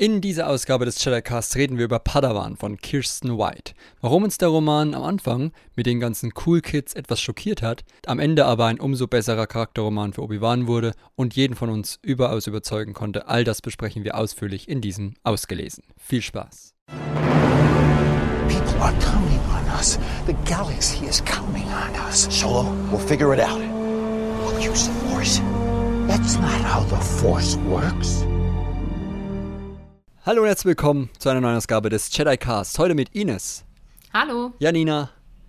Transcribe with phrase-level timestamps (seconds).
[0.00, 3.72] In dieser Ausgabe des Cast reden wir über Padawan von Kirsten White.
[4.00, 8.20] Warum uns der Roman am Anfang mit den ganzen Cool Kids etwas schockiert hat, am
[8.20, 12.94] Ende aber ein umso besserer Charakterroman für Obi-Wan wurde und jeden von uns überaus überzeugen
[12.94, 15.82] konnte, all das besprechen wir ausführlich in diesem Ausgelesen.
[15.96, 16.74] Viel Spaß!
[18.46, 19.98] People are counting on us.
[20.28, 22.28] The galaxy is counting on us.
[22.30, 23.58] Solo, we'll figure it out.
[23.58, 25.40] We'll use the Force.
[26.06, 28.24] That's not how the Force works.
[30.28, 32.78] Hallo und herzlich willkommen zu einer neuen Ausgabe des Jedi Cast.
[32.78, 33.64] Heute mit Ines.
[34.12, 34.52] Hallo.
[34.58, 35.08] Janina.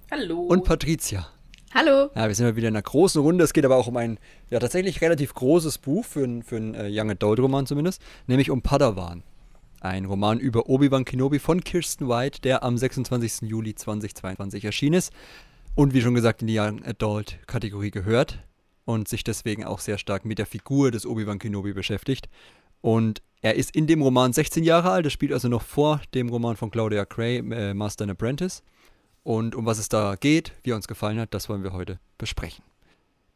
[0.10, 0.40] Hallo.
[0.44, 1.28] Und Patricia.
[1.74, 2.10] Hallo.
[2.16, 3.44] Ja, wir sind mal wieder in einer großen Runde.
[3.44, 4.20] Es geht aber auch um ein
[4.50, 8.50] ja, tatsächlich relativ großes Buch für, ein, für einen äh, Young Adult Roman zumindest, nämlich
[8.52, 9.24] um Padawan.
[9.82, 13.50] Ein Roman über Obi-Wan Kenobi von Kirsten White, der am 26.
[13.50, 15.12] Juli 2022 erschienen ist
[15.76, 18.40] und wie schon gesagt in die Young Adult Kategorie gehört
[18.86, 22.30] und sich deswegen auch sehr stark mit der Figur des Obi-Wan Kenobi beschäftigt.
[22.82, 26.30] Und er ist in dem Roman 16 Jahre alt, das spielt also noch vor dem
[26.30, 28.64] Roman von Claudia Gray, äh, Master and Apprentice.
[29.24, 32.00] Und um was es da geht, wie er uns gefallen hat, das wollen wir heute
[32.18, 32.64] besprechen.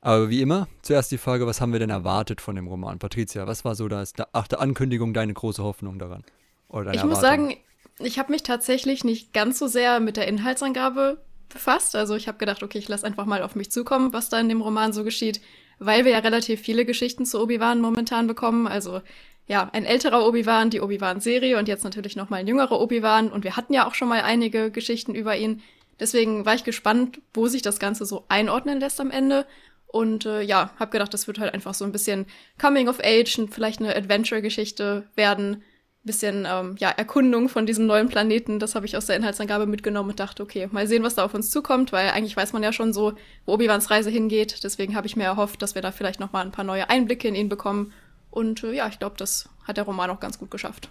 [0.02, 3.00] Aber wie immer, zuerst die Frage, was haben wir denn erwartet von dem Roman?
[3.00, 6.24] Patricia, was war so das, nach der Ankündigung deine große Hoffnung daran?
[6.70, 7.10] ich Erwartung?
[7.10, 7.58] muss sagen,
[8.00, 11.96] ich habe mich tatsächlich nicht ganz so sehr mit der Inhaltsangabe befasst.
[11.96, 14.50] Also ich habe gedacht, okay, ich lasse einfach mal auf mich zukommen, was da in
[14.50, 15.40] dem Roman so geschieht,
[15.80, 18.68] weil wir ja relativ viele Geschichten zu Obi-Wan momentan bekommen.
[18.68, 19.02] Also
[19.48, 23.30] ja, ein älterer Obi-Wan, die Obi-Wan-Serie und jetzt natürlich noch mal ein jüngerer Obi-Wan.
[23.32, 25.62] Und wir hatten ja auch schon mal einige Geschichten über ihn.
[26.00, 29.46] Deswegen war ich gespannt, wo sich das Ganze so einordnen lässt am Ende.
[29.86, 32.26] Und äh, ja, hab gedacht, das wird halt einfach so ein bisschen
[32.60, 35.62] Coming of Age und vielleicht eine Adventure-Geschichte werden.
[36.06, 38.60] Bisschen ähm, ja, Erkundung von diesem neuen Planeten.
[38.60, 41.34] Das habe ich aus der Inhaltsangabe mitgenommen und dachte, okay, mal sehen, was da auf
[41.34, 43.14] uns zukommt, weil eigentlich weiß man ja schon so,
[43.46, 44.64] wo Obi-Wans Reise hingeht.
[44.64, 47.28] Deswegen habe ich mir erhofft, dass wir da vielleicht noch mal ein paar neue Einblicke
[47.28, 47.94] in ihn bekommen
[48.34, 50.90] und äh, ja, ich glaube, das hat der Roman auch ganz gut geschafft.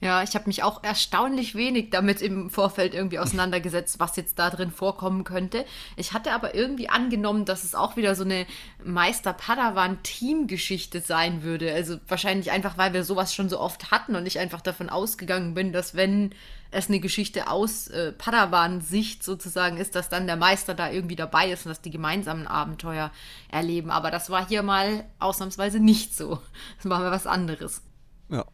[0.00, 4.48] Ja, ich habe mich auch erstaunlich wenig damit im Vorfeld irgendwie auseinandergesetzt, was jetzt da
[4.48, 5.66] drin vorkommen könnte.
[5.96, 8.46] Ich hatte aber irgendwie angenommen, dass es auch wieder so eine
[8.82, 11.74] Meister-Padawan-Teamgeschichte sein würde.
[11.74, 15.52] Also wahrscheinlich einfach, weil wir sowas schon so oft hatten und ich einfach davon ausgegangen
[15.52, 16.34] bin, dass wenn
[16.70, 21.50] es eine Geschichte aus äh, Padawan-Sicht sozusagen ist, dass dann der Meister da irgendwie dabei
[21.50, 23.10] ist und dass die gemeinsamen Abenteuer
[23.50, 23.90] erleben.
[23.90, 26.38] Aber das war hier mal ausnahmsweise nicht so.
[26.76, 27.82] Das war mal was anderes.
[28.28, 28.44] Ja.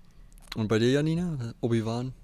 [0.54, 1.54] Und bei dir, Janina?
[1.60, 2.14] Obi-Wan?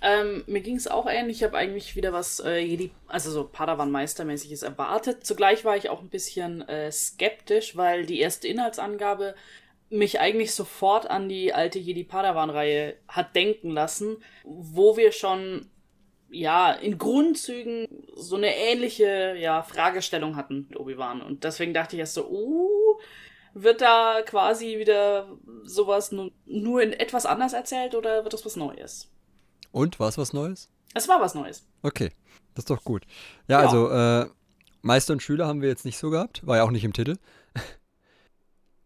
[0.00, 1.38] Ähm, mir ging es auch ähnlich.
[1.38, 5.24] Ich habe eigentlich wieder was äh, Jedi, also so Padawan-Meistermäßiges erwartet.
[5.24, 9.34] Zugleich war ich auch ein bisschen äh, skeptisch, weil die erste Inhaltsangabe
[9.90, 15.70] mich eigentlich sofort an die alte Jedi-Padawan-Reihe hat denken lassen, wo wir schon
[16.30, 22.00] ja in Grundzügen so eine ähnliche ja Fragestellung hatten mit Obi-Wan und deswegen dachte ich
[22.00, 22.98] erst so, uh,
[23.54, 25.26] wird da quasi wieder
[25.64, 29.10] sowas nur, nur in etwas anders erzählt oder wird das was Neues?
[29.72, 30.70] Und war es was Neues?
[30.94, 31.66] Es war was Neues.
[31.82, 32.10] Okay,
[32.54, 33.04] das ist doch gut.
[33.48, 33.66] Ja, ja.
[33.66, 34.26] also äh,
[34.82, 37.16] Meister und Schüler haben wir jetzt nicht so gehabt, war ja auch nicht im Titel.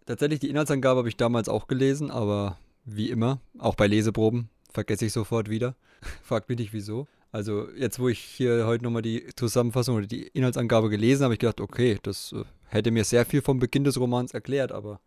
[0.07, 5.07] Tatsächlich, die Inhaltsangabe habe ich damals auch gelesen, aber wie immer, auch bei Leseproben, vergesse
[5.07, 5.77] ich sofort wieder.
[6.23, 7.07] Fragt mich nicht wieso.
[7.31, 11.35] Also jetzt, wo ich hier heute nochmal die Zusammenfassung oder die Inhaltsangabe gelesen habe, habe
[11.35, 15.01] ich gedacht, okay, das äh, hätte mir sehr viel vom Beginn des Romans erklärt, aber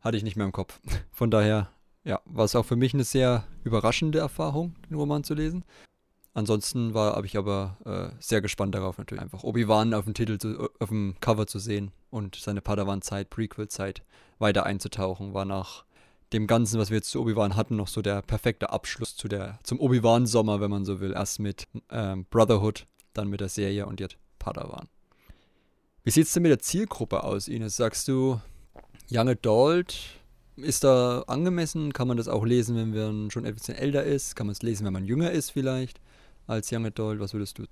[0.00, 0.80] hatte ich nicht mehr im Kopf.
[1.12, 1.70] Von daher,
[2.04, 5.64] ja, war es auch für mich eine sehr überraschende Erfahrung, den Roman zu lesen.
[6.36, 10.36] Ansonsten war, habe ich aber äh, sehr gespannt darauf, natürlich einfach Obi-Wan auf dem Titel,
[10.36, 14.02] zu, auf dem Cover zu sehen und seine Padawan-Zeit, Prequel-Zeit
[14.38, 15.86] weiter einzutauchen, war nach
[16.34, 19.58] dem Ganzen, was wir jetzt zu Obi-Wan hatten, noch so der perfekte Abschluss zu der,
[19.62, 21.14] zum Obi-Wan-Sommer, wenn man so will.
[21.14, 24.88] Erst mit ähm, Brotherhood, dann mit der Serie und jetzt Padawan.
[26.04, 27.78] Wie sieht es denn mit der Zielgruppe aus, Ines?
[27.78, 28.42] Sagst du,
[29.10, 29.96] Young Adult
[30.56, 31.94] ist da angemessen?
[31.94, 34.36] Kann man das auch lesen, wenn man schon etwas älter ist?
[34.36, 35.98] Kann man es lesen, wenn man jünger ist vielleicht?
[36.46, 37.20] Als Young Adult?
[37.20, 37.64] Was würdest du?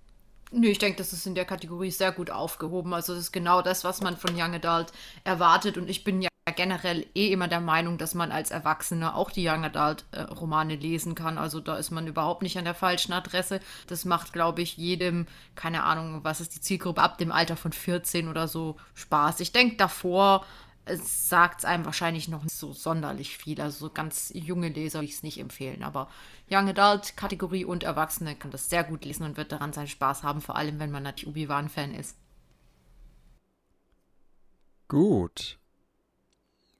[0.53, 2.95] Nö, ich denke, das ist in der Kategorie sehr gut aufgehoben.
[2.95, 4.93] Also das ist genau das, was man von Young Adult
[5.25, 5.77] erwartet.
[5.77, 9.49] Und ich bin ja generell eh immer der Meinung, dass man als Erwachsener auch die
[9.49, 11.39] Young Adult äh, Romane lesen kann.
[11.39, 13.61] Also da ist man überhaupt nicht an der falschen Adresse.
[13.87, 17.73] Das macht, glaube ich, jedem, keine Ahnung, was ist die Zielgruppe, ab dem Alter von
[17.73, 19.41] 14 oder so Spaß.
[19.41, 20.45] Ich denke, davor
[20.87, 23.61] es sagt einem wahrscheinlich noch nicht so sonderlich viel.
[23.61, 25.83] Also so ganz junge Leser würde ich es nicht empfehlen.
[25.83, 26.09] Aber
[26.51, 30.23] Young Adult Kategorie und Erwachsene kann das sehr gut lesen und wird daran seinen Spaß
[30.23, 32.17] haben, vor allem wenn man natürlich Obi-Wan-Fan ist.
[34.89, 35.59] Gut.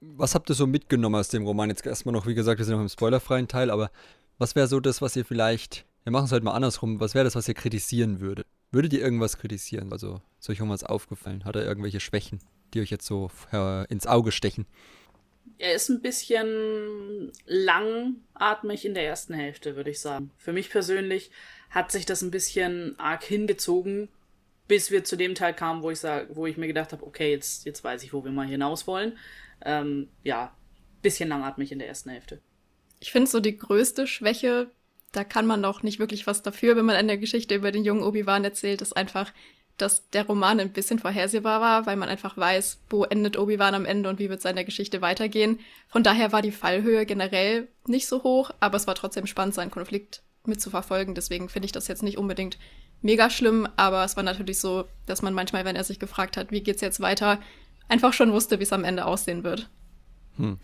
[0.01, 1.69] Was habt ihr so mitgenommen aus dem Roman?
[1.69, 3.89] Jetzt erstmal noch, wie gesagt, wir sind noch im spoilerfreien Teil, aber
[4.37, 7.23] was wäre so das, was ihr vielleicht, wir machen es heute mal andersrum, was wäre
[7.23, 8.45] das, was ihr kritisieren würdet?
[8.71, 9.91] Würdet ihr irgendwas kritisieren?
[9.91, 11.45] Also, ist euch irgendwas aufgefallen?
[11.45, 12.39] Hat er irgendwelche Schwächen?
[12.75, 14.67] Die euch jetzt so äh, ins Auge stechen?
[15.57, 20.31] er ist ein bisschen langatmig in der ersten Hälfte, würde ich sagen.
[20.37, 21.31] Für mich persönlich
[21.69, 24.09] hat sich das ein bisschen arg hingezogen,
[24.67, 27.31] bis wir zu dem Teil kamen, wo ich sag, wo ich mir gedacht habe, okay,
[27.31, 29.17] jetzt, jetzt weiß ich, wo wir mal hinaus wollen.
[29.63, 30.53] Ähm, ja,
[31.01, 32.41] bisschen langatmig in der ersten Hälfte.
[32.99, 34.71] Ich finde so die größte Schwäche,
[35.11, 38.03] da kann man auch nicht wirklich was dafür, wenn man eine Geschichte über den jungen
[38.03, 39.31] Obi-Wan erzählt, ist einfach,
[39.77, 43.85] dass der Roman ein bisschen vorhersehbar war, weil man einfach weiß, wo endet Obi-Wan am
[43.85, 45.59] Ende und wie wird seine Geschichte weitergehen.
[45.89, 49.71] Von daher war die Fallhöhe generell nicht so hoch, aber es war trotzdem spannend, seinen
[49.71, 51.15] Konflikt mitzuverfolgen.
[51.15, 52.57] Deswegen finde ich das jetzt nicht unbedingt
[53.01, 56.51] mega schlimm, aber es war natürlich so, dass man manchmal, wenn er sich gefragt hat,
[56.51, 57.39] wie geht's jetzt weiter,
[57.87, 59.69] einfach schon wusste, wie es am Ende aussehen wird.
[60.37, 60.59] Hm.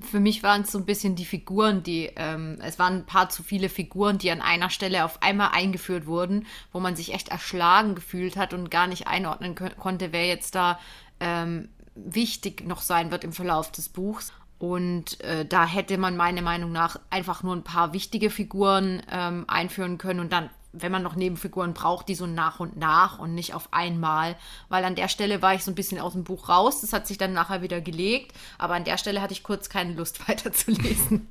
[0.00, 3.30] Für mich waren es so ein bisschen die Figuren, die, ähm, es waren ein paar
[3.30, 7.28] zu viele Figuren, die an einer Stelle auf einmal eingeführt wurden, wo man sich echt
[7.28, 10.78] erschlagen gefühlt hat und gar nicht einordnen konnte, wer jetzt da
[11.18, 14.32] ähm, wichtig noch sein wird im Verlauf des Buchs.
[14.58, 19.44] Und äh, da hätte man meiner Meinung nach einfach nur ein paar wichtige Figuren ähm,
[19.46, 23.34] einführen können und dann wenn man noch Nebenfiguren braucht, die so nach und nach und
[23.34, 24.36] nicht auf einmal.
[24.68, 26.80] Weil an der Stelle war ich so ein bisschen aus dem Buch raus.
[26.80, 28.32] Das hat sich dann nachher wieder gelegt.
[28.58, 31.28] Aber an der Stelle hatte ich kurz keine Lust weiterzulesen.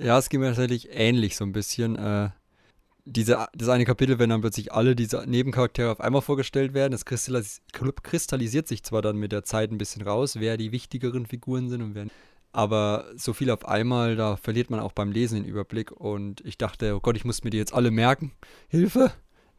[0.00, 1.96] Ja, es ging mir tatsächlich ähnlich so ein bisschen.
[1.96, 2.30] Äh,
[3.04, 7.04] diese, das eine Kapitel, wenn dann plötzlich alle diese Nebencharaktere auf einmal vorgestellt werden, das
[7.04, 7.60] kristallis
[8.02, 11.82] kristallisiert sich zwar dann mit der Zeit ein bisschen raus, wer die wichtigeren Figuren sind
[11.82, 12.06] und wer
[12.52, 15.90] aber so viel auf einmal, da verliert man auch beim Lesen den Überblick.
[15.90, 18.32] Und ich dachte, oh Gott, ich muss mir die jetzt alle merken.
[18.68, 19.12] Hilfe!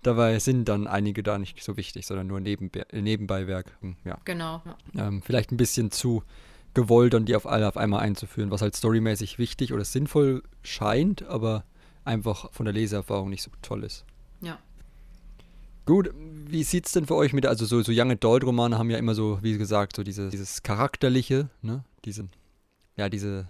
[0.04, 3.78] Dabei sind dann einige da nicht so wichtig, sondern nur Nebenbe Nebenbeiwerk.
[4.04, 4.20] Ja.
[4.26, 4.62] Genau.
[4.98, 6.24] Ähm, vielleicht ein bisschen zu
[6.74, 11.24] gewollt, und die auf alle auf einmal einzuführen, was halt storymäßig wichtig oder sinnvoll scheint,
[11.24, 11.64] aber
[12.04, 14.06] einfach von der Leseerfahrung nicht so toll ist.
[14.42, 14.60] Ja.
[15.86, 18.90] Gut, wie sieht es denn für euch mit, also so, so Young Adult Romane haben
[18.90, 22.30] ja immer so, wie gesagt, so diese, dieses Charakterliche, ne, diesen
[22.96, 23.48] ja, diese,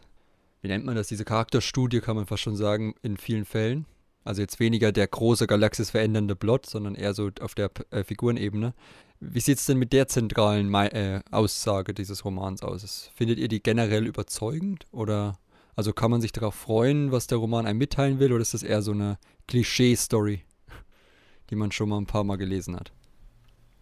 [0.62, 3.86] wie nennt man das, diese Charakterstudie kann man fast schon sagen, in vielen Fällen.
[4.24, 8.74] Also jetzt weniger der große Galaxis verändernde Plot, sondern eher so auf der äh, Figurenebene.
[9.20, 13.12] Wie sieht es denn mit der zentralen Me äh, Aussage dieses Romans aus?
[13.16, 14.86] Findet ihr die generell überzeugend?
[14.92, 15.40] Oder
[15.76, 18.64] also kann man sich darauf freuen, was der Roman einem mitteilen will, oder ist das
[18.64, 19.18] eher so eine
[19.48, 20.44] Klischee-Story,
[21.50, 22.92] die man schon mal ein paar Mal gelesen hat?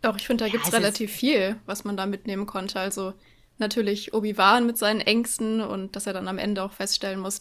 [0.02, 2.80] Doch, ich finde, da gibt es relativ viel, was man da mitnehmen konnte.
[2.80, 3.14] Also
[3.62, 7.40] natürlich Obi-Wan mit seinen Ängsten und dass er dann am Ende auch feststellen muss,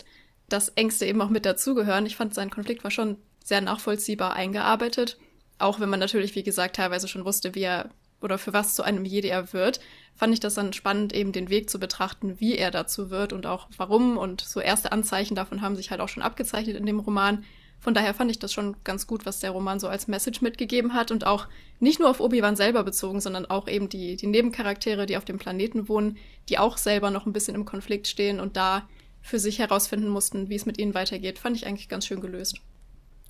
[0.49, 2.07] dass Ängste eben auch mit dazugehören.
[2.07, 5.19] Ich fand, sein Konflikt war schon sehr nachvollziehbar eingearbeitet.
[5.59, 7.91] Auch wenn man natürlich, wie gesagt, teilweise schon wusste, wie er
[8.23, 9.81] oder für was zu einem Jedi er wird,
[10.15, 13.47] fand ich das dann spannend, eben den Weg zu betrachten, wie er dazu wird und
[13.47, 14.19] auch warum.
[14.19, 17.45] Und so erste Anzeichen davon haben sich halt auch schon abgezeichnet in dem Roman.
[17.81, 20.93] Von daher fand ich das schon ganz gut, was der Roman so als Message mitgegeben
[20.93, 21.49] hat und auch
[21.79, 25.39] nicht nur auf Obi-Wan selber bezogen, sondern auch eben die, die Nebencharaktere, die auf dem
[25.39, 26.19] Planeten wohnen,
[26.51, 28.87] die auch selber noch ein bisschen im Konflikt stehen und da
[29.23, 32.61] für sich herausfinden mussten, wie es mit ihnen weitergeht, fand ich eigentlich ganz schön gelöst.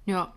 [0.05, 0.35] Ja,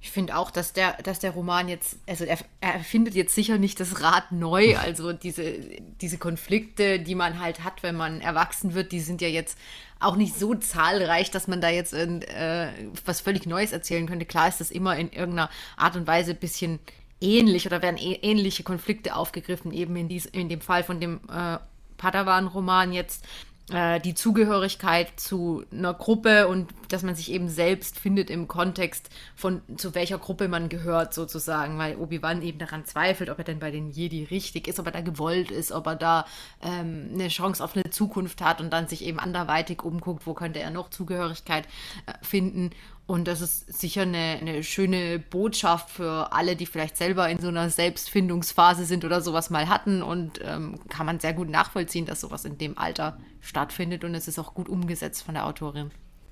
[0.00, 3.58] ich finde auch, dass der, dass der Roman jetzt, also er, er findet jetzt sicher
[3.58, 4.76] nicht das Rad neu.
[4.78, 5.54] Also diese,
[6.00, 9.58] diese Konflikte, die man halt hat, wenn man erwachsen wird, die sind ja jetzt
[10.00, 12.68] auch nicht so zahlreich, dass man da jetzt äh,
[13.04, 14.24] was völlig Neues erzählen könnte.
[14.24, 16.78] Klar ist das immer in irgendeiner Art und Weise ein bisschen
[17.20, 21.58] ähnlich oder werden ähnliche Konflikte aufgegriffen, eben in, dies, in dem Fall von dem äh,
[21.96, 23.24] Padawan-Roman jetzt
[23.70, 29.10] äh, die Zugehörigkeit zu einer Gruppe und dass man sich eben selbst findet im Kontext
[29.34, 33.58] von zu welcher Gruppe man gehört sozusagen, weil Obi-Wan eben daran zweifelt, ob er denn
[33.58, 36.26] bei den Jedi richtig ist, ob er da gewollt ist, ob er da
[36.62, 40.60] ähm, eine Chance auf eine Zukunft hat und dann sich eben anderweitig umguckt, wo könnte
[40.60, 41.66] er noch Zugehörigkeit
[42.06, 42.70] äh, finden
[43.08, 47.48] und das ist sicher eine, eine schöne Botschaft für alle, die vielleicht selber in so
[47.48, 50.02] einer Selbstfindungsphase sind oder sowas mal hatten.
[50.02, 54.04] Und ähm, kann man sehr gut nachvollziehen, dass sowas in dem Alter stattfindet.
[54.04, 55.90] Und es ist auch gut umgesetzt von der Autorin.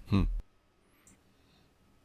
[0.09, 0.28] Hm.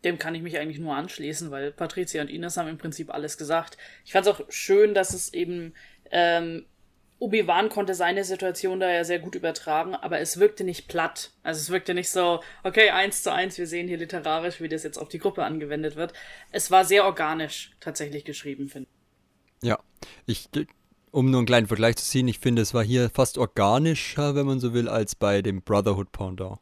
[0.03, 3.37] Dem kann ich mich eigentlich nur anschließen, weil Patricia und Ines haben im Prinzip alles
[3.37, 3.77] gesagt.
[4.03, 5.73] Ich fand es auch schön, dass es eben
[6.11, 6.65] ähm,
[7.21, 11.29] Obi-Wan konnte seine Situation da ja sehr gut übertragen, aber es wirkte nicht platt.
[11.43, 14.81] Also es wirkte nicht so, okay, eins zu eins, wir sehen hier literarisch, wie das
[14.81, 16.13] jetzt auf die Gruppe angewendet wird.
[16.51, 19.67] Es war sehr organisch tatsächlich geschrieben, finde ich.
[19.67, 19.77] Ja,
[20.25, 20.49] ich,
[21.11, 24.47] um nur einen kleinen Vergleich zu ziehen, ich finde, es war hier fast organischer, wenn
[24.47, 26.57] man so will, als bei dem Brotherhood Pendant.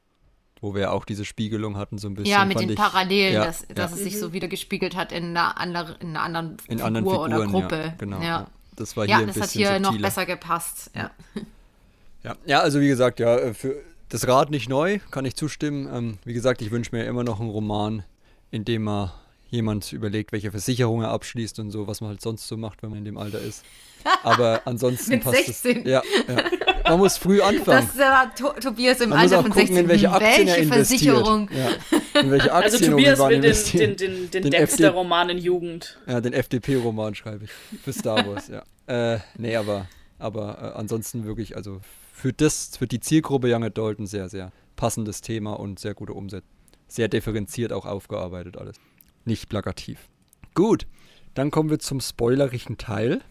[0.62, 2.32] Wo wir auch diese Spiegelung hatten, so ein bisschen.
[2.32, 2.76] Ja, mit den ich.
[2.76, 3.76] Parallelen, ja, dass, ja.
[3.76, 6.86] dass es sich so wieder gespiegelt hat in einer, andere, in einer anderen in Figur
[6.86, 7.76] anderen Figuren, oder Gruppe.
[7.76, 8.22] Ja, genau.
[8.22, 8.48] Ja.
[8.76, 9.92] Das war hier ja, ein das hat hier subtiler.
[9.92, 10.92] noch besser gepasst.
[10.96, 12.36] Ja.
[12.46, 12.60] ja.
[12.60, 13.76] Also wie gesagt, ja, äh, für
[14.10, 15.88] das Rad nicht neu, kann ich zustimmen.
[15.94, 18.04] Ähm, wie gesagt, ich wünsche mir immer noch einen Roman,
[18.52, 19.14] in dem mal
[19.50, 22.90] jemand überlegt, welche Versicherung er abschließt und so, was man halt sonst so macht, wenn
[22.90, 23.64] man in dem Alter ist.
[24.24, 25.78] Aber ansonsten Mit passt 16.
[25.80, 25.86] es.
[25.86, 26.44] Ja, ja.
[26.84, 27.88] Man muss früh anfangen.
[27.88, 29.84] Das war to Tobias im man Alter muss auch von gucken, 16.
[29.84, 31.16] in welche Aktien welche er investiert.
[31.16, 31.50] Versicherung?
[31.52, 32.20] Ja.
[32.22, 36.00] In welche Also Aktien Tobias Obi-Wan will den, den, den, den, Den Dexter-Roman in Jugend.
[36.08, 37.52] Ja, den FDP-Roman schreibe ich.
[37.82, 38.64] Für Star Wars, ja.
[38.88, 41.80] Äh, nee, aber, aber äh, ansonsten wirklich, also
[42.12, 46.14] für das, für die Zielgruppe Young Adult ein sehr, sehr passendes Thema und sehr gute
[46.14, 46.50] Umsetzung.
[46.88, 48.78] Sehr differenziert auch aufgearbeitet alles.
[49.26, 50.10] Nicht plakativ.
[50.56, 50.88] Gut,
[51.36, 53.22] dann kommen wir zum spoilerischen Teil.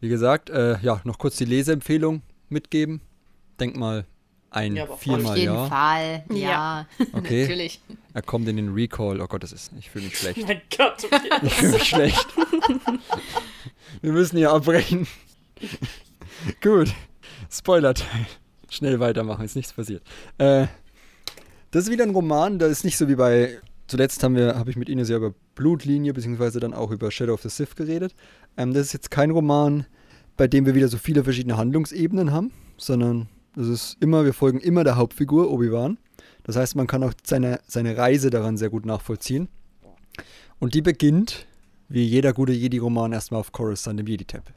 [0.00, 3.00] Wie gesagt, äh, ja, noch kurz die Leseempfehlung mitgeben.
[3.58, 4.06] Denk mal
[4.50, 5.14] ein Ja, aber voll.
[5.14, 5.66] Auf viermal jeden ja.
[5.66, 6.24] Fall.
[6.30, 6.86] Ja, Ja.
[7.12, 7.42] Okay.
[7.42, 7.80] natürlich.
[8.14, 9.20] Er kommt in den Recall.
[9.20, 9.72] Oh Gott, das ist.
[9.78, 10.46] Ich fühle mich schlecht.
[10.46, 11.22] Mein Gott, Tobias.
[11.42, 12.26] Ich fühle mich schlecht.
[14.02, 15.06] Wir müssen hier abbrechen.
[16.62, 16.92] Gut.
[17.50, 18.26] Spoiler-Teil.
[18.70, 20.02] Schnell weitermachen, ist nichts passiert.
[20.38, 20.66] Äh,
[21.70, 23.58] das ist wieder ein Roman, da ist nicht so wie bei.
[23.86, 27.34] Zuletzt haben wir, habe ich mit Ines ja über Blutlinie, beziehungsweise dann auch über Shadow
[27.34, 28.14] of the Sith geredet.
[28.56, 29.84] Ähm, das ist jetzt kein Roman,
[30.36, 34.58] bei dem wir wieder so viele verschiedene Handlungsebenen haben, sondern das ist immer, wir folgen
[34.60, 35.98] immer der Hauptfigur, Obi-Wan.
[36.44, 39.48] Das heißt, man kann auch seine, seine Reise daran sehr gut nachvollziehen.
[40.58, 41.46] Und die beginnt,
[41.88, 44.54] wie jeder gute Jedi-Roman, erstmal auf Coruscant im Jedi-Tempel.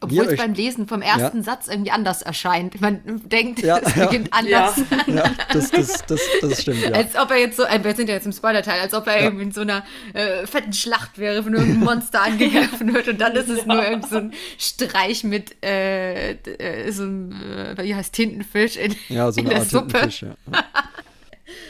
[0.00, 2.80] Obwohl es beim Lesen vom ersten Satz irgendwie anders erscheint.
[2.80, 4.06] Man denkt, Ja, es ja.
[4.06, 4.76] beginnt anders.
[5.06, 6.90] Ja, das, das, das, das stimmt, ja.
[6.90, 9.16] Als ob er jetzt so, äh, wir sind ja jetzt im Spoiler-Teil, als ob er
[9.18, 9.22] Ja.
[9.24, 9.82] irgendwie in so einer
[10.12, 14.08] äh, fetten Schlacht wäre, von irgendeinem Monster angegriffen wird und dann ist es nur irgend
[14.08, 19.40] so ein Streich mit äh, äh, so einem, äh, wie heißt Tintenfisch in, Ja, so
[19.40, 19.86] in eine der Art Suppe.
[19.88, 20.36] Tintenfisch, ja.
[20.52, 20.64] ja.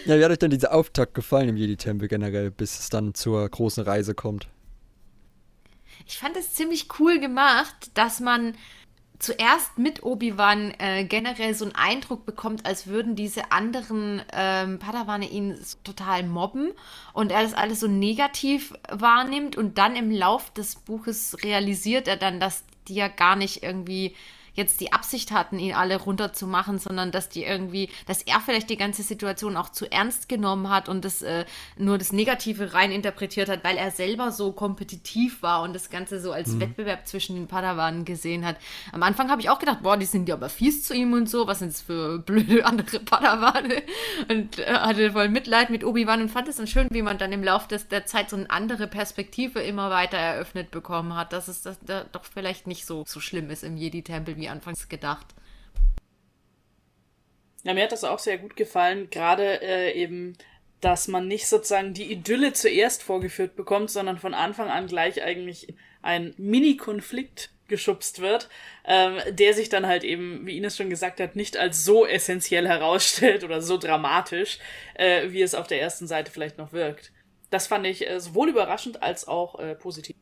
[0.06, 3.48] Ja, wie hat euch denn dieser Auftakt gefallen im Jedi-Tempel generell, bis es dann zur
[3.48, 4.48] großen Reise kommt?
[6.06, 8.54] Ich fand es ziemlich cool gemacht, dass man
[9.18, 15.28] zuerst mit Obi-Wan äh, generell so einen Eindruck bekommt, als würden diese anderen ähm, Padawane
[15.28, 16.72] ihn so total mobben
[17.12, 22.16] und er das alles so negativ wahrnimmt und dann im Lauf des Buches realisiert er
[22.16, 24.14] dann, dass die ja gar nicht irgendwie
[24.54, 28.76] jetzt die Absicht hatten, ihn alle runterzumachen, sondern dass die irgendwie, dass er vielleicht die
[28.76, 31.44] ganze Situation auch zu ernst genommen hat und das äh,
[31.76, 36.20] nur das Negative rein interpretiert hat, weil er selber so kompetitiv war und das Ganze
[36.20, 38.56] so als Wettbewerb zwischen den Padawanen gesehen hat.
[38.92, 41.28] Am Anfang habe ich auch gedacht, boah, die sind ja aber fies zu ihm und
[41.28, 43.82] so, was sind das für blöde andere Padawane?
[44.28, 47.32] Und äh, hatte voll Mitleid mit Obi-Wan und fand es dann schön, wie man dann
[47.32, 51.48] im Laufe des, der Zeit so eine andere Perspektive immer weiter eröffnet bekommen hat, dass
[51.48, 55.34] es das, da doch vielleicht nicht so, so schlimm ist im Jedi-Tempel, wie anfangs gedacht.
[57.64, 60.36] Ja, mir hat das auch sehr gut gefallen, gerade äh, eben,
[60.80, 65.74] dass man nicht sozusagen die Idylle zuerst vorgeführt bekommt, sondern von Anfang an gleich eigentlich
[66.02, 68.50] ein Mini-Konflikt geschubst wird,
[68.84, 72.68] ähm, der sich dann halt eben, wie Ines schon gesagt hat, nicht als so essentiell
[72.68, 74.58] herausstellt oder so dramatisch,
[74.94, 77.12] äh, wie es auf der ersten Seite vielleicht noch wirkt.
[77.50, 80.16] Das fand ich äh, sowohl überraschend als auch äh, positiv.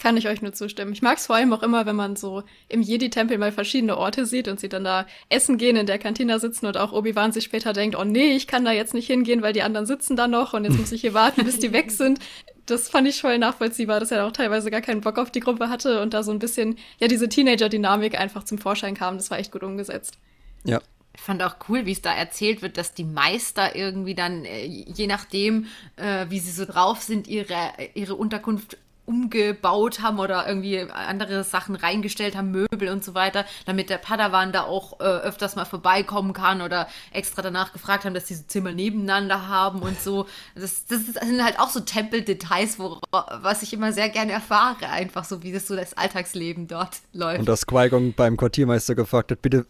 [0.00, 0.94] Kann ich euch nur zustimmen.
[0.94, 4.24] Ich mag es vor allem auch immer, wenn man so im Jedi-Tempel mal verschiedene Orte
[4.24, 7.44] sieht und sie dann da essen gehen, in der Kantina sitzen und auch Obi-Wan sich
[7.44, 10.26] später denkt, oh nee, ich kann da jetzt nicht hingehen, weil die anderen sitzen da
[10.26, 12.18] noch und jetzt muss ich hier warten, bis die weg sind.
[12.64, 15.68] Das fand ich voll nachvollziehbar, dass er auch teilweise gar keinen Bock auf die Gruppe
[15.68, 19.18] hatte und da so ein bisschen, ja, diese Teenager-Dynamik einfach zum Vorschein kam.
[19.18, 20.16] Das war echt gut umgesetzt.
[20.64, 20.80] Ja.
[21.14, 24.64] Ich fand auch cool, wie es da erzählt wird, dass die Meister irgendwie dann, äh,
[24.64, 25.66] je nachdem,
[25.96, 28.78] äh, wie sie so drauf sind, ihre, ihre Unterkunft
[29.10, 34.52] umgebaut haben oder irgendwie andere Sachen reingestellt haben, Möbel und so weiter, damit der Padawan
[34.52, 38.72] da auch äh, öfters mal vorbeikommen kann oder extra danach gefragt haben, dass diese Zimmer
[38.72, 40.26] nebeneinander haben und so.
[40.54, 42.78] Das, das sind halt auch so Tempeldetails,
[43.10, 47.40] was ich immer sehr gerne erfahre, einfach so, wie das so das Alltagsleben dort läuft.
[47.40, 49.66] Und dass Qui-Gon beim Quartiermeister gefragt hat, bitte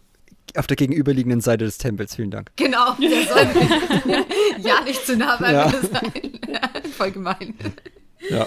[0.57, 2.51] auf der gegenüberliegenden Seite des Tempels, vielen Dank.
[2.57, 3.47] Genau, der soll
[4.63, 5.67] ja nicht zu nah bei Ja.
[5.69, 6.13] mir sein.
[6.97, 7.55] Voll gemein.
[8.29, 8.47] Ja.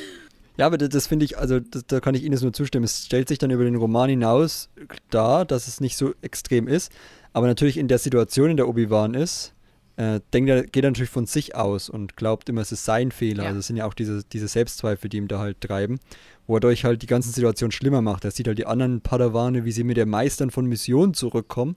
[0.58, 2.86] Ja, aber das, das finde ich, also das, da kann ich Ines nur zustimmen.
[2.86, 4.70] Es stellt sich dann über den Roman hinaus
[5.10, 6.92] dar, dass es nicht so extrem ist.
[7.34, 9.54] Aber natürlich in der Situation, in der Obi-Wan ist,
[9.96, 13.12] äh, denkt er, geht er natürlich von sich aus und glaubt immer, es ist sein
[13.12, 13.44] Fehler.
[13.44, 13.50] Ja.
[13.50, 16.00] Also es sind ja auch diese, diese Selbstzweifel, die ihm da halt treiben,
[16.48, 18.26] wo er dadurch halt die ganze Situation schlimmer macht.
[18.26, 21.76] Er sieht halt die anderen Padawane, wie sie mit der Meistern von Missionen zurückkommen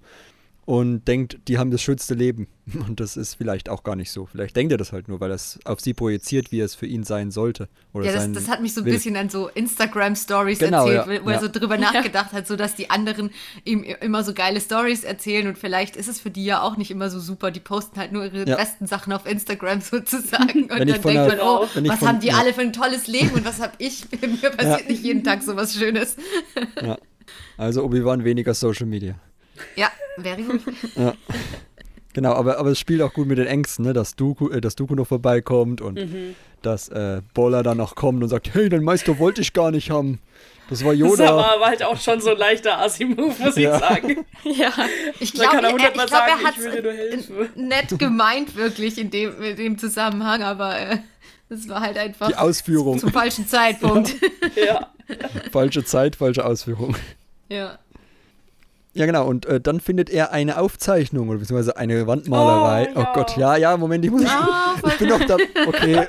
[0.66, 2.48] und denkt, die haben das schönste Leben.
[2.88, 4.26] Und das ist vielleicht auch gar nicht so.
[4.26, 6.86] Vielleicht denkt er das halt nur, weil er es auf sie projiziert, wie es für
[6.86, 7.68] ihn sein sollte.
[7.92, 8.94] Oder Ja, das, das hat mich so ein will.
[8.94, 11.40] bisschen an so Instagram-Stories Genau, erzählt, ja, wo er ja.
[11.40, 13.30] so drüber nachgedacht hat, so dass die anderen
[13.64, 16.90] ihm immer so geile Stories erzählen und vielleicht ist es für die ja auch nicht
[16.90, 17.52] immer so super.
[17.52, 20.62] Die posten halt nur ihre besten Sachen auf Instagram sozusagen.
[20.64, 23.30] Und dann denkt einer- man, oh, was von- haben die alle für ein tolles Leben
[23.30, 24.04] und was habe ich?
[24.20, 26.16] Mir passiert nicht jeden Tag so was Schönes.
[26.82, 26.98] Ja.
[27.56, 29.14] Also Obi-Wan weniger Social Media.
[29.76, 30.62] Ja, very good.
[32.12, 33.92] Genau, aber, aber es spielt auch gut mit den Ängsten, ne?
[33.92, 36.34] dass, Dooku, äh, dass Dooku noch vorbeikommt und Mhm.
[36.62, 39.90] dass äh, Boller dann noch kommt und sagt, hey, den Meister wollte ich gar nicht
[39.90, 40.18] haben.
[40.70, 41.24] Das war Yoda.
[41.24, 43.74] Das war, war halt auch schon so ein leichter Asi-Move, muss ja.
[43.74, 44.24] ich sagen.
[44.44, 44.72] Ja,
[45.20, 49.76] ich glaube, er, er, glaub, er hat es nett gemeint, wirklich, in dem, in dem
[49.78, 50.98] Zusammenhang, aber äh,
[51.50, 52.28] das war halt einfach.
[52.28, 52.98] Die Ausführung.
[52.98, 54.14] Zum falschen Zeitpunkt.
[54.56, 54.90] ja.
[55.52, 56.96] Falsche Zeit, falsche Ausführung.
[57.50, 57.78] Ja.
[58.96, 59.26] Ja, genau.
[59.26, 62.88] Und äh, dann findet er eine Aufzeichnung oder beziehungsweise eine Wandmalerei.
[62.94, 63.08] Oh, ja.
[63.10, 64.24] oh Gott, ja, ja, Moment, ich muss.
[64.24, 65.36] Ah, ich bin noch da.
[65.66, 66.06] Okay,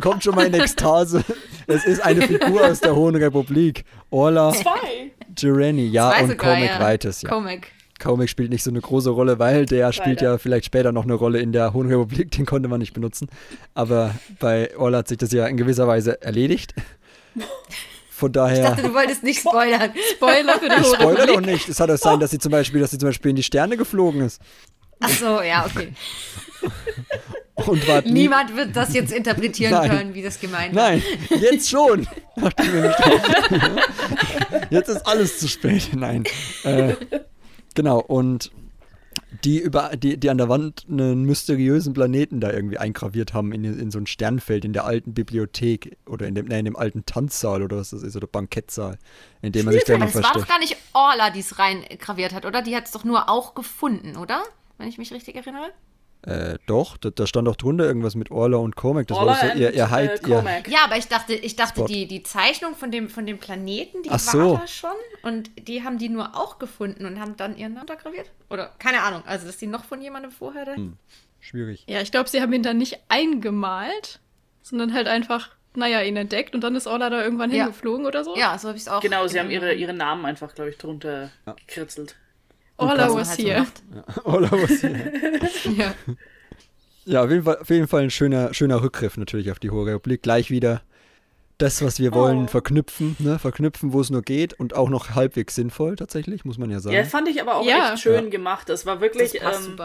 [0.00, 1.24] kommt schon mal in Ekstase.
[1.66, 3.84] Es ist eine Figur aus der Hohen Republik.
[4.10, 4.54] Orla
[5.34, 6.80] Gireni, ja, und sogar, Comic ja.
[6.80, 7.28] Weites, ja.
[7.28, 7.72] Comic.
[7.98, 9.92] Comic spielt nicht so eine große Rolle, weil der Leider.
[9.92, 12.92] spielt ja vielleicht später noch eine Rolle in der Hohen Republik, den konnte man nicht
[12.92, 13.28] benutzen.
[13.74, 16.74] Aber bei Orla hat sich das ja in gewisser Weise erledigt.
[18.22, 18.62] Von daher.
[18.62, 19.90] Ich dachte, du wolltest nicht spoilern.
[20.12, 21.68] Spoiler für die Ich spoiler doch nicht.
[21.68, 23.76] Es hat auch sein, dass sie zum Beispiel, dass sie zum Beispiel in die Sterne
[23.76, 24.40] geflogen ist.
[25.00, 25.92] Ach so, ja, okay.
[27.66, 29.90] Und war Niemand wird das jetzt interpretieren Nein.
[29.90, 30.90] können, wie das gemeint war.
[30.90, 31.02] Nein,
[31.40, 32.06] jetzt schon.
[34.70, 35.90] jetzt ist alles zu spät.
[35.92, 36.22] Nein.
[36.62, 36.94] Äh,
[37.74, 38.52] genau, und
[39.44, 43.64] die, über, die, die an der Wand einen mysteriösen Planeten da irgendwie eingraviert haben in,
[43.64, 47.06] in so ein Sternfeld in der alten Bibliothek oder in dem, nein, in dem alten
[47.06, 48.98] Tanzsaal oder was das ist, oder Bankettsaal,
[49.40, 50.24] in dem man sich da noch versteckt.
[50.26, 52.62] Das war doch gar nicht Orla, die es reingraviert hat, oder?
[52.62, 54.42] Die hat es doch nur auch gefunden, oder?
[54.78, 55.72] Wenn ich mich richtig erinnere.
[56.22, 59.08] Äh, doch, da, da, stand doch drunter irgendwas mit Orla und Cormac.
[59.08, 60.24] Das Orla war so ihr, ihr Hype.
[60.24, 63.38] Äh, ihr ja, aber ich dachte, ich dachte die, die Zeichnung von dem, von dem
[63.38, 64.92] Planeten, die Ach war da schon.
[65.24, 68.30] Und die haben die nur auch gefunden und haben dann ihren Namen da graviert.
[68.50, 70.66] Oder keine Ahnung, also dass die noch von jemandem vorher.
[70.76, 70.96] Hm.
[71.40, 71.84] Schwierig.
[71.88, 74.20] Ja, ich glaube, sie haben ihn dann nicht eingemalt,
[74.62, 77.64] sondern halt einfach, naja, ihn entdeckt und dann ist Orla da irgendwann ja.
[77.64, 78.36] hingeflogen oder so.
[78.36, 79.00] Ja, so habe ich es auch.
[79.00, 81.54] Genau, sie haben ihre, ihre Namen einfach, glaube ich, drunter ja.
[81.54, 82.14] gekritzelt.
[82.82, 83.66] Orla was here.
[83.94, 85.12] Ja, Orla was here.
[85.76, 85.94] ja.
[87.04, 89.86] Ja, auf jeden Fall, auf jeden Fall ein schöner, schöner Rückgriff natürlich auf die Hohe
[89.86, 90.22] Republik.
[90.22, 90.82] Gleich wieder
[91.58, 92.48] das, was wir wollen, oh.
[92.48, 93.38] verknüpfen, ne?
[93.38, 96.94] verknüpfen, wo es nur geht und auch noch halbwegs sinnvoll tatsächlich, muss man ja sagen.
[96.94, 97.92] Ja, fand ich aber auch ja.
[97.92, 98.30] echt schön ja.
[98.30, 98.68] gemacht.
[98.68, 99.76] Das war wirklich das ähm,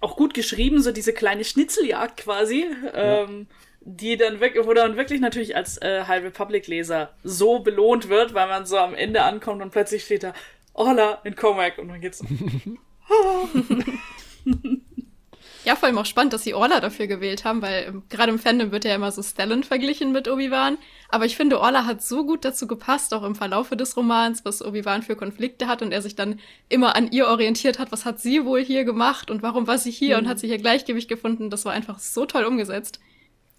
[0.00, 2.66] auch gut geschrieben, so diese kleine Schnitzeljagd quasi.
[2.94, 3.46] Ähm,
[3.86, 8.48] die dann wirklich, wo dann wirklich natürlich als äh, High Republic-Leser so belohnt wird, weil
[8.48, 10.32] man so am Ende ankommt und plötzlich steht da
[10.74, 12.22] Orla in Comac und dann geht's.
[15.64, 18.38] Ja, vor allem auch spannend, dass sie Orla dafür gewählt haben, weil ähm, gerade im
[18.38, 20.76] Fandom wird ja immer so Stellan verglichen mit Obi-Wan.
[21.08, 24.62] Aber ich finde, Orla hat so gut dazu gepasst, auch im Verlaufe des Romans, was
[24.62, 28.20] Obi-Wan für Konflikte hat und er sich dann immer an ihr orientiert hat, was hat
[28.20, 30.24] sie wohl hier gemacht und warum war sie hier mhm.
[30.24, 31.48] und hat sich ihr Gleichgewicht gefunden.
[31.48, 33.00] Das war einfach so toll umgesetzt.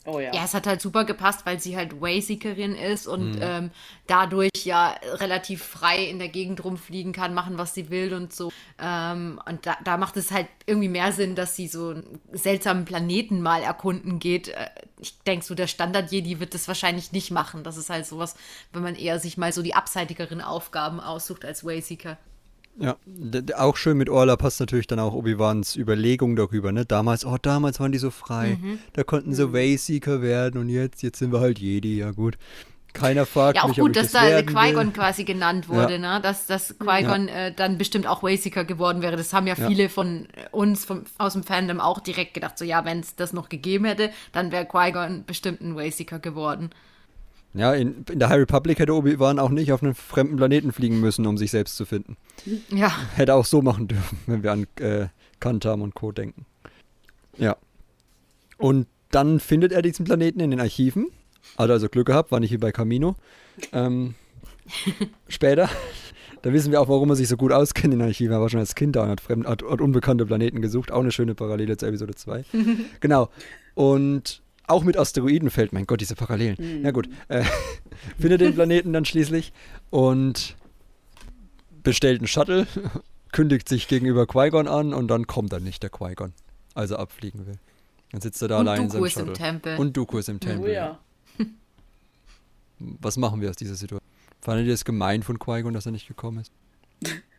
[0.06, 0.34] Oh ja.
[0.34, 3.42] Ja, es hat halt super gepasst, weil sie halt Wayseekerin ist und mhm.
[3.42, 3.72] ähm,
[4.06, 8.52] dadurch ja relativ frei in der Gegend rumfliegen kann, machen, was sie will und so.
[8.80, 12.86] Ähm, und da, da macht es halt irgendwie mehr Sinn, dass sie so einen seltsamen
[12.86, 14.50] Planeten mal erkunden geht.
[14.50, 17.64] Äh, ich denke, so der Standard-Jedi wird das wahrscheinlich nicht machen.
[17.64, 18.36] Das ist halt sowas,
[18.74, 22.18] wenn man eher sich mal so die abseitigeren Aufgaben aussucht als Wayseeker.
[22.78, 22.98] Ja,
[23.58, 26.86] auch schön mit Orla passt natürlich dann auch Obi-Wans Überlegung darüber, ne?
[26.86, 28.80] Damals, oh, damals waren die so frei, mhm.
[28.94, 29.54] da konnten sie mhm.
[29.54, 32.38] Wayseeker werden und jetzt, jetzt sind wir halt Jedi, ja gut.
[32.96, 36.16] Keiner fragt ja, auch mich, gut, dass das da Qui-Gon quasi genannt wurde, ja.
[36.16, 36.22] ne?
[36.22, 37.48] Dass, dass Qui-Gon ja.
[37.48, 39.18] äh, dann bestimmt auch Wayseeker geworden wäre.
[39.18, 39.68] Das haben ja, ja.
[39.68, 43.34] viele von uns vom, aus dem Fandom auch direkt gedacht, so ja, wenn es das
[43.34, 46.70] noch gegeben hätte, dann wäre Qui-Gon bestimmt ein Wayseeker geworden.
[47.56, 51.00] Ja, in, in der High Republic hätte Obi-Wan auch nicht auf einen fremden Planeten fliegen
[51.00, 52.18] müssen, um sich selbst zu finden.
[52.70, 52.92] Ja.
[53.16, 55.08] Hätte auch so machen dürfen, wenn wir an äh,
[55.40, 56.12] Kantam und Co.
[56.12, 56.46] denken.
[57.38, 57.56] Ja.
[58.58, 61.08] Und dann findet er diesen Planeten in den Archiven.
[61.58, 63.16] Hat also Glück gehabt, war nicht wie bei Camino.
[63.72, 64.16] Ähm,
[65.30, 65.70] später,
[66.42, 68.34] da wissen wir auch, warum er sich so gut auskennt in den Archiven.
[68.34, 70.92] Er war schon als Kind da und hat, fremd, hat, hat unbekannte Planeten gesucht.
[70.92, 72.44] Auch eine schöne Parallele zu Episode 2.
[73.00, 73.30] genau.
[73.76, 76.58] Und auch mit Asteroidenfeld, mein Gott, diese Parallelen.
[76.60, 76.82] Mhm.
[76.82, 77.44] Na gut, äh,
[78.20, 79.54] findet den Planeten dann schließlich
[79.90, 80.56] und
[81.84, 82.68] bestellt einen Shuttle,
[83.32, 86.34] kündigt sich gegenüber Qui-Gon an und dann kommt dann nicht der Qui-Gon,
[86.74, 87.60] also abfliegen will.
[88.12, 89.32] Dann sitzt er da und allein Dooku in seinem Shuttle.
[89.32, 89.78] Im Tempel.
[89.78, 90.70] Und Dooku ist im Tempel.
[90.70, 91.00] Oh ja.
[92.80, 94.02] Was machen wir aus dieser Situation?
[94.42, 96.52] Fandet ihr es gemein von Qui-Gon, dass er nicht gekommen ist?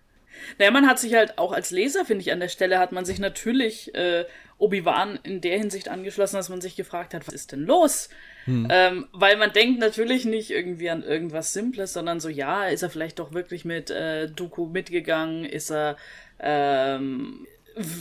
[0.58, 3.04] Naja, man hat sich halt auch als Leser, finde ich, an der Stelle hat man
[3.04, 4.24] sich natürlich äh,
[4.58, 8.08] Obi-Wan in der Hinsicht angeschlossen, dass man sich gefragt hat, was ist denn los?
[8.44, 8.68] Hm.
[8.70, 12.90] Ähm, weil man denkt natürlich nicht irgendwie an irgendwas Simples, sondern so, ja, ist er
[12.90, 15.44] vielleicht doch wirklich mit äh, Dooku mitgegangen?
[15.44, 15.96] Ist er,
[16.40, 17.46] ähm,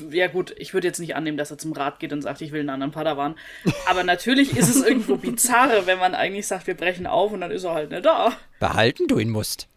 [0.10, 2.54] ja gut, ich würde jetzt nicht annehmen, dass er zum Rat geht und sagt, ich
[2.54, 3.36] will einen anderen Padawan.
[3.90, 7.52] Aber natürlich ist es irgendwo bizarre, wenn man eigentlich sagt, wir brechen auf und dann
[7.52, 8.32] ist er halt nicht da.
[8.60, 9.68] Behalten du ihn musst.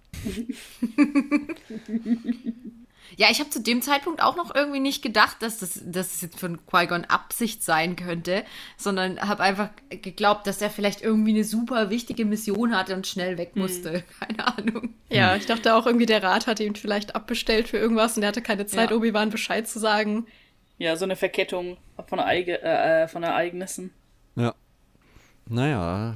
[3.16, 6.20] Ja, ich habe zu dem Zeitpunkt auch noch irgendwie nicht gedacht, dass das, dass das
[6.20, 8.44] jetzt von Qui-Gon Absicht sein könnte,
[8.76, 13.38] sondern habe einfach geglaubt, dass er vielleicht irgendwie eine super wichtige Mission hatte und schnell
[13.38, 13.62] weg hm.
[13.62, 13.92] musste.
[13.94, 14.02] Hm.
[14.20, 14.94] Keine Ahnung.
[15.08, 18.28] Ja, ich dachte auch irgendwie, der Rat hat ihn vielleicht abbestellt für irgendwas und er
[18.28, 18.96] hatte keine Zeit, ja.
[18.96, 20.26] Obi-Wan Bescheid zu sagen.
[20.76, 23.90] Ja, so eine Verkettung von, Eige, äh, äh, von Ereignissen.
[24.36, 24.54] Ja.
[25.46, 26.14] Naja,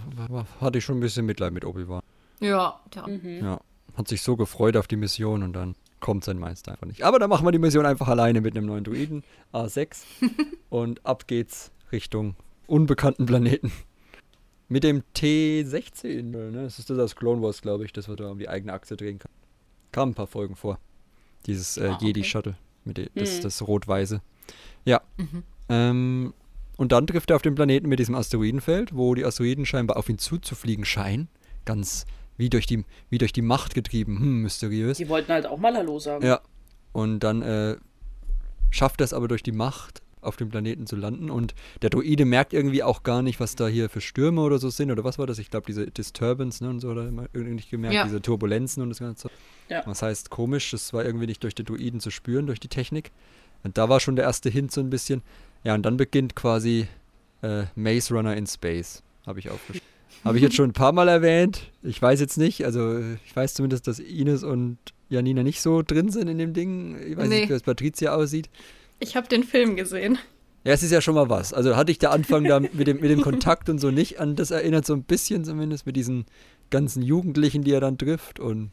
[0.61, 2.03] hatte ich schon ein bisschen Mitleid mit Obi-Wan.
[2.41, 3.07] Ja, ja.
[3.07, 3.43] Mhm.
[3.43, 3.61] ja.
[3.95, 7.03] Hat sich so gefreut auf die Mission und dann kommt sein Meister einfach nicht.
[7.03, 10.03] Aber dann machen wir die Mission einfach alleine mit einem neuen Druiden, A6.
[10.69, 12.35] und ab geht's Richtung
[12.67, 13.73] unbekannten Planeten.
[14.69, 16.53] Mit dem T16, ne?
[16.53, 18.97] Das ist das aus Clone Wars, glaube ich, das wir da um die eigene Achse
[18.97, 19.31] drehen kann.
[19.93, 20.79] Kam ein paar Folgen vor.
[21.47, 22.07] Dieses äh, ah, okay.
[22.07, 22.57] Jedi-Shuttle.
[22.85, 23.43] Mit das, mhm.
[23.43, 24.23] das Rot-Weiße.
[24.85, 25.03] Ja.
[25.19, 25.43] Mhm.
[25.69, 26.35] Ähm,
[26.77, 30.09] und dann trifft er auf den Planeten mit diesem Asteroidenfeld, wo die Asteroiden scheinbar auf
[30.09, 31.29] ihn zuzufliegen scheinen.
[31.65, 32.07] Ganz
[32.43, 34.19] wie durch die, wie durch die Macht getrieben.
[34.19, 34.99] Hm, mysteriös.
[34.99, 36.27] Die wollten halt auch mal Hallo sagen.
[36.27, 36.41] Ja.
[36.91, 37.77] Und dann äh,
[38.71, 41.31] schafft er es aber durch die Macht, auf dem Planeten zu landen.
[41.31, 44.71] Und der Droide merkt irgendwie auch gar nicht, was da hier für Stürme oder so
[44.71, 44.91] sind.
[44.91, 45.39] Oder was war das?
[45.39, 48.05] Ich glaube, diese Disturbance ne, und so, oder irgendwie nicht gemerkt, ja.
[48.05, 49.31] diese Turbulenzen und das Ganze.
[49.69, 49.83] Ja.
[49.83, 53.13] Das heißt, komisch, das war irgendwie nicht durch den Droiden zu spüren, durch die Technik.
[53.63, 55.23] Und da war schon der erste Hint so ein bisschen.
[55.63, 56.89] Ja, und dann beginnt quasi
[57.43, 59.92] äh, Maze Runner in Space, habe ich aufgeschrieben.
[60.25, 61.71] Habe ich jetzt schon ein paar Mal erwähnt.
[61.83, 62.65] Ich weiß jetzt nicht.
[62.65, 66.97] Also ich weiß zumindest, dass Ines und Janina nicht so drin sind in dem Ding.
[67.07, 67.41] Ich weiß nee.
[67.41, 68.49] nicht, wie das Patricia aussieht.
[68.99, 70.19] Ich habe den Film gesehen.
[70.65, 71.53] Ja, es ist ja schon mal was.
[71.53, 74.37] Also hatte ich der Anfang da mit dem, mit dem Kontakt und so nicht an
[74.37, 76.25] das erinnert, so ein bisschen zumindest mit diesen
[76.71, 78.71] ganzen Jugendlichen, die er dann trifft und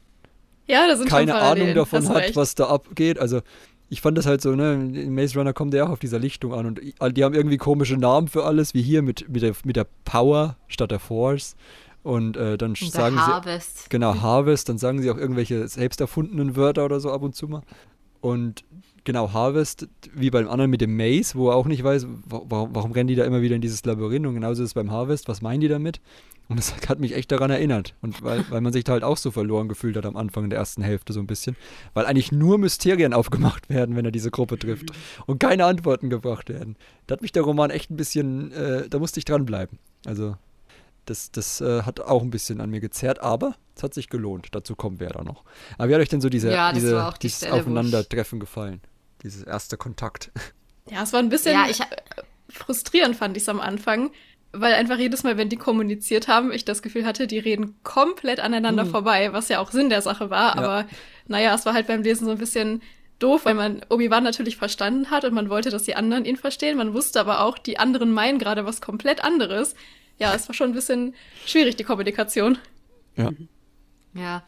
[0.67, 3.17] ja, keine Ahnung davon hat, was da abgeht.
[3.17, 3.41] Also
[3.89, 6.54] ich fand das halt so, ne, in Maze Runner kommt der auch auf dieser Lichtung
[6.54, 6.80] an und
[7.17, 10.58] die haben irgendwie komische Namen für alles, wie hier mit, mit, der, mit der Power
[10.67, 11.56] statt der Force.
[12.02, 13.21] Und äh, dann und sagen sie.
[13.21, 13.89] Harvest.
[13.89, 17.47] Genau, Harvest, dann sagen sie auch irgendwelche selbst erfundenen Wörter oder so ab und zu
[17.47, 17.62] mal.
[18.21, 18.63] Und
[19.04, 22.91] genau, Harvest, wie beim anderen mit dem Maze, wo er auch nicht weiß, warum, warum
[22.91, 25.41] rennen die da immer wieder in dieses Labyrinth und genauso ist es beim Harvest, was
[25.41, 25.99] meinen die damit?
[26.49, 27.93] Und das hat mich echt daran erinnert.
[28.01, 30.57] Und weil, weil man sich da halt auch so verloren gefühlt hat am Anfang der
[30.57, 31.55] ersten Hälfte so ein bisschen.
[31.93, 34.89] Weil eigentlich nur Mysterien aufgemacht werden, wenn er diese Gruppe trifft.
[35.27, 36.75] Und keine Antworten gebracht werden.
[37.05, 39.77] Da hat mich der Roman echt ein bisschen, äh, da musste ich dranbleiben.
[40.05, 40.38] Also,
[41.05, 44.47] das, das äh, hat auch ein bisschen an mir gezerrt, aber es hat sich gelohnt.
[44.51, 45.43] Dazu kommen wir ja dann noch.
[45.77, 48.81] Aber wie hat euch denn so diese, ja, diese, die dieses Stelle, Aufeinandertreffen gefallen?
[49.21, 50.31] Dieses erste Kontakt.
[50.91, 51.81] Ja, es war ein bisschen ja, ich,
[52.51, 54.09] frustrierend, fand ich es am Anfang
[54.51, 58.39] weil einfach jedes Mal, wenn die kommuniziert haben, ich das Gefühl hatte, die reden komplett
[58.39, 58.89] aneinander mhm.
[58.89, 60.55] vorbei, was ja auch Sinn der Sache war.
[60.55, 60.62] Ja.
[60.62, 60.85] Aber
[61.27, 62.81] naja, es war halt beim Lesen so ein bisschen
[63.19, 66.77] doof, weil man Obi-Wan natürlich verstanden hat und man wollte, dass die anderen ihn verstehen.
[66.77, 69.75] Man wusste aber auch, die anderen meinen gerade was komplett anderes.
[70.17, 71.13] Ja, es war schon ein bisschen
[71.45, 72.57] schwierig, die Kommunikation.
[73.15, 73.31] Ja.
[74.13, 74.43] Ja,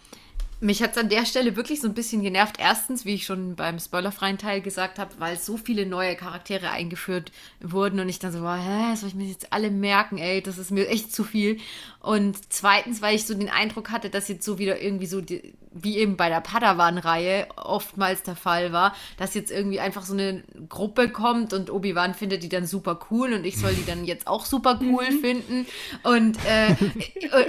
[0.61, 2.57] mich hat es an der Stelle wirklich so ein bisschen genervt.
[2.59, 7.31] Erstens, wie ich schon beim spoilerfreien Teil gesagt habe, weil so viele neue Charaktere eingeführt
[7.59, 10.59] wurden und ich dann so, boah, hä, soll ich mir jetzt alle merken, ey, das
[10.59, 11.57] ist mir echt zu viel.
[11.99, 15.55] Und zweitens, weil ich so den Eindruck hatte, dass jetzt so wieder irgendwie so, die,
[15.71, 20.43] wie eben bei der Padawan-Reihe oftmals der Fall war, dass jetzt irgendwie einfach so eine
[20.69, 24.27] Gruppe kommt und Obi-Wan findet die dann super cool und ich soll die dann jetzt
[24.27, 25.19] auch super cool mhm.
[25.21, 25.65] finden.
[26.03, 26.75] Und, äh,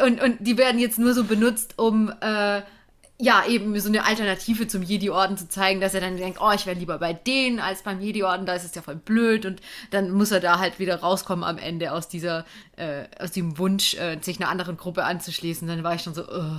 [0.00, 2.62] und, und, und die werden jetzt nur so benutzt, um äh,
[3.22, 6.66] ja, eben so eine Alternative zum Jedi-Orden zu zeigen, dass er dann denkt, oh, ich
[6.66, 9.60] wäre lieber bei denen als beim Jedi-Orden, da ist es ja voll blöd und
[9.92, 12.44] dann muss er da halt wieder rauskommen am Ende aus dieser,
[12.76, 15.68] äh, aus dem Wunsch, äh, sich einer anderen Gruppe anzuschließen.
[15.68, 16.56] Dann war ich schon so, oh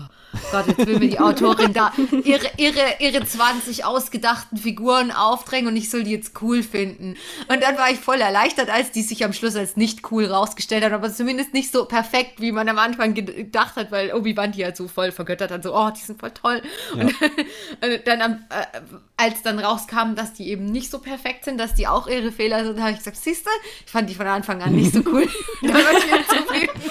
[0.51, 1.91] Gott, jetzt will mir die Autorin da
[2.23, 7.15] ihre, ihre, ihre 20 ausgedachten Figuren aufdrängen und ich soll die jetzt cool finden.
[7.47, 10.83] Und dann war ich voll erleichtert, als die sich am Schluss als nicht cool rausgestellt
[10.83, 14.63] hat, aber zumindest nicht so perfekt, wie man am Anfang gedacht hat, weil Obi-Wan die
[14.63, 16.61] halt so voll vergöttert hat, so, oh, die sind voll toll.
[16.95, 17.03] Ja.
[17.03, 18.79] Und dann, äh,
[19.23, 22.65] als dann rauskam, dass die eben nicht so perfekt sind, dass die auch ihre Fehler
[22.65, 23.49] sind, habe ich gesagt, siehst du,
[23.85, 25.29] ich fand die von Anfang an nicht so cool.
[25.61, 26.81] da war ich mir zufrieden.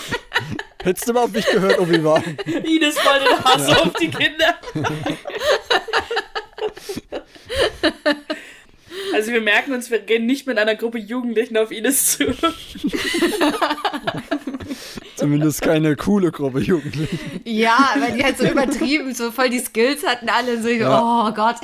[0.82, 2.24] Hättest du mal auf mich gehört, Obi-Wan.
[2.64, 3.76] Ines wollte den Hass ja.
[3.76, 4.54] auf die Kinder.
[9.12, 12.34] Also wir merken uns, wir gehen nicht mit einer Gruppe Jugendlichen auf Ines zu.
[15.16, 17.18] Zumindest keine coole Gruppe Jugendliche.
[17.44, 21.28] Ja, weil die halt so übertrieben, so voll die Skills hatten alle so, ja.
[21.28, 21.56] oh Gott.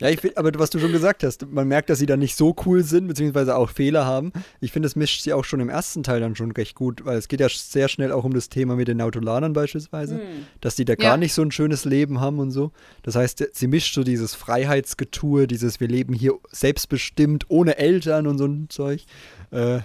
[0.00, 2.36] Ja, ich find, aber was du schon gesagt hast, man merkt, dass sie da nicht
[2.36, 4.32] so cool sind, beziehungsweise auch Fehler haben.
[4.60, 7.18] Ich finde, das mischt sie auch schon im ersten Teil dann schon recht gut, weil
[7.18, 10.46] es geht ja sehr schnell auch um das Thema mit den Nautolanern beispielsweise, mhm.
[10.60, 10.96] dass die da ja.
[10.96, 12.70] gar nicht so ein schönes Leben haben und so.
[13.02, 18.38] Das heißt, sie mischt so dieses Freiheitsgetue, dieses wir leben hier selbstbestimmt, ohne Eltern und
[18.38, 19.04] so ein Zeug,
[19.50, 19.80] äh,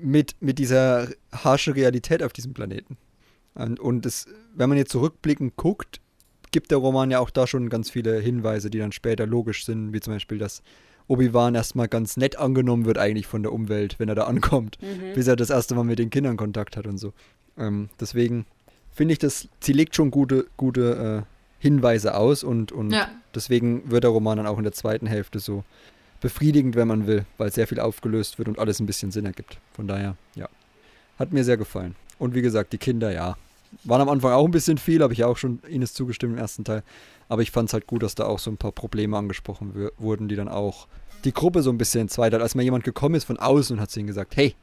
[0.00, 2.96] mit, mit dieser harschen Realität auf diesem Planeten.
[3.54, 6.00] Und, und das, wenn man jetzt zurückblickend guckt,
[6.50, 9.92] gibt der Roman ja auch da schon ganz viele Hinweise, die dann später logisch sind,
[9.92, 10.62] wie zum Beispiel, dass
[11.08, 15.14] Obi-Wan erstmal ganz nett angenommen wird eigentlich von der Umwelt, wenn er da ankommt, mhm.
[15.14, 17.12] bis er das erste Mal mit den Kindern Kontakt hat und so.
[17.56, 18.46] Ähm, deswegen
[18.92, 23.08] finde ich, das, sie legt schon gute, gute äh, Hinweise aus und, und ja.
[23.34, 25.64] deswegen wird der Roman dann auch in der zweiten Hälfte so
[26.20, 29.58] befriedigend, wenn man will, weil sehr viel aufgelöst wird und alles ein bisschen Sinn ergibt.
[29.72, 30.48] Von daher, ja.
[31.18, 31.96] Hat mir sehr gefallen.
[32.18, 33.36] Und wie gesagt, die Kinder, ja.
[33.84, 36.64] Waren am Anfang auch ein bisschen viel, habe ich auch schon Ines zugestimmt im ersten
[36.64, 36.82] Teil.
[37.28, 40.28] Aber ich fand es halt gut, dass da auch so ein paar Probleme angesprochen wurden,
[40.28, 40.86] die dann auch
[41.24, 42.42] die Gruppe so ein bisschen zweiteilt.
[42.42, 44.54] Als mal jemand gekommen ist von außen und hat zu ihnen gesagt, hey,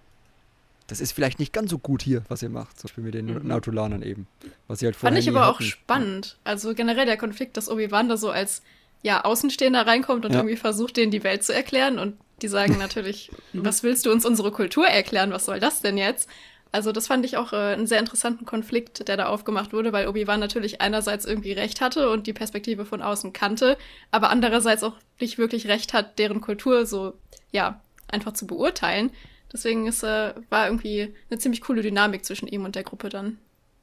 [0.87, 3.25] das ist vielleicht nicht ganz so gut hier, was ihr macht, zum Beispiel mit den
[3.25, 3.47] mhm.
[3.47, 4.27] Nautolanern eben.
[4.67, 5.55] Was sie halt Fand ich aber hatten.
[5.55, 6.37] auch spannend.
[6.43, 8.61] Also generell der Konflikt, dass Obi-Wan da so als
[9.01, 10.39] ja, Außenstehender reinkommt und ja.
[10.39, 11.99] irgendwie versucht, denen die Welt zu erklären.
[11.99, 15.31] Und die sagen natürlich, was willst du uns unsere Kultur erklären?
[15.31, 16.29] Was soll das denn jetzt?
[16.75, 20.09] Also das fand ich auch äh, einen sehr interessanten Konflikt, der da aufgemacht wurde, weil
[20.09, 23.77] Obi-Wan natürlich einerseits irgendwie recht hatte und die Perspektive von außen kannte,
[24.11, 27.13] aber andererseits auch nicht wirklich recht hat, deren Kultur so,
[27.53, 29.11] ja, einfach zu beurteilen.
[29.53, 33.37] Deswegen ist, äh, war irgendwie eine ziemlich coole Dynamik zwischen ihm und der Gruppe dann.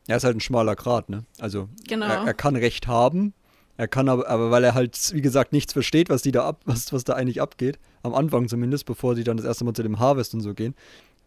[0.07, 1.24] Er ist halt ein schmaler Grat, ne?
[1.38, 2.05] Also genau.
[2.05, 3.33] er, er kann Recht haben,
[3.78, 6.61] er kann aber, aber weil er halt, wie gesagt, nichts versteht, was die da ab,
[6.66, 9.83] was, was da eigentlich abgeht, am Anfang zumindest, bevor sie dann das erste Mal zu
[9.83, 10.74] dem Harvest und so gehen,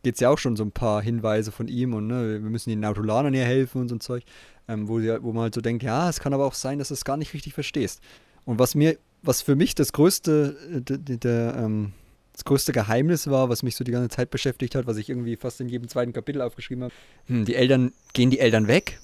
[0.06, 2.70] geht es ja auch schon so ein paar Hinweise von ihm und ne, wir müssen
[2.70, 4.24] den Nautolanern hier helfen und so ein Zeug,
[4.68, 6.89] ähm, wo, sie, wo man halt so denkt, ja, es kann aber auch sein, dass
[6.89, 8.02] du es gar nicht richtig verstehst.
[8.46, 11.94] Und was mir, was für mich das größte, äh, der, der ähm,
[12.34, 15.38] das größte Geheimnis war, was mich so die ganze Zeit beschäftigt hat, was ich irgendwie
[15.38, 16.94] fast in jedem zweiten Kapitel aufgeschrieben habe.
[17.26, 19.00] Hm, die Eltern, gehen die Eltern weg?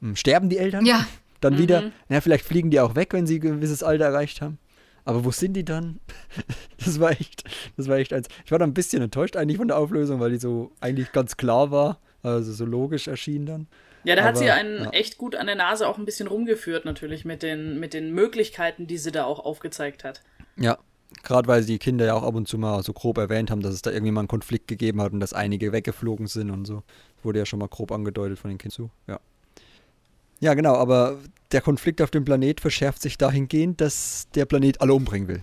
[0.00, 0.84] Hm, sterben die Eltern?
[0.84, 1.06] Ja.
[1.40, 1.58] Dann mhm.
[1.58, 4.58] wieder, ja, vielleicht fliegen die auch weg, wenn sie ein gewisses Alter erreicht haben.
[5.04, 6.00] Aber wo sind die dann?
[6.84, 7.44] Das war echt,
[7.76, 8.26] das war echt eins.
[8.44, 11.36] Ich war da ein bisschen enttäuscht eigentlich von der Auflösung, weil die so eigentlich ganz
[11.36, 13.68] klar war, also so logisch erschien dann.
[14.02, 14.90] Ja, da hat sie einen ja.
[14.90, 18.88] echt gut an der Nase auch ein bisschen rumgeführt, natürlich, mit den, mit den Möglichkeiten,
[18.88, 20.22] die sie da auch aufgezeigt hat.
[20.56, 20.78] Ja,
[21.22, 23.74] gerade weil die Kinder ja auch ab und zu mal so grob erwähnt haben, dass
[23.74, 26.82] es da irgendwie mal einen Konflikt gegeben hat und dass einige weggeflogen sind und so.
[27.22, 28.90] Wurde ja schon mal grob angedeutet von den Kindern zu.
[29.06, 29.20] Ja.
[30.42, 31.20] Ja, genau, aber
[31.52, 35.42] der Konflikt auf dem Planet verschärft sich dahingehend, dass der Planet alle umbringen will.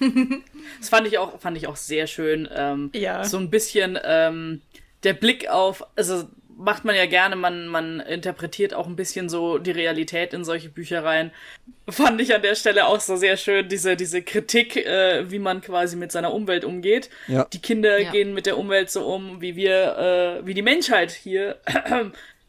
[0.80, 2.48] das fand ich auch, fand ich auch sehr schön.
[2.52, 3.22] Ähm, ja.
[3.22, 4.60] So ein bisschen ähm,
[5.04, 6.24] der Blick auf, also
[6.56, 10.68] macht man ja gerne, man, man interpretiert auch ein bisschen so die Realität in solche
[10.68, 11.30] Büchereien.
[11.88, 15.60] Fand ich an der Stelle auch so sehr schön, diese, diese Kritik, äh, wie man
[15.60, 17.08] quasi mit seiner Umwelt umgeht.
[17.28, 17.46] Ja.
[17.52, 18.10] Die Kinder ja.
[18.10, 21.58] gehen mit der Umwelt so um, wie wir, äh, wie die Menschheit hier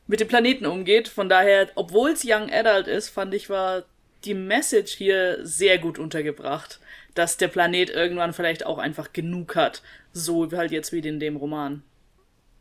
[0.07, 1.07] mit dem Planeten umgeht.
[1.07, 3.83] Von daher, obwohl es Young Adult ist, fand ich, war
[4.25, 6.79] die Message hier sehr gut untergebracht,
[7.13, 9.81] dass der Planet irgendwann vielleicht auch einfach genug hat.
[10.13, 11.83] So halt jetzt wie in dem Roman.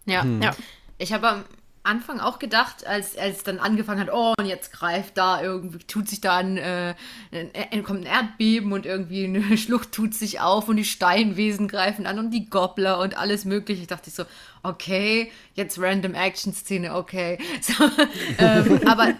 [0.06, 0.42] Ja, hm.
[0.42, 0.56] ja.
[0.98, 1.44] Ich habe am
[1.84, 6.08] Anfang auch gedacht, als, es dann angefangen hat, oh, und jetzt greift da irgendwie, tut
[6.08, 6.94] sich da ein, äh,
[7.70, 12.06] ein, kommt ein Erdbeben und irgendwie eine Schlucht tut sich auf und die Steinwesen greifen
[12.06, 13.82] an und die Gobbler und alles mögliche.
[13.82, 14.24] Ich dachte so,
[14.62, 17.38] okay, jetzt random Action-Szene, okay.
[17.60, 17.84] So,
[18.38, 19.14] ähm, aber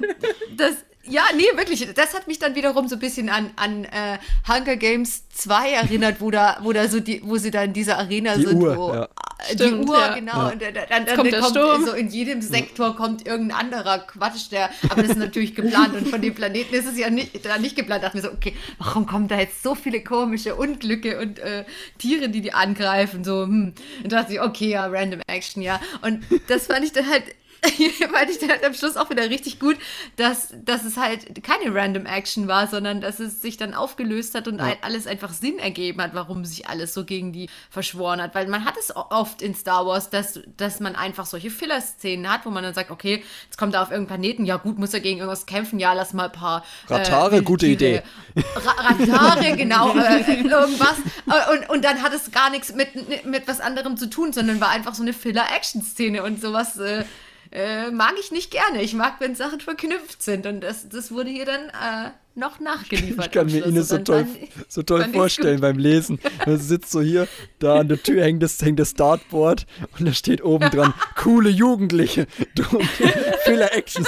[0.57, 1.93] das, ja, nee, wirklich.
[1.95, 6.21] Das hat mich dann wiederum so ein bisschen an, an äh, Hunger Games 2 erinnert,
[6.21, 8.77] wo da, wo da so die, wo sie da in dieser Arena die sind, Uhr,
[8.77, 9.09] wo ja.
[9.51, 10.15] die Stimmt, Uhr, ja.
[10.15, 10.49] genau, ja.
[10.51, 14.71] und dann, dann, dann kommt, kommt so in jedem Sektor kommt irgendein anderer Quatsch, der,
[14.89, 17.75] aber das ist natürlich geplant und von dem Planeten ist es ja nicht, da nicht
[17.75, 18.05] geplant.
[18.05, 21.65] Da dachte mir so, okay, warum kommen da jetzt so viele komische Unglücke und äh,
[21.99, 23.75] Tiere, die die angreifen, so, hm.
[24.05, 25.81] Und da dachte ich, okay, ja, random Action, ja.
[26.03, 27.25] Und das fand ich dann halt
[28.13, 29.77] fand ich dann halt am Schluss auch wieder richtig gut,
[30.17, 34.49] dass, dass es halt keine Random Action war, sondern dass es sich dann aufgelöst hat
[34.49, 34.75] und ja.
[34.83, 38.35] alles einfach Sinn ergeben hat, warum sich alles so gegen die verschworen hat.
[38.35, 42.47] Weil man hat es oft in Star Wars, dass, dass man einfach solche Filler-Szenen hat,
[42.47, 45.01] wo man dann sagt, okay, jetzt kommt er auf irgendeinen Planeten, ja gut, muss er
[45.01, 46.65] gegen irgendwas kämpfen, ja, lass mal ein paar.
[46.89, 48.03] Äh, Ratare, äh, gute Idee.
[48.37, 50.97] Ra Ratare, genau, äh, irgendwas.
[51.29, 54.61] Äh, und, und dann hat es gar nichts mit, mit was anderem zu tun, sondern
[54.61, 56.77] war einfach so eine Filler-Action-Szene und sowas.
[56.79, 57.05] Äh,
[57.53, 58.83] äh, mag ich nicht gerne.
[58.83, 60.47] Ich mag, wenn Sachen verknüpft sind.
[60.47, 63.27] Und das, das wurde hier dann äh, noch nachgeliefert.
[63.27, 64.27] Ich kann mir Ines so toll,
[64.69, 66.19] so toll vorstellen beim Lesen.
[66.47, 69.67] Man sitzt so hier, da an der Tür hängt das, hängt das Dartboard
[69.99, 72.27] und da steht oben dran, coole Jugendliche.
[73.45, 74.07] Fehler Action.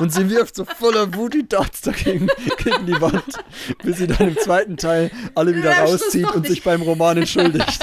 [0.00, 3.22] Und sie wirft so voller Wut die Darts dagegen gegen die Wand,
[3.82, 7.82] bis sie dann im zweiten Teil alle wieder ja, rauszieht und sich beim Roman entschuldigt.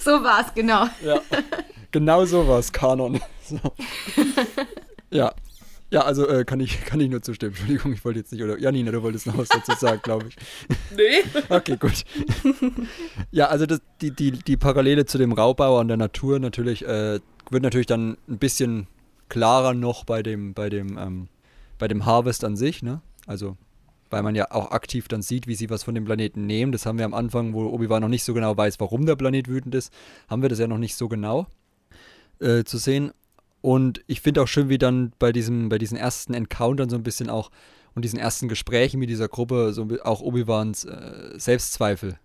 [0.00, 0.88] so war es, genau.
[1.02, 1.20] Ja.
[1.90, 3.20] Genau so war es, Kanon.
[3.48, 3.58] So.
[5.10, 5.32] Ja.
[5.90, 7.52] Ja, also äh, kann, ich, kann ich nur zustimmen.
[7.52, 10.36] Entschuldigung, ich wollte jetzt nicht, oder Janina, du wolltest noch was dazu sagen, glaube ich.
[10.94, 11.22] Nee.
[11.48, 12.04] Okay, gut.
[13.30, 17.20] ja, also das, die, die, die Parallele zu dem Raubbau an der Natur natürlich, äh,
[17.50, 18.86] wird natürlich dann ein bisschen
[19.30, 21.28] klarer noch bei dem, bei dem, ähm,
[21.78, 23.00] bei dem Harvest an sich, ne?
[23.26, 23.56] Also,
[24.10, 26.72] weil man ja auch aktiv dann sieht, wie sie was von dem Planeten nehmen.
[26.72, 29.48] Das haben wir am Anfang, wo Obi-Wan noch nicht so genau weiß, warum der Planet
[29.48, 29.90] wütend ist,
[30.28, 31.46] haben wir das ja noch nicht so genau
[32.40, 33.12] äh, zu sehen.
[33.60, 37.02] Und ich finde auch schön, wie dann bei diesem, bei diesen ersten Encountern so ein
[37.02, 37.50] bisschen auch
[37.94, 42.18] und diesen ersten Gesprächen mit dieser Gruppe so auch Obi-Wans äh, Selbstzweifel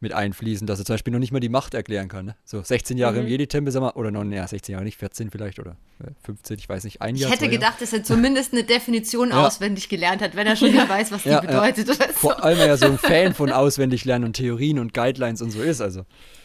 [0.00, 2.26] mit einfließen, dass er zum Beispiel noch nicht mal die Macht erklären kann.
[2.26, 2.36] Ne?
[2.44, 3.22] So 16 Jahre mhm.
[3.22, 5.76] im Jedi-Tempel, sag mal, oder noch, naja, 16 Jahre nicht, 14 vielleicht oder
[6.22, 7.32] 15, äh, ich weiß nicht, ein ich Jahr.
[7.32, 9.46] Ich hätte gedacht, dass er zumindest eine Definition ja.
[9.46, 11.88] auswendig gelernt hat, wenn er schon nicht weiß, was die ja, bedeutet.
[11.88, 11.94] Ja.
[11.94, 12.12] So.
[12.12, 15.50] Vor allem er ja so ein Fan von auswendig lernen und Theorien und Guidelines und
[15.50, 16.04] so ist, also.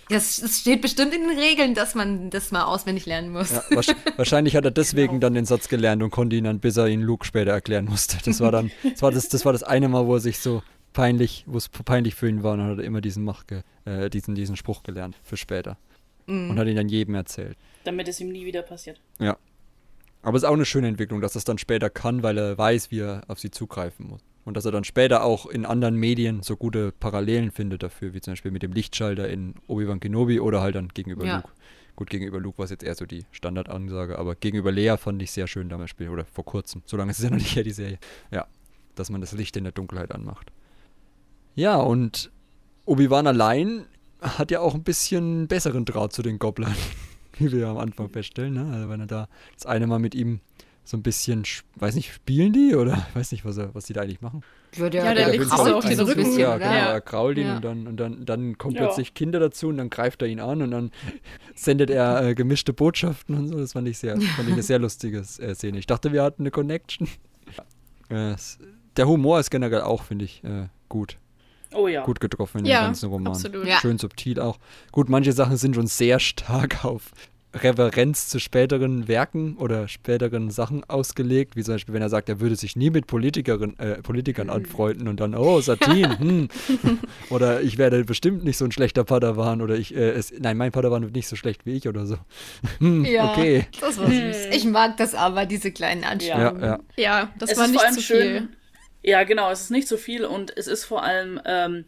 [0.09, 3.51] Es steht bestimmt in den Regeln, dass man das mal auswendig lernen muss.
[3.51, 3.63] Ja,
[4.17, 5.19] wahrscheinlich hat er deswegen genau.
[5.21, 8.17] dann den Satz gelernt und konnte ihn dann, bis er ihn Luke später erklären musste.
[8.25, 10.61] Das war dann, das war das, das war das eine Mal, wo er sich so
[10.93, 13.43] peinlich, wo es peinlich für ihn war, und dann hat er immer diesen Mach,
[13.85, 15.77] äh, diesen, diesen Spruch gelernt für später.
[16.27, 16.51] Mhm.
[16.51, 17.57] Und hat ihn dann jedem erzählt.
[17.83, 19.01] Damit es ihm nie wieder passiert.
[19.19, 19.37] Ja.
[20.21, 22.57] Aber es ist auch eine schöne Entwicklung, dass er es dann später kann, weil er
[22.57, 24.21] weiß, wie er auf sie zugreifen muss.
[24.45, 28.21] Und dass er dann später auch in anderen Medien so gute Parallelen findet dafür, wie
[28.21, 31.37] zum Beispiel mit dem Lichtschalter in Obi-Wan Kenobi oder halt dann gegenüber ja.
[31.37, 31.49] Luke.
[31.95, 35.31] Gut, gegenüber Luke war es jetzt eher so die Standardansage, aber gegenüber Lea fand ich
[35.31, 36.81] sehr schön damals spielen, oder vor kurzem.
[36.85, 37.99] So lange ist es ja noch nicht her, die Serie.
[38.31, 38.47] Ja,
[38.95, 40.51] dass man das Licht in der Dunkelheit anmacht.
[41.55, 42.31] Ja, und
[42.85, 43.85] Obi-Wan allein
[44.21, 46.75] hat ja auch ein bisschen besseren Draht zu den Gobblern,
[47.37, 48.53] wie wir ja am Anfang feststellen.
[48.53, 48.73] Ne?
[48.73, 50.41] Also wenn er da das eine Mal mit ihm
[50.85, 51.43] so ein bisschen,
[51.75, 54.43] weiß nicht, spielen die oder weiß nicht, was, er, was die da eigentlich machen.
[54.75, 56.37] Ja, der, ja, der, der so auf den Rücken.
[56.37, 56.93] Ja, genau, ja.
[56.93, 57.55] er krault ihn ja.
[57.55, 58.85] und, dann, und dann, dann kommen ja.
[58.85, 60.91] plötzlich Kinder dazu und dann greift er ihn an und dann
[61.55, 63.57] sendet er äh, gemischte Botschaften und so.
[63.57, 65.77] Das fand ich sehr, fand ich eine sehr lustige äh, Szene.
[65.77, 67.07] Ich dachte, wir hatten eine Connection.
[68.09, 68.35] Äh,
[68.97, 71.17] der Humor ist generell auch, finde ich, äh, gut.
[71.73, 72.03] Oh ja.
[72.03, 73.33] Gut getroffen in ja, dem ganzen Roman.
[73.33, 73.67] Absolut.
[73.81, 74.59] Schön subtil auch.
[74.91, 77.11] Gut, manche Sachen sind schon sehr stark auf
[77.53, 82.39] Reverenz zu späteren Werken oder späteren Sachen ausgelegt, wie zum Beispiel, wenn er sagt, er
[82.39, 84.53] würde sich nie mit Politikerin, äh, Politikern mhm.
[84.53, 86.49] anfreunden und dann, oh, Satin, hm.
[87.29, 90.71] oder ich werde bestimmt nicht so ein schlechter Padawan oder ich, äh, es, nein, mein
[90.71, 92.17] Padawan wird nicht so schlecht wie ich oder so.
[92.79, 93.67] hm, ja, okay.
[93.79, 94.47] das war süß.
[94.51, 96.61] Ich mag das aber, diese kleinen Anspielungen.
[96.61, 96.79] Ja, ja.
[96.95, 98.21] ja das es war nicht zu viel.
[98.21, 98.49] Schön,
[99.03, 101.85] ja, genau, es ist nicht so viel und es ist vor allem, ähm,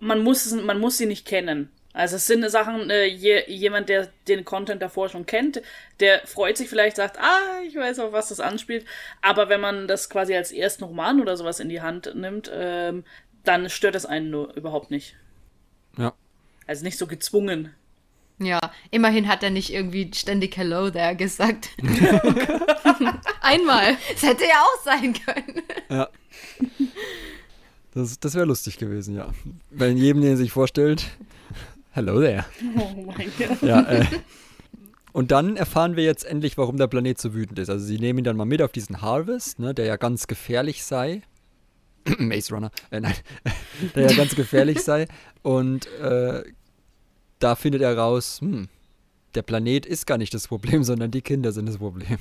[0.00, 1.70] man muss, man muss sie nicht kennen.
[1.94, 5.60] Also es sind Sachen, äh, je, jemand, der den Content davor schon kennt,
[6.00, 8.86] der freut sich vielleicht, sagt, ah, ich weiß auf was das anspielt.
[9.20, 13.04] Aber wenn man das quasi als ersten Roman oder sowas in die Hand nimmt, ähm,
[13.44, 15.16] dann stört es einen nur überhaupt nicht.
[15.98, 16.14] Ja.
[16.66, 17.74] Also nicht so gezwungen.
[18.38, 21.70] Ja, immerhin hat er nicht irgendwie ständig Hello there gesagt.
[23.40, 23.96] Einmal.
[24.12, 25.62] Das hätte ja auch sein können.
[25.90, 26.08] Ja.
[27.94, 29.30] Das, das wäre lustig gewesen, ja.
[29.68, 31.04] Wenn jedem, den sich vorstellt,
[31.94, 32.44] Hello there.
[32.78, 33.62] Oh mein Gott.
[33.62, 34.06] Ja, äh,
[35.12, 37.68] und dann erfahren wir jetzt endlich, warum der Planet so wütend ist.
[37.68, 40.84] Also sie nehmen ihn dann mal mit auf diesen Harvest, ne, der ja ganz gefährlich
[40.84, 41.20] sei.
[42.18, 43.14] Maze Runner, äh, nein,
[43.94, 45.06] der ja ganz gefährlich sei.
[45.42, 46.42] Und äh,
[47.38, 48.68] da findet er raus, hm,
[49.34, 52.18] der Planet ist gar nicht das Problem, sondern die Kinder sind das Problem.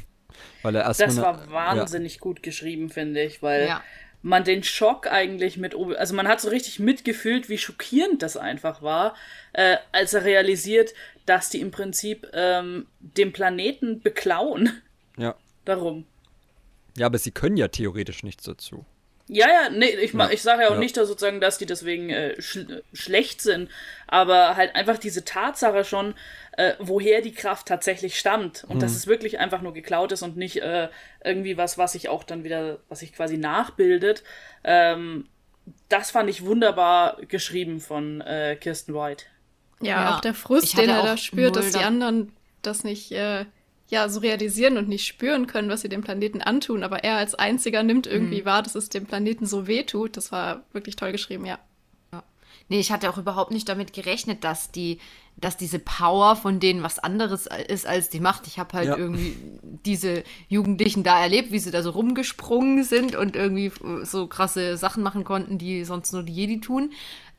[0.64, 2.20] Weil er das war wahnsinnig ja.
[2.20, 3.82] gut geschrieben, finde ich, weil ja
[4.22, 8.82] man den Schock eigentlich mit, also man hat so richtig mitgefühlt, wie schockierend das einfach
[8.82, 9.16] war,
[9.54, 10.94] äh, als er realisiert,
[11.26, 14.82] dass die im Prinzip ähm, den Planeten beklauen.
[15.18, 15.36] Ja.
[15.66, 16.06] Darum.
[16.98, 18.86] Ja, aber sie können ja theoretisch nichts dazu.
[19.34, 20.30] Ja, ja, nee, ich, ja.
[20.30, 20.80] ich sage ja auch ja.
[20.80, 23.70] nicht, dass sozusagen, dass die deswegen äh, sch schlecht sind,
[24.06, 26.16] aber halt einfach diese Tatsache schon,
[26.58, 28.80] äh, woher die Kraft tatsächlich stammt und mhm.
[28.82, 30.90] dass es wirklich einfach nur geklaut ist und nicht äh,
[31.24, 34.22] irgendwie was, was sich auch dann wieder, was sich quasi nachbildet.
[34.66, 35.30] Ähm,
[35.88, 39.24] das fand ich wunderbar geschrieben von äh, Kirsten White.
[39.80, 43.46] Ja, ja, auch der Frust, den er da spürt, dass die anderen das nicht äh,
[43.92, 47.36] ja so realisieren und nicht spüren können, was sie dem Planeten antun, aber er als
[47.36, 48.46] einziger nimmt irgendwie mhm.
[48.46, 50.18] wahr, dass es dem Planeten so weh tut.
[50.18, 51.60] Das war wirklich toll geschrieben, ja.
[52.70, 55.00] Nee, ich hatte auch überhaupt nicht damit gerechnet, dass die,
[55.36, 58.48] dass diese Power von denen was anderes ist als die Macht.
[58.48, 58.96] Ich habe halt ja.
[58.96, 59.36] irgendwie
[59.86, 63.74] diese Jugendlichen da erlebt, wie sie da so rumgesprungen sind und irgendwie
[64.04, 66.92] so krasse Sachen machen konnten, die sonst nur die Jedi tun.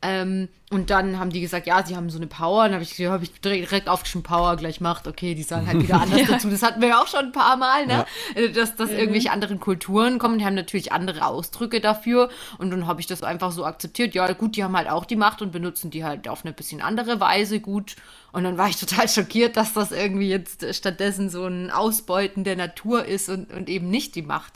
[0.02, 2.64] Ähm, und dann haben die gesagt, ja, sie haben so eine Power.
[2.64, 5.06] Und dann habe ich, hab ich direkt aufgeschrieben, Power gleich macht.
[5.06, 6.48] Okay, die sagen halt wieder anders dazu.
[6.48, 8.06] Das hatten wir ja auch schon ein paar Mal, ne?
[8.34, 8.40] Ja.
[8.40, 8.96] Äh, dass, dass mhm.
[8.96, 10.38] irgendwelche anderen Kulturen kommen.
[10.38, 12.30] Die haben natürlich andere Ausdrücke dafür.
[12.58, 14.14] Und dann habe ich das einfach so akzeptiert.
[14.14, 16.80] Ja, gut, die haben halt auch die Macht und benutzen die halt auf eine bisschen
[16.80, 17.96] andere Weise gut.
[18.32, 22.56] Und dann war ich total schockiert, dass das irgendwie jetzt stattdessen so ein Ausbeuten der
[22.56, 24.54] Natur ist und, und eben nicht die Macht.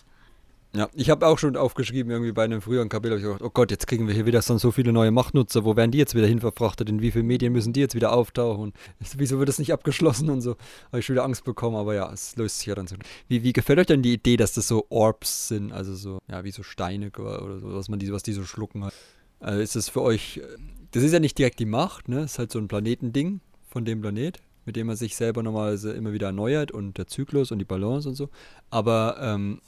[0.76, 3.50] Ja, ich habe auch schon aufgeschrieben, irgendwie bei einem früheren Kapitel, habe ich gedacht, oh
[3.50, 6.26] Gott, jetzt kriegen wir hier wieder so viele neue Machtnutzer, wo werden die jetzt wieder
[6.26, 8.74] hinverfrachtet, in wie vielen Medien müssen die jetzt wieder auftauchen,
[9.16, 10.56] wieso wird das nicht abgeschlossen und so,
[10.88, 12.96] habe ich schon wieder Angst bekommen, aber ja, es löst sich ja dann so.
[13.26, 16.44] Wie, wie gefällt euch denn die Idee, dass das so Orbs sind, also so, ja,
[16.44, 18.92] wie so Steine oder so, was man die, was die so schlucken hat?
[19.40, 20.42] Also ist das für euch,
[20.90, 23.86] das ist ja nicht direkt die Macht, ne, das ist halt so ein Planetending von
[23.86, 27.60] dem Planet, mit dem man sich selber normalerweise immer wieder erneuert und der Zyklus und
[27.60, 28.28] die Balance und so,
[28.68, 29.62] aber, ähm,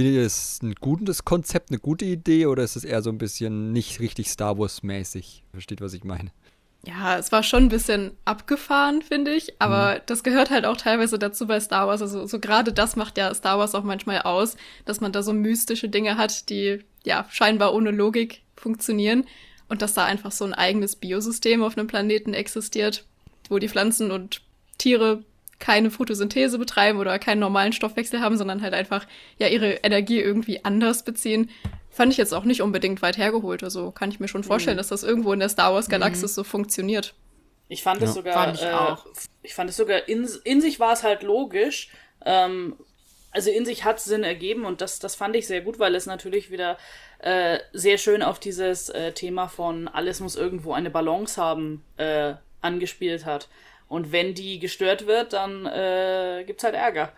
[0.00, 3.18] Findet ihr es ein gutes Konzept, eine gute Idee oder ist es eher so ein
[3.18, 5.44] bisschen nicht richtig Star Wars-mäßig?
[5.52, 6.30] Versteht, was ich meine?
[6.86, 10.00] Ja, es war schon ein bisschen abgefahren, finde ich, aber mhm.
[10.06, 12.00] das gehört halt auch teilweise dazu bei Star Wars.
[12.00, 15.34] Also so gerade das macht ja Star Wars auch manchmal aus, dass man da so
[15.34, 19.26] mystische Dinge hat, die ja scheinbar ohne Logik funktionieren
[19.68, 23.04] und dass da einfach so ein eigenes Biosystem auf einem Planeten existiert,
[23.50, 24.40] wo die Pflanzen und
[24.78, 25.24] Tiere
[25.60, 29.06] keine Photosynthese betreiben oder keinen normalen Stoffwechsel haben, sondern halt einfach
[29.38, 31.50] ja ihre Energie irgendwie anders beziehen.
[31.90, 33.62] Fand ich jetzt auch nicht unbedingt weit hergeholt.
[33.62, 34.78] Also kann ich mir schon vorstellen, mhm.
[34.78, 36.34] dass das irgendwo in der Star Wars Galaxis mhm.
[36.34, 37.14] so funktioniert.
[37.68, 38.14] Ich fand es ja.
[38.14, 39.06] sogar, fand ich, äh, auch.
[39.42, 41.90] ich fand es sogar in, in sich war es halt logisch.
[42.24, 42.76] Ähm,
[43.32, 45.94] also in sich hat es Sinn ergeben und das, das fand ich sehr gut, weil
[45.94, 46.78] es natürlich wieder
[47.20, 52.34] äh, sehr schön auf dieses äh, Thema von alles muss irgendwo eine Balance haben äh,
[52.60, 53.48] angespielt hat.
[53.90, 57.12] Und wenn die gestört wird, dann äh, gibt's halt Ärger.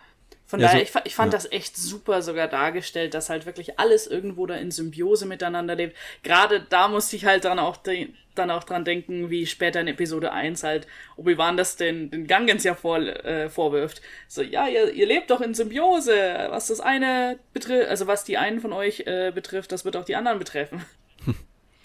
[0.47, 1.37] Von ja, daher, so, ich, ich fand ja.
[1.37, 5.95] das echt super sogar dargestellt, dass halt wirklich alles irgendwo da in Symbiose miteinander lebt.
[6.23, 10.31] Gerade da musste ich halt dann auch, dann auch dran denken, wie später in Episode
[10.31, 14.01] 1 halt Obi-Wan das den, den Gangens ja vor, äh, vorwirft.
[14.27, 16.47] So, ja, ihr, ihr lebt doch in Symbiose.
[16.49, 20.05] Was das eine betrifft, also was die einen von euch äh, betrifft, das wird auch
[20.05, 20.83] die anderen betreffen.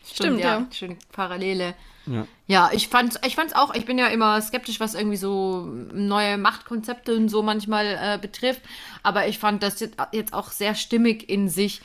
[0.03, 0.61] Stimmt, ja.
[0.61, 0.68] ja.
[0.72, 1.74] Schöne Parallele.
[2.09, 2.27] Ja.
[2.47, 6.39] ja, ich fand ich fand's auch, ich bin ja immer skeptisch, was irgendwie so neue
[6.39, 8.63] Machtkonzepte und so manchmal äh, betrifft,
[9.03, 9.81] aber ich fand das
[10.13, 11.83] jetzt auch sehr stimmig in sich,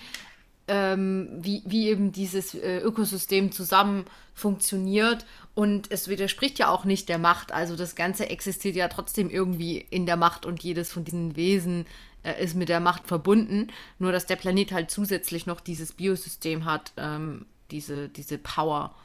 [0.68, 5.26] ähm, wie, wie eben dieses äh, Ökosystem zusammen funktioniert.
[5.56, 9.86] Und es widerspricht ja auch nicht der Macht, also das Ganze existiert ja trotzdem irgendwie
[9.90, 11.86] in der Macht und jedes von diesen Wesen
[12.24, 13.68] äh, ist mit der Macht verbunden,
[14.00, 18.96] nur dass der Planet halt zusätzlich noch dieses Biosystem hat, ähm, diese, diese Power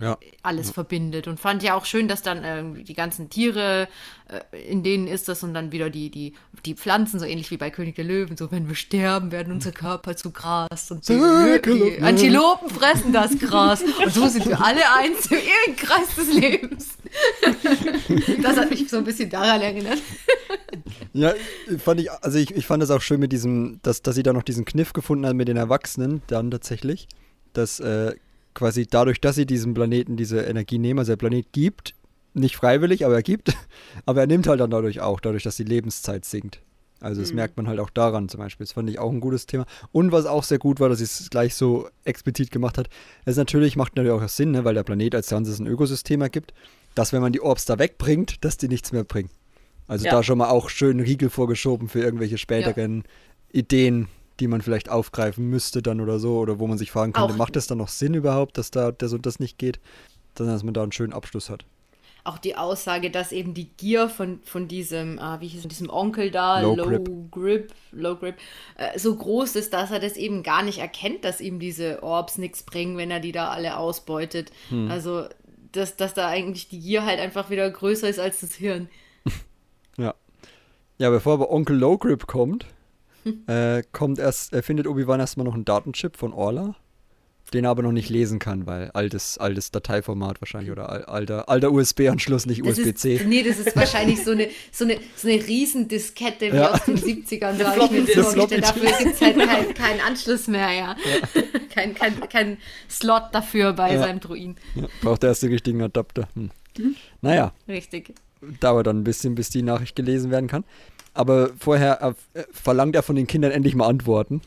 [0.00, 0.18] ja.
[0.42, 1.28] alles verbindet.
[1.28, 3.88] Und fand ja auch schön, dass dann äh, die ganzen Tiere,
[4.28, 6.34] äh, in denen ist das und dann wieder die, die,
[6.64, 9.74] die Pflanzen, so ähnlich wie bei König der Löwen, so wenn wir sterben, werden unsere
[9.74, 13.82] Körper zu Gras und die, die Antilopen fressen das Gras.
[13.82, 16.88] Und so sind wir alle eins im ewigen Kreis des Lebens.
[18.42, 19.98] das hat mich so ein bisschen daran erinnert.
[21.12, 21.32] Ja,
[21.78, 24.32] fand ich, also ich, ich fand es auch schön mit diesem, dass, dass sie da
[24.32, 27.06] noch diesen Kniff gefunden haben mit den Erwachsenen, dann tatsächlich.
[27.52, 28.14] Dass äh,
[28.54, 31.94] quasi dadurch, dass sie diesem Planeten diese Energie nehmen, also der Planet gibt,
[32.34, 33.56] nicht freiwillig, aber er gibt,
[34.06, 36.60] aber er nimmt halt dann dadurch auch, dadurch, dass die Lebenszeit sinkt.
[37.00, 37.36] Also das mhm.
[37.36, 38.64] merkt man halt auch daran zum Beispiel.
[38.64, 39.66] Das fand ich auch ein gutes Thema.
[39.92, 42.88] Und was auch sehr gut war, dass es gleich so explizit gemacht hat,
[43.26, 46.54] es natürlich macht natürlich auch Sinn, ne, weil der Planet als Ganzes ein Ökosystem ergibt,
[46.94, 49.28] dass wenn man die Orbs da wegbringt, dass die nichts mehr bringen.
[49.86, 50.12] Also ja.
[50.12, 53.04] da schon mal auch schön Riegel vorgeschoben für irgendwelche späteren
[53.52, 53.60] ja.
[53.60, 54.08] Ideen,
[54.40, 57.38] die man vielleicht aufgreifen müsste dann oder so, oder wo man sich fragen könnte, auch,
[57.38, 59.80] macht es dann noch Sinn überhaupt, dass da das und das nicht geht,
[60.34, 61.64] dann dass man da einen schönen Abschluss hat.
[62.26, 65.90] Auch die Aussage, dass eben die Gier von, von diesem, äh, wie hieß es, diesem
[65.90, 68.36] Onkel da, Low, Low Grip, Grip Low Grip,
[68.78, 72.38] äh, so groß ist, dass er das eben gar nicht erkennt, dass ihm diese Orbs
[72.38, 74.52] nichts bringen, wenn er die da alle ausbeutet.
[74.70, 74.90] Hm.
[74.90, 75.26] Also,
[75.72, 78.88] dass, dass da eigentlich die Gier halt einfach wieder größer ist als das Hirn.
[79.98, 80.14] ja.
[80.96, 82.64] Ja, bevor aber Onkel Low Grip kommt,
[83.46, 86.74] äh, kommt erst, er findet Obi-Wan erstmal noch einen Datenchip von Orla,
[87.52, 91.72] den er aber noch nicht lesen kann, weil altes, altes Dateiformat wahrscheinlich oder alter, alter
[91.72, 93.22] USB-Anschluss, nicht USB-C.
[93.26, 96.72] Nee, das ist wahrscheinlich so eine, so eine, so eine Riesendiskette wie ja.
[96.72, 98.46] aus den 70ern, sag ich mir so.
[98.46, 100.96] Dafür gibt es halt keinen kein Anschluss mehr, ja.
[100.96, 101.42] ja.
[101.74, 102.58] kein, kein, kein
[102.88, 104.00] Slot dafür bei ja.
[104.00, 104.56] seinem Druiden.
[104.74, 104.88] Ja.
[105.02, 106.28] Braucht er erst den richtigen Adapter.
[106.34, 106.50] Hm.
[106.78, 106.96] Mhm.
[107.20, 107.52] Naja.
[107.68, 108.14] Richtig.
[108.60, 110.64] Dauert dann ein bisschen, bis die Nachricht gelesen werden kann.
[111.14, 114.42] Aber vorher äh, verlangt er von den Kindern endlich mal Antworten.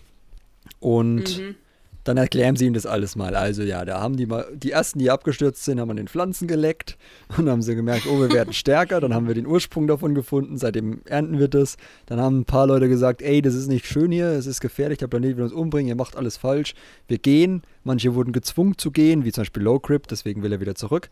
[0.79, 1.55] Und mhm.
[2.03, 3.35] dann erklären sie ihm das alles mal.
[3.35, 6.45] Also ja, da haben die mal, die ersten, die abgestürzt sind, haben an den Pflanzen
[6.45, 6.97] geleckt
[7.37, 8.99] und haben sie gemerkt, oh, wir werden stärker.
[8.99, 11.77] Dann haben wir den Ursprung davon gefunden, seitdem ernten wir das.
[12.05, 14.97] Dann haben ein paar Leute gesagt, ey, das ist nicht schön hier, es ist gefährlich,
[14.97, 16.75] der Planet will uns umbringen, ihr macht alles falsch.
[17.07, 17.63] Wir gehen.
[17.85, 21.09] Manche wurden gezwungen zu gehen, wie zum Beispiel Low Crip, deswegen will er wieder zurück.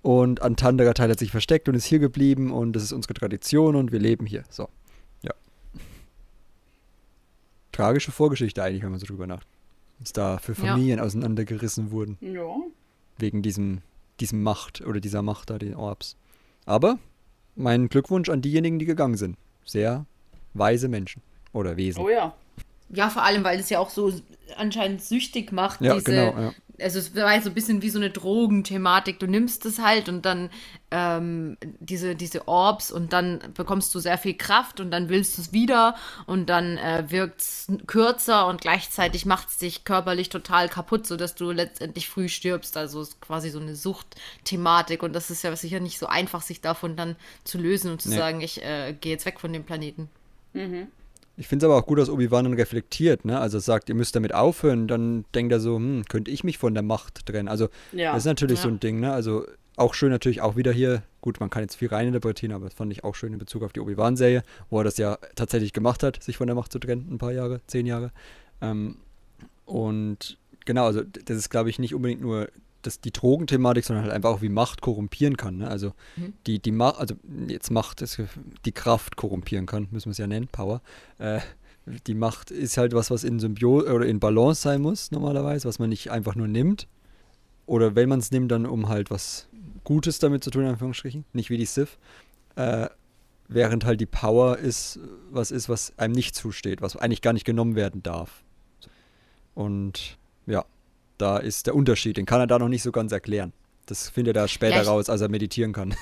[0.00, 3.12] Und ein anderer Teil hat sich versteckt und ist hier geblieben und das ist unsere
[3.12, 4.44] Tradition und wir leben hier.
[4.50, 4.68] So
[7.74, 9.52] tragische Vorgeschichte eigentlich, wenn man so drüber nachdenkt.
[10.00, 11.04] Dass da für Familien ja.
[11.04, 12.18] auseinandergerissen wurden.
[12.20, 12.56] Ja.
[13.18, 13.82] Wegen diesem,
[14.20, 16.16] diesem Macht oder dieser Macht da, den Orbs.
[16.66, 16.98] Aber
[17.54, 19.36] mein Glückwunsch an diejenigen, die gegangen sind.
[19.64, 20.06] Sehr
[20.52, 21.22] weise Menschen
[21.52, 22.02] oder Wesen.
[22.02, 22.34] Oh ja.
[22.90, 24.12] Ja, vor allem, weil es ja auch so
[24.56, 26.52] anscheinend süchtig macht, Ja, diese, genau, ja.
[26.80, 29.18] Also es war so ein bisschen wie so eine Drogenthematik.
[29.18, 30.50] Du nimmst es halt und dann
[30.90, 35.42] ähm, diese, diese Orbs und dann bekommst du sehr viel Kraft und dann willst du
[35.42, 35.94] es wieder
[36.26, 41.34] und dann äh, wirkt es kürzer und gleichzeitig macht es dich körperlich total kaputt, sodass
[41.34, 42.76] du letztendlich früh stirbst.
[42.76, 46.42] Also es ist quasi so eine Suchtthematik und das ist ja sicher nicht so einfach,
[46.42, 48.16] sich davon dann zu lösen und zu Nee.
[48.16, 50.08] sagen, ich äh, gehe jetzt weg von dem Planeten.
[51.36, 53.40] Ich finde es aber auch gut, dass Obi-Wan dann reflektiert, ne?
[53.40, 56.74] Also sagt, ihr müsst damit aufhören, dann denkt er so, hm, könnte ich mich von
[56.74, 57.48] der Macht trennen?
[57.48, 58.12] Also Ja.
[58.12, 58.74] das ist natürlich so Ja.
[58.74, 59.12] ein Ding, ne?
[59.12, 59.44] Also
[59.76, 62.92] auch schön natürlich auch wieder hier, gut, man kann jetzt viel reininterpretieren, aber das fand
[62.92, 66.22] ich auch schön in Bezug auf die Obi-Wan-Serie, wo er das ja tatsächlich gemacht hat,
[66.22, 68.12] sich von der Macht zu trennen, ein paar Jahre, zehn Jahre.
[68.60, 68.98] Ähm,
[69.64, 72.48] und genau, also das ist, glaube ich, nicht unbedingt nur
[72.86, 75.58] das, die Drogenthematik, sondern halt einfach auch, wie Macht korrumpieren kann.
[75.58, 75.68] Ne?
[75.68, 75.92] Also
[76.46, 77.14] die, die Macht, also
[77.48, 78.20] jetzt Macht, ist,
[78.64, 80.82] die Kraft korrumpieren kann, müssen wir es ja nennen, Power.
[81.18, 81.40] Äh,
[82.06, 85.78] die Macht ist halt was, was in Symbiose oder in Balance sein muss, normalerweise, was
[85.78, 86.88] man nicht einfach nur nimmt.
[87.66, 89.48] Oder wenn man es nimmt, dann um halt was
[89.84, 91.24] Gutes damit zu tun, in Anführungsstrichen.
[91.32, 91.98] Nicht wie die Sith.
[92.56, 92.88] Äh,
[93.48, 94.98] während halt die Power ist,
[95.30, 98.42] was ist, was einem nicht zusteht, was eigentlich gar nicht genommen werden darf.
[99.54, 100.64] Und ja,
[101.18, 102.16] da ist der Unterschied.
[102.16, 103.52] Den kann er da noch nicht so ganz erklären.
[103.86, 105.94] Das findet er später ich- raus, als er meditieren kann.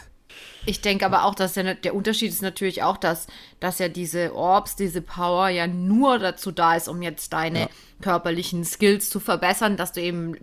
[0.67, 3.27] Ich denke aber auch, dass der, der Unterschied ist natürlich auch, dass,
[3.61, 7.69] dass ja diese Orbs, diese Power ja nur dazu da ist, um jetzt deine Ja.
[8.01, 10.35] körperlichen Skills zu verbessern, dass du eben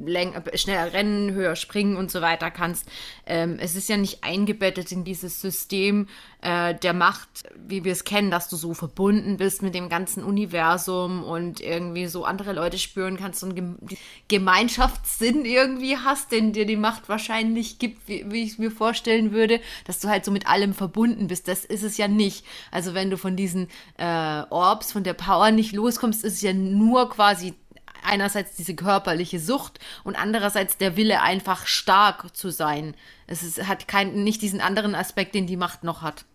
[0.55, 2.87] schneller rennen, höher springen und so weiter kannst.
[3.25, 6.07] Ähm, es ist ja nicht eingebettet in dieses System
[6.41, 7.27] äh, der Macht,
[7.67, 12.07] wie wir es kennen, dass du so verbunden bist mit dem ganzen Universum und irgendwie
[12.07, 13.77] so andere Leute spüren kannst und Gem
[14.29, 19.31] Gemeinschaftssinn irgendwie hast, den dir die Macht wahrscheinlich gibt, wie, wie ich es mir vorstellen
[19.31, 21.47] würde, dass du halt so mit allem verbunden bist.
[21.47, 22.45] Das ist es ja nicht.
[22.71, 26.53] Also wenn du von diesen äh, Orbs, von der Power nicht loskommst, ist es ja
[26.53, 27.53] nur quasi
[28.03, 32.95] einerseits diese körperliche Sucht und andererseits der Wille einfach stark zu sein.
[33.27, 36.25] Es ist, hat kein, nicht diesen anderen Aspekt, den die Macht noch hat.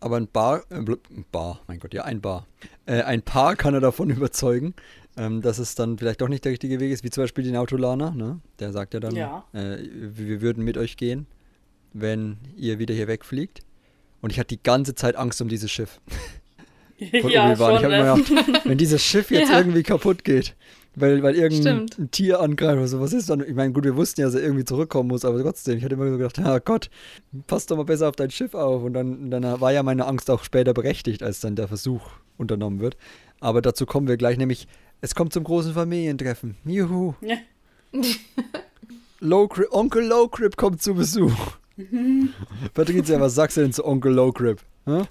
[0.00, 0.84] Aber ein Bar, äh,
[1.32, 2.46] Bar, mein Gott, ja, ein Bar.
[2.84, 4.74] Äh, ein Paar kann er davon überzeugen,
[5.16, 7.56] ähm, dass es dann vielleicht doch nicht der richtige Weg ist, wie zum Beispiel den
[7.56, 8.40] Autolaner, ne?
[8.58, 9.44] Der sagt ja dann, Ja.
[9.52, 11.26] Äh, wir würden mit euch gehen,
[11.92, 13.60] wenn ihr wieder hier wegfliegt.
[14.20, 16.00] Und ich hatte die ganze Zeit Angst um dieses Schiff.
[17.20, 18.00] Von ja, schon, ich habe ne?
[18.00, 19.58] immer gedacht, wenn dieses Schiff jetzt Ja.
[19.58, 20.54] irgendwie kaputt geht,
[20.94, 22.12] weil, weil irgendein Stimmt.
[22.12, 23.40] Tier angreift oder so, was ist dann?
[23.40, 25.94] Ich meine, gut, wir wussten ja, dass er irgendwie zurückkommen muss, aber trotzdem, ich hatte
[25.96, 26.90] immer so gedacht, ja Gott,
[27.48, 28.84] pass doch mal besser auf dein Schiff auf.
[28.84, 32.80] Und dann, dann war ja meine Angst auch später berechtigt, als dann der Versuch unternommen
[32.80, 32.96] wird.
[33.40, 34.68] Aber dazu kommen wir gleich, nämlich,
[35.00, 36.56] es kommt zum großen Familientreffen.
[36.64, 37.14] Juhu.
[37.20, 37.36] Ja.
[39.20, 41.56] Low Onkel Lowcrip kommt zu Besuch.
[42.74, 44.60] Patricia, was sagst du denn zu Onkel Lowcrip?
[44.86, 45.02] Hä?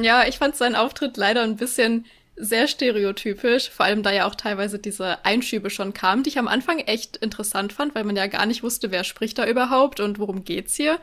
[0.00, 2.06] Ja, ich fand seinen Auftritt leider ein bisschen
[2.36, 6.48] sehr stereotypisch, vor allem da ja auch teilweise diese Einschübe schon kamen, die ich am
[6.48, 10.18] Anfang echt interessant fand, weil man ja gar nicht wusste, wer spricht da überhaupt und
[10.18, 10.98] worum geht's hier.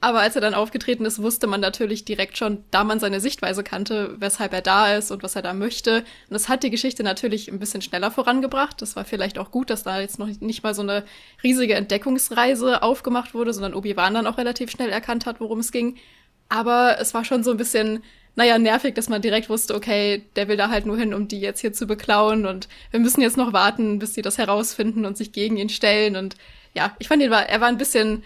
[0.00, 3.64] Aber als er dann aufgetreten ist, wusste man natürlich direkt schon, da man seine Sichtweise
[3.64, 5.98] kannte, weshalb er da ist und was er da möchte.
[5.98, 8.80] Und das hat die Geschichte natürlich ein bisschen schneller vorangebracht.
[8.80, 11.02] Das war vielleicht auch gut, dass da jetzt noch nicht mal so eine
[11.42, 15.96] riesige Entdeckungsreise aufgemacht wurde, sondern Obi-Wan dann auch relativ schnell erkannt hat, worum es ging.
[16.48, 18.04] Aber es war schon so ein bisschen,
[18.36, 21.40] naja, nervig, dass man direkt wusste, okay, der will da halt nur hin, um die
[21.40, 25.16] jetzt hier zu beklauen und wir müssen jetzt noch warten, bis sie das herausfinden und
[25.16, 26.14] sich gegen ihn stellen.
[26.14, 26.36] Und
[26.72, 28.22] ja, ich fand ihn war, er war ein bisschen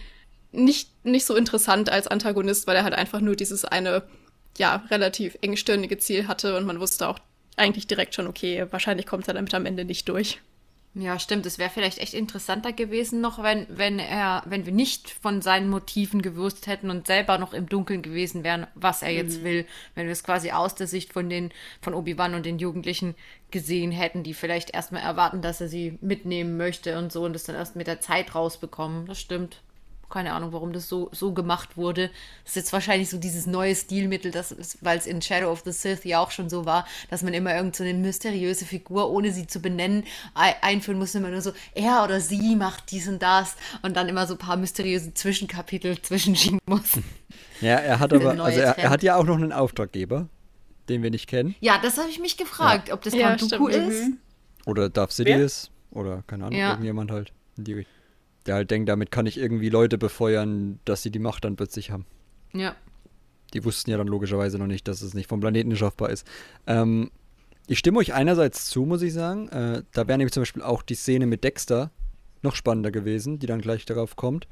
[0.53, 4.03] nicht, nicht so interessant als Antagonist, weil er halt einfach nur dieses eine,
[4.59, 7.19] ja, relativ engstirnige Ziel hatte und man wusste auch
[7.57, 10.41] eigentlich direkt schon, okay, wahrscheinlich kommt er damit am Ende nicht durch.
[10.99, 11.45] Ja, stimmt.
[11.45, 15.69] Es wäre vielleicht echt interessanter gewesen noch, wenn, wenn er, wenn wir nicht von seinen
[15.69, 19.67] Motiven gewusst hätten und selber noch im Dunkeln gewesen wären, was er jetzt will.
[19.95, 23.15] Wenn wir es quasi aus der Sicht von den, von Obi-Wan und den Jugendlichen
[23.51, 27.45] gesehen hätten, die vielleicht erstmal erwarten, dass er sie mitnehmen möchte und so und das
[27.45, 29.05] dann erst mit der Zeit rausbekommen.
[29.05, 29.61] Das stimmt.
[30.09, 32.11] Keine Ahnung, warum das so, so gemacht wurde.
[32.45, 34.33] Das ist jetzt wahrscheinlich so dieses neue Stilmittel,
[34.81, 37.55] weil es in Shadow of the Sith ja auch schon so war, dass man immer
[37.55, 40.05] irgend so eine mysteriöse Figur, ohne sie zu benennen,
[40.35, 41.15] ei- einführen muss.
[41.15, 44.39] Immer nur so, er oder sie macht dies und das und dann immer so ein
[44.39, 46.93] paar mysteriöse Zwischenkapitel zwischenschieben muss.
[47.63, 50.29] Ja, er hat aber, also er, er hat ja auch noch einen Auftraggeber,
[50.91, 51.55] den wir nicht kennen.
[51.61, 54.11] Ja, das habe ich mich gefragt, ob das Ja, Count Dooku ist.
[54.67, 55.71] Oder Darth Sidious.
[55.91, 56.71] Oder keine Ahnung, Ja.
[56.73, 57.33] irgendjemand halt.
[57.57, 57.95] In die Richtung.
[58.47, 61.91] Der halt denkt, damit kann ich irgendwie Leute befeuern, dass sie die Macht dann plötzlich
[61.91, 62.07] haben.
[62.53, 62.75] Ja.
[63.55, 66.27] Die wussten ja dann logischerweise noch nicht, dass es nicht vom Planeten schaffbar ist.
[66.67, 67.11] Ähm,
[67.67, 69.49] ich stimme euch einerseits zu, muss ich sagen.
[69.49, 71.91] Äh, da wäre nämlich zum Beispiel auch die Szene mit Dexter
[72.43, 74.47] noch spannender gewesen, die dann gleich darauf kommt.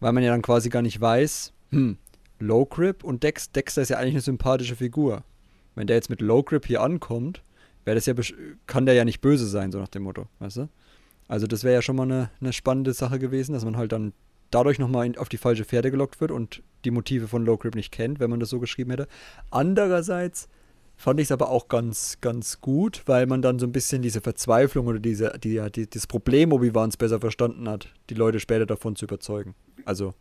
[0.00, 1.98] Weil man ja dann quasi gar nicht weiß, hm,
[2.38, 5.24] Low Grip und Dex, Dexter ist ja eigentlich eine sympathische Figur.
[5.74, 7.42] Wenn der jetzt mit Low Grip hier ankommt,
[7.84, 8.14] wäre das ja
[8.66, 10.68] kann der ja nicht böse sein, so nach dem Motto, weißt du?
[11.28, 14.12] Also das wäre ja schon mal eine, eine spannende Sache gewesen, dass man halt dann
[14.50, 17.92] dadurch nochmal auf die falsche Pferde gelockt wird und die Motive von Low Grip nicht
[17.92, 19.06] kennt, wenn man das so geschrieben hätte.
[19.50, 20.48] Andererseits
[20.96, 24.20] fand ich es aber auch ganz, ganz gut, weil man dann so ein bisschen diese
[24.20, 28.96] Verzweiflung oder diese, die, die, das Problem Obi-Wans besser verstanden hat, die Leute später davon
[28.96, 29.54] zu überzeugen.
[29.84, 30.14] Also,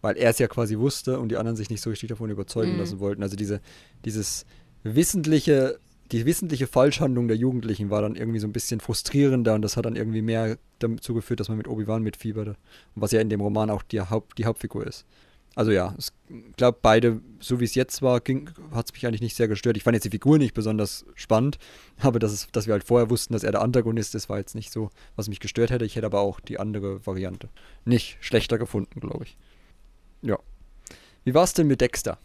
[0.00, 2.72] weil er es ja quasi wusste und die anderen sich nicht so richtig davon überzeugen
[2.72, 2.78] mhm.
[2.78, 3.22] lassen wollten.
[3.22, 3.60] Also diese,
[4.04, 4.46] dieses
[4.82, 5.78] wissentliche
[6.12, 9.86] die wissentliche Falschhandlung der Jugendlichen war dann irgendwie so ein bisschen frustrierender und das hat
[9.86, 12.56] dann irgendwie mehr dazu geführt, dass man mit Obi-Wan mitfieberte.
[12.94, 15.06] Was ja in dem Roman auch die, Haupt, die Hauptfigur ist.
[15.56, 16.08] Also ja, ich
[16.56, 19.76] glaube, beide, so wie es jetzt war, hat es mich eigentlich nicht sehr gestört.
[19.76, 21.58] Ich fand jetzt die Figur nicht besonders spannend,
[21.98, 24.54] aber dass, es, dass wir halt vorher wussten, dass er der Antagonist ist, war jetzt
[24.54, 25.84] nicht so, was mich gestört hätte.
[25.84, 27.48] Ich hätte aber auch die andere Variante
[27.84, 29.36] nicht schlechter gefunden, glaube ich.
[30.22, 30.38] Ja.
[31.24, 32.18] Wie war es denn mit Dexter?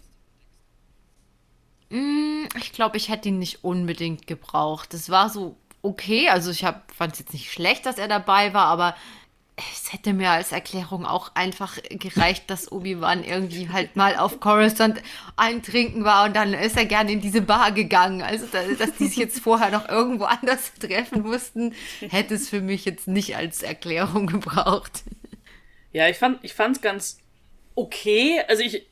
[1.90, 4.94] Mm, ich glaube, ich hätte ihn nicht unbedingt gebraucht.
[4.94, 6.30] Es war so okay.
[6.30, 8.96] Also ich fand es jetzt nicht schlecht, dass er dabei war, aber
[9.58, 15.02] es hätte mir als Erklärung auch einfach gereicht, dass Obi-Wan irgendwie halt mal auf Coruscant
[15.38, 18.22] eintrinken war und dann ist er gerne in diese Bar gegangen.
[18.22, 21.74] Also, dass die sich jetzt vorher noch irgendwo anders treffen mussten,
[22.10, 25.04] hätte es für mich jetzt nicht als Erklärung gebraucht.
[25.94, 27.20] Ja, ich fand ich ganz
[27.76, 28.42] okay.
[28.50, 28.86] Also ich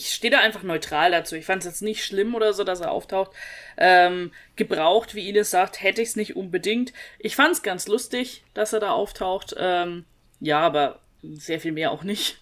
[0.00, 1.36] ich stehe da einfach neutral dazu.
[1.36, 3.32] Ich fand es jetzt nicht schlimm oder so, dass er auftaucht.
[3.76, 6.94] Ähm, gebraucht, wie Ines sagt, hätte ich es nicht unbedingt.
[7.18, 9.54] Ich fand es ganz lustig, dass er da auftaucht.
[9.58, 10.06] Ähm,
[10.40, 12.40] ja, aber sehr viel mehr auch nicht.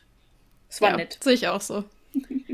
[0.71, 1.19] Es war ja, nett.
[1.21, 1.83] Sehe ich auch so.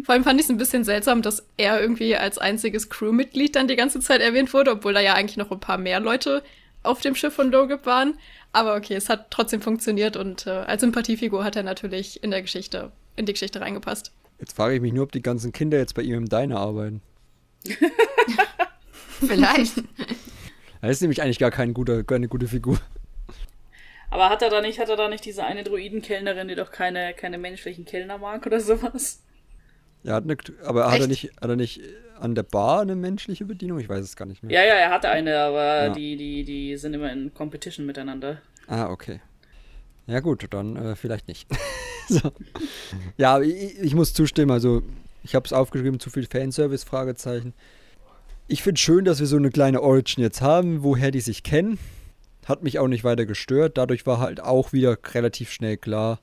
[0.05, 3.69] Vor allem fand ich es ein bisschen seltsam, dass er irgendwie als einziges Crewmitglied dann
[3.69, 6.43] die ganze Zeit erwähnt wurde, obwohl da ja eigentlich noch ein paar mehr Leute
[6.83, 8.19] auf dem Schiff von Logip waren.
[8.53, 12.41] Aber okay, es hat trotzdem funktioniert und äh, als Sympathiefigur hat er natürlich in der
[12.41, 14.13] Geschichte, in die Geschichte reingepasst.
[14.45, 17.01] Jetzt frage ich mich nur, ob die ganzen Kinder jetzt bei ihm im Diner arbeiten.
[19.21, 19.83] Vielleicht.
[20.83, 22.79] Er ist nämlich eigentlich gar kein guter, keine gute Figur.
[24.11, 27.15] Aber hat er da nicht, hat er da nicht diese eine Druidenkellnerin, die doch keine,
[27.15, 29.23] keine menschlichen Kellner mag oder sowas?
[30.03, 31.81] Ja, eine, aber hat er, nicht, hat er nicht
[32.21, 33.79] an der Bar eine menschliche Bedienung?
[33.79, 34.53] Ich weiß es gar nicht mehr.
[34.53, 35.89] Ja, ja, er hatte eine, aber ja.
[35.89, 38.43] die, die, die sind immer in Competition miteinander.
[38.67, 39.23] Ah, okay.
[40.07, 41.49] Ja gut, dann äh, vielleicht nicht.
[42.09, 42.33] so.
[43.17, 44.51] Ja, ich, ich, muss zustimmen.
[44.51, 44.83] Also
[45.23, 47.55] ich habe es aufgeschrieben, zu viel Fanservice, Fragezeichen.
[48.47, 51.79] Ich finde schön, dass wir so eine kleine Origin jetzt haben, woher die sich kennen.
[52.45, 53.79] Hat mich auch nicht weiter gestört.
[53.79, 56.21] Dadurch war halt auch wieder relativ schnell klar,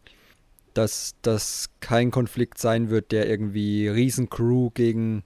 [0.76, 5.24] dass das kein Konflikt sein wird, der irgendwie Riesencrew gegen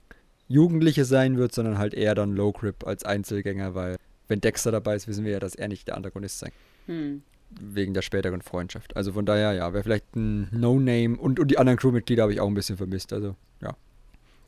[0.47, 3.97] Jugendliche sein wird, sondern halt eher dann Low Grip als Einzelgänger, weil
[4.30, 6.95] wenn Dexter dabei ist, wissen wir ja, dass er nicht der Antagonist sein kann.
[6.95, 7.24] Hm
[7.60, 8.95] wegen der späteren Freundschaft.
[8.95, 12.39] Also von daher, ja, wäre vielleicht ein No-Name und, und die anderen Crewmitglieder habe ich
[12.39, 13.14] auch ein bisschen vermisst.
[13.14, 13.76] Also, ja.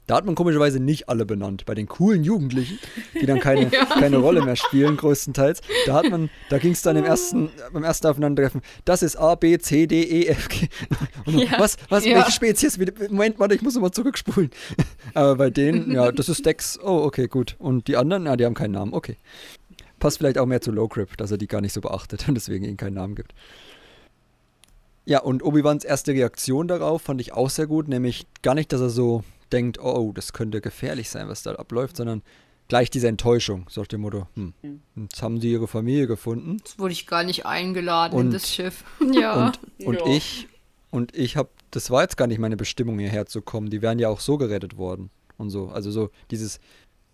[0.07, 1.65] Da hat man komischerweise nicht alle benannt.
[1.65, 2.79] Bei den coolen Jugendlichen,
[3.19, 3.83] die dann keine, ja.
[3.85, 5.59] keine Rolle mehr spielen, größtenteils.
[5.85, 9.35] Da hat man, da ging es dann im ersten, beim ersten Aufeinandertreffen, das ist A,
[9.35, 10.69] B, C, D, E, F, G.
[11.25, 11.59] Und ja.
[11.59, 12.15] Was, was, ja.
[12.15, 12.79] welche Spezies?
[13.09, 14.49] Moment, warte, ich muss nochmal zurückspulen.
[15.13, 16.79] Aber bei denen, ja, das ist Dex.
[16.81, 17.57] Oh, okay, gut.
[17.59, 18.93] Und die anderen, ja, die haben keinen Namen.
[18.93, 19.17] Okay.
[19.99, 22.35] Passt vielleicht auch mehr zu Low Grip, dass er die gar nicht so beachtet und
[22.35, 23.33] deswegen ihnen keinen Namen gibt.
[25.05, 28.81] Ja, und Obi-Wans erste Reaktion darauf fand ich auch sehr gut, nämlich gar nicht, dass
[28.81, 29.23] er so
[29.53, 32.21] denkt, oh, das könnte gefährlich sein, was da abläuft, sondern
[32.67, 34.53] gleich diese Enttäuschung, so nach dem Motto, hm,
[34.95, 36.57] jetzt haben sie ihre Familie gefunden.
[36.57, 38.83] Jetzt wurde ich gar nicht eingeladen und, in das Schiff.
[39.13, 39.47] ja.
[39.79, 40.07] Und, und ja.
[40.07, 40.47] ich,
[40.91, 43.69] und ich habe, das war jetzt gar nicht meine Bestimmung, hierher zu kommen.
[43.69, 45.69] Die wären ja auch so gerettet worden und so.
[45.69, 46.59] Also so dieses,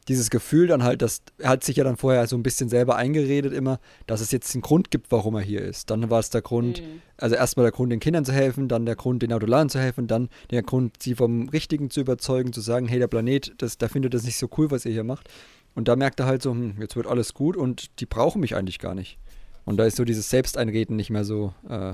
[0.05, 2.95] dieses Gefühl dann halt, dass er hat sich ja dann vorher so ein bisschen selber
[2.95, 5.89] eingeredet immer, dass es jetzt einen Grund gibt, warum er hier ist.
[5.89, 7.01] Dann war es der Grund, mhm.
[7.17, 10.07] also erstmal der Grund, den Kindern zu helfen, dann der Grund, den Autolaren zu helfen,
[10.07, 13.89] dann der Grund, sie vom Richtigen zu überzeugen, zu sagen, hey, der Planet, das, der
[13.89, 15.29] findet das nicht so cool, was ihr hier macht.
[15.75, 18.55] Und da merkt er halt so, hm, jetzt wird alles gut und die brauchen mich
[18.55, 19.17] eigentlich gar nicht.
[19.65, 21.93] Und da ist so dieses Selbsteinreden nicht mehr so, äh,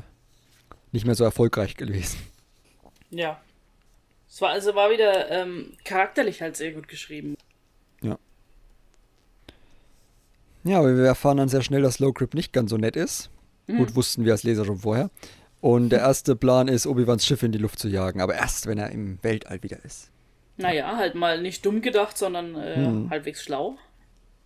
[0.92, 2.20] nicht mehr so erfolgreich gewesen.
[3.12, 3.40] Ja.
[4.28, 7.36] Es war also war wieder ähm, charakterlich halt sehr gut geschrieben.
[10.64, 13.30] Ja, aber wir erfahren dann sehr schnell, dass Low Grip nicht ganz so nett ist.
[13.68, 13.78] Mhm.
[13.78, 15.10] Gut, wussten wir als Leser schon vorher.
[15.62, 18.78] Und der erste Plan ist, Obi-Wans Schiff in die Luft zu jagen, aber erst, wenn
[18.78, 20.10] er im Weltall wieder ist.
[20.58, 23.10] Naja, halt mal nicht dumm gedacht, sondern äh, hm.
[23.10, 23.78] halbwegs schlau.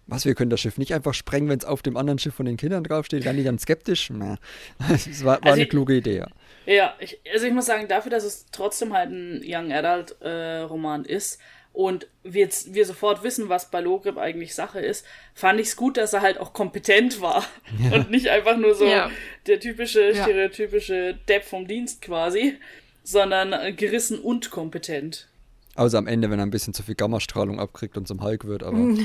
[0.06, 2.46] Was, wir können das Schiff nicht einfach sprengen, wenn es auf dem anderen Schiff von
[2.46, 3.24] den Kindern draufsteht?
[3.24, 4.10] Werden die dann skeptisch?
[4.10, 4.38] Na,
[4.90, 6.28] das war, war also eine ich, kluge Idee, ja.
[6.66, 10.60] Ja, ich, also ich muss sagen, dafür, dass es trotzdem halt ein Young Adult äh,
[10.60, 11.40] Roman ist,
[11.74, 15.98] und wir, wir sofort wissen, was bei Logrip eigentlich Sache ist, fand ich es gut,
[15.98, 17.44] dass er halt auch kompetent war
[17.80, 17.96] ja.
[17.96, 19.10] und nicht einfach nur so ja.
[19.48, 20.24] der typische, ja.
[20.24, 22.58] stereotypische Depp vom Dienst quasi,
[23.04, 25.28] sondern gerissen und kompetent.
[25.76, 28.64] Außer am Ende, wenn er ein bisschen zu viel Gammastrahlung abkriegt und zum Hulk wird,
[28.64, 28.96] aber.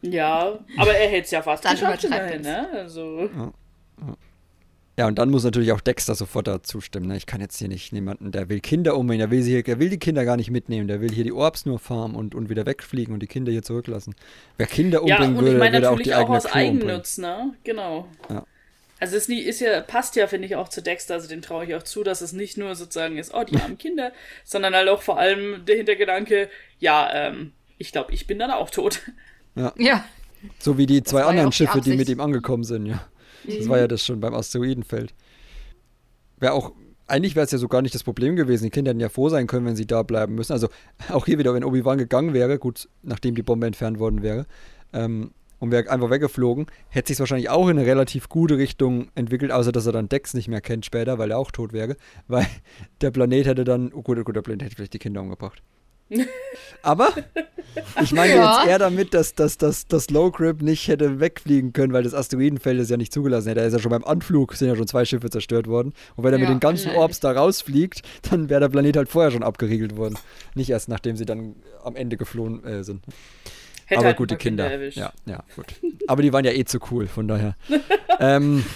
[0.00, 2.68] Ja, aber er hätte es ja fast Dann geschafft immerhin, ne?
[2.72, 3.28] Also.
[3.34, 3.52] Ja,
[5.06, 7.06] und dann muss natürlich auch Dexter sofort dazu stimmen.
[7.06, 7.16] Ne?
[7.16, 9.78] Ich kann jetzt hier nicht jemanden, der will Kinder umbringen, der will, sie hier, der
[9.78, 12.48] will die Kinder gar nicht mitnehmen, der will hier die Orbs nur farmen und, und
[12.50, 14.14] wieder wegfliegen und die Kinder hier zurücklassen.
[14.56, 16.44] Wer Kinder Ja, umbringen und würde, ich meine würde auch natürlich die auch, eigene aus
[16.44, 16.82] Crew umbringen.
[16.82, 17.54] Eigennutz, ne?
[17.64, 18.08] Genau.
[18.28, 18.44] Ja.
[19.00, 21.64] Also es nie- ist ja, passt ja, finde ich, auch zu Dexter, also dem traue
[21.64, 24.10] ich auch zu, dass es nicht nur sozusagen ist, oh, die armen Kinder,
[24.44, 26.48] sondern halt auch vor allem der Hintergedanke,
[26.80, 29.00] ja, ähm, ich glaube, ich bin dann auch tot.
[29.76, 30.04] Ja.
[30.58, 32.10] So wie die zwei ja anderen auch die Schiffe, die mit Absicht.
[32.18, 33.06] ihm angekommen sind, ja.
[33.46, 35.14] Das war ja das schon beim Asteroidenfeld.
[36.38, 36.72] Wäre auch,
[37.06, 38.64] eigentlich wäre es ja so gar nicht das Problem gewesen.
[38.64, 40.52] Die Kinder hätten ja froh sein können, wenn sie da bleiben müssen.
[40.52, 40.68] Also
[41.10, 44.46] auch hier wieder, wenn Obi-Wan gegangen wäre, gut, nachdem die Bombe entfernt worden wäre,
[44.92, 49.50] ähm, und wäre einfach weggeflogen, hätte sich wahrscheinlich auch in eine relativ gute Richtung entwickelt,
[49.50, 51.96] außer dass er dann Dex nicht mehr kennt später, weil er auch tot wäre.
[52.28, 52.46] Weil
[53.00, 55.62] der Planet hätte dann, oh gut, oh gut, der Planet hätte vielleicht die Kinder umgebracht.
[56.82, 57.10] Aber
[58.02, 58.58] ich meine Ja.
[58.60, 62.14] jetzt eher damit, dass, dass, dass das Low Grip nicht hätte wegfliegen können, weil das
[62.14, 63.60] Asteroidenfeld es ja nicht zugelassen hätte.
[63.60, 65.92] Da ist ja schon beim Anflug, sind ja schon zwei Schiffe zerstört worden.
[66.16, 66.54] Und wenn er mit Ja.
[66.54, 70.16] den ganzen Orbs da rausfliegt, dann wäre der Planet halt vorher schon abgeriegelt worden.
[70.54, 73.02] Nicht erst nachdem sie dann am Ende geflohen äh, sind.
[73.86, 74.88] Hätte Aber halt ein gut, die paar Kinder Kinder.
[74.90, 75.66] ja, ja, gut.
[76.08, 77.54] Aber die waren ja eh zu cool, von daher.
[78.20, 78.64] ähm,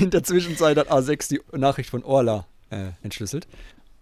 [0.00, 3.46] in der Zwischenzeit hat A6 die Nachricht von Orla äh, entschlüsselt.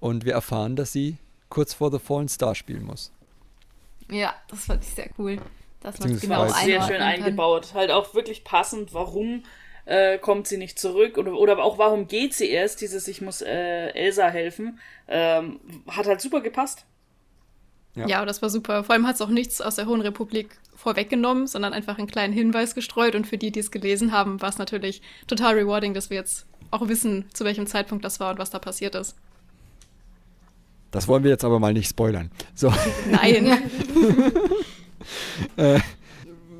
[0.04, 1.16] Und wir erfahren, dass sie
[1.48, 3.10] kurz vor The Fallen Star spielen muss.
[4.10, 5.38] Ja, das fand ich sehr cool.
[5.82, 7.08] Es Beziehungsweise- genau Auch sehr schön kann.
[7.08, 7.72] eingebaut.
[7.72, 9.44] Halt auch wirklich passend, warum
[9.86, 13.40] äh, kommt sie nicht zurück oder, oder auch warum geht sie erst, dieses ich muss
[13.40, 14.78] äh, Elsa helfen,
[15.08, 16.84] ähm, hat halt super gepasst.
[17.94, 18.06] Ja.
[18.06, 18.84] Ja, das war super.
[18.84, 22.34] Vor allem hat es auch nichts aus der Hohen Republik vorweggenommen, sondern einfach einen kleinen
[22.34, 23.14] Hinweis gestreut.
[23.14, 26.44] Und für die, die es gelesen haben, war es natürlich total rewarding, dass wir jetzt
[26.70, 29.16] auch wissen, zu welchem Zeitpunkt das war und was da passiert ist.
[30.94, 32.30] Das wollen wir jetzt aber mal nicht spoilern.
[32.54, 32.72] So,
[33.10, 33.46] Nein.
[35.56, 35.80] äh,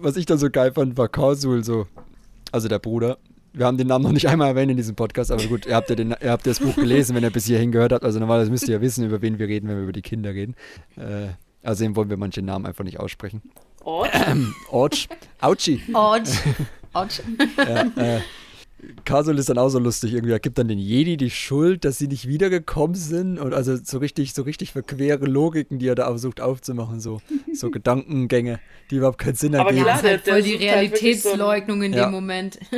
[0.01, 1.87] was ich dann so geil fand, war Korsul so,
[2.51, 3.18] also der Bruder.
[3.53, 5.89] Wir haben den Namen noch nicht einmal erwähnt in diesem Podcast, aber gut, ihr habt
[5.89, 8.05] ja, den, ihr habt ja das Buch gelesen, wenn ihr bis hierhin gehört habt.
[8.05, 10.35] Also normalerweise müsst ihr ja wissen, über wen wir reden, wenn wir über die Kinder
[10.35, 10.57] reden.
[10.97, 11.28] Äh,
[11.62, 13.41] außerdem wollen wir manche Namen einfach nicht aussprechen.
[13.85, 14.11] Ort.
[14.68, 15.09] Orch,
[15.41, 15.80] Auchi.
[15.93, 16.41] Autsch.
[16.93, 17.20] Autsch.
[17.57, 17.82] Ja,
[18.16, 18.20] äh,
[19.05, 20.32] Kasul ist dann auch so lustig irgendwie.
[20.32, 23.39] Er gibt dann den Jedi die Schuld, dass sie nicht wiedergekommen sind.
[23.39, 27.01] Und also so richtig, so richtig verquere Logiken, die er da versucht aufzumachen.
[27.01, 27.20] So,
[27.53, 28.61] so Gedankengänge,
[28.91, 29.87] die überhaupt keinen Sinn Aber ergeben.
[29.87, 32.07] Ja, klar, ist halt voll die halt wirklich so ein- Realitätsleugnung in Ja.
[32.07, 32.59] dem Moment.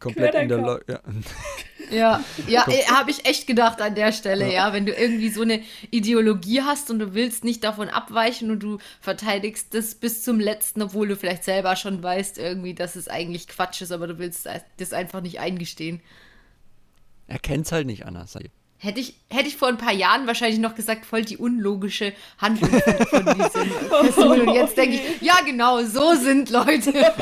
[0.00, 0.58] Komplett in der.
[0.58, 1.00] Lo ja.
[1.90, 4.72] Ja, ja, habe ich echt gedacht an der Stelle, ja.
[4.72, 8.78] Wenn du irgendwie so eine Ideologie hast und du willst nicht davon abweichen und du
[9.00, 13.48] verteidigst das bis zum letzten, obwohl du vielleicht selber schon weißt, irgendwie, dass es eigentlich
[13.48, 16.00] Quatsch ist, aber du willst das einfach nicht eingestehen.
[17.26, 18.36] Er kennt es halt nicht anders.
[18.80, 22.70] Hätte ich, hätte ich vor ein paar Jahren wahrscheinlich noch gesagt, voll die unlogische Handlung
[22.70, 24.40] von, von diesem Person.
[24.42, 26.92] Und jetzt denke ich, ja genau, so sind Leute.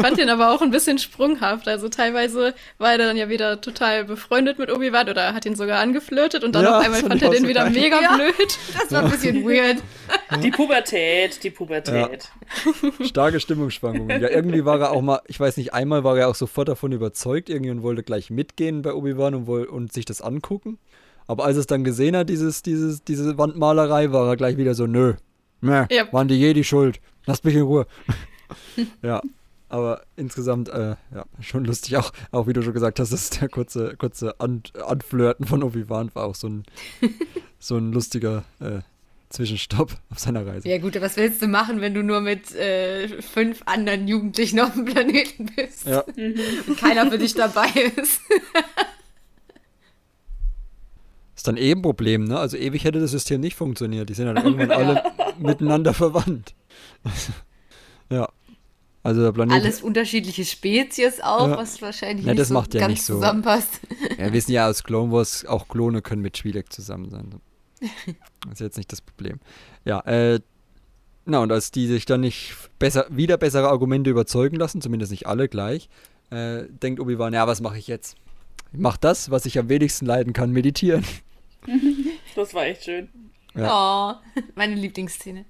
[0.00, 1.68] Ich fand ihn aber auch ein bisschen sprunghaft.
[1.68, 5.78] Also teilweise war er dann ja wieder total befreundet mit Obi-Wan oder hat ihn sogar
[5.80, 7.82] angeflirtet und dann Ja, auf einmal fand er den auch wieder so geil.
[7.82, 8.14] mega Ja.
[8.16, 8.58] blöd.
[8.80, 9.78] Das war ein bisschen weird.
[10.42, 12.30] Die Pubertät, die Pubertät.
[13.04, 14.20] Starke Stimmungsschwankungen.
[14.20, 16.92] Ja, irgendwie war er auch mal, ich weiß nicht, einmal war er auch sofort davon
[16.92, 20.78] überzeugt irgendwie und wollte gleich mitgehen bei Obi-Wan und, und sich das angucken.
[21.26, 24.74] Aber als er es dann gesehen hat, dieses, dieses, diese Wandmalerei, war er gleich wieder
[24.74, 25.14] so, nö,
[25.60, 26.12] nö, Ja.
[26.12, 27.00] waren die Jedi schuld.
[27.26, 27.86] Lasst mich in Ruhe.
[29.02, 29.20] ja,
[29.70, 31.96] aber insgesamt, äh, ja, schon lustig.
[31.96, 36.10] Auch, auch wie du schon gesagt hast, das der kurze, kurze An Anflirten von Obi-Wan
[36.14, 36.64] war auch so ein,
[37.58, 38.80] so ein lustiger äh,
[39.30, 40.68] Zwischenstopp auf seiner Reise.
[40.68, 44.74] Ja gut, was willst du machen, wenn du nur mit äh, fünf anderen Jugendlichen auf
[44.74, 46.00] dem Planeten bist Ja.
[46.66, 48.20] und keiner für dich dabei ist?
[51.36, 52.38] Ist dann eh ein Problem, ne?
[52.38, 54.10] Also ewig hätte das System nicht funktioniert.
[54.10, 55.02] Die sind dann irgendwann alle
[55.38, 56.54] miteinander verwandt.
[58.10, 58.28] ja.
[59.02, 59.62] Also der Planet.
[59.62, 61.56] Alles unterschiedliche Spezies auch, Ja.
[61.56, 63.14] was wahrscheinlich Ja, nicht das so macht ja ganz nicht so.
[63.14, 63.80] zusammenpasst.
[64.18, 67.40] Ja, wir wissen ja aus Clone Wars, auch Klone können mit Twi'lek zusammen sein.
[67.80, 69.40] Das ist jetzt nicht das Problem.
[69.86, 70.40] Ja, äh,
[71.24, 75.26] na, und als die sich dann nicht besser, wieder bessere Argumente überzeugen lassen, zumindest nicht
[75.26, 75.88] alle gleich,
[76.30, 78.16] äh, denkt Obi-Wan, ja, was mache ich jetzt?
[78.72, 81.04] Ich mach das, was ich am wenigsten leiden kann, meditieren.
[82.36, 83.08] Das war echt schön.
[83.56, 84.12] Oh,
[84.54, 85.44] meine Lieblingsszene.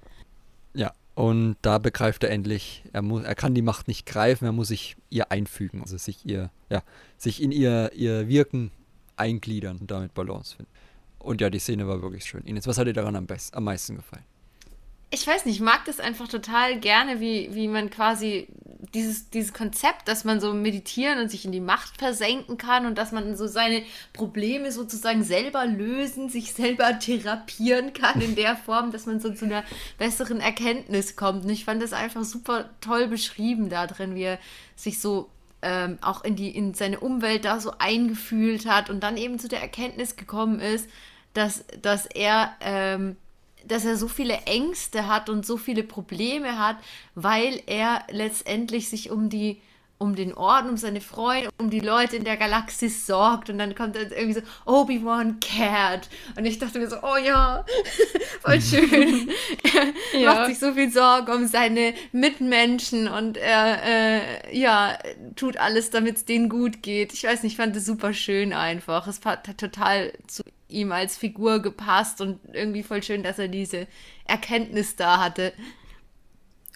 [0.73, 4.53] Ja, und da begreift er endlich, er, muss, er kann die Macht nicht greifen, er
[4.53, 6.81] muss sich ihr einfügen, also sich ihr, ja,
[7.15, 8.71] sich in ihr, ihr Wirken
[9.17, 10.71] eingliedern und damit Balance finden.
[11.19, 12.43] Und ja, die Szene war wirklich schön.
[12.45, 14.23] Ines, was hat dir daran am, best, am meisten gefallen?
[15.13, 18.47] Ich weiß nicht, ich mag das einfach total gerne, wie, wie man quasi
[18.93, 22.97] dieses, dieses Konzept, dass man so meditieren und sich in die Macht versenken kann und
[22.97, 23.83] dass man so seine
[24.13, 29.45] Probleme sozusagen selber lösen, sich selber therapieren kann in der Form, dass man so zu
[29.45, 29.63] einer
[29.97, 31.45] besseren Erkenntnis kommt.
[31.45, 34.39] Und ich fand das einfach super toll beschrieben da drin, wie er
[34.75, 35.29] sich so
[35.61, 39.47] ähm, auch in, die, in seine Umwelt da so eingefühlt hat und dann eben zu
[39.47, 40.89] der Erkenntnis gekommen ist,
[41.33, 43.15] dass, dass er ähm,
[43.67, 46.77] dass er so viele Ängste hat und so viele Probleme hat,
[47.15, 49.61] weil er letztendlich sich um die
[50.01, 53.75] um den Orden, um seine Freunde, um die Leute in der Galaxis sorgt und dann
[53.75, 57.63] kommt er irgendwie so Obi-Wan cared und ich dachte mir so, oh ja,
[58.41, 59.29] voll schön.
[60.13, 60.33] er ja.
[60.33, 64.97] macht sich so viel Sorge um seine Mitmenschen und er äh, ja,
[65.35, 67.13] tut alles, damit es denen gut geht.
[67.13, 69.05] Ich weiß nicht, ich fand es super schön einfach.
[69.05, 73.87] Es hat total zu ihm als Figur gepasst und irgendwie voll schön, dass er diese
[74.25, 75.53] Erkenntnis da hatte.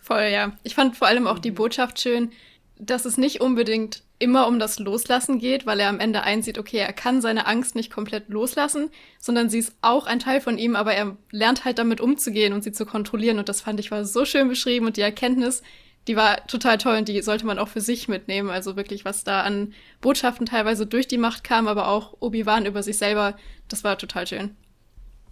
[0.04, 0.54] Voll, ja.
[0.64, 2.32] Ich fand vor allem auch die Botschaft schön,
[2.78, 6.78] dass es nicht unbedingt immer um das Loslassen geht, weil er am Ende einsieht, okay,
[6.78, 8.90] er kann seine Angst nicht komplett loslassen,
[9.20, 12.64] sondern sie ist auch ein Teil von ihm, aber er lernt halt damit umzugehen und
[12.64, 13.40] sie zu kontrollieren.
[13.40, 15.64] Und das fand ich war so schön beschrieben und die Erkenntnis,
[16.08, 18.50] die war total toll und die sollte man auch für sich mitnehmen.
[18.50, 22.84] Also wirklich, was da an Botschaften teilweise durch die Macht kam, aber auch Obi-Wan über
[22.84, 23.36] sich selber,
[23.68, 24.56] das war total schön.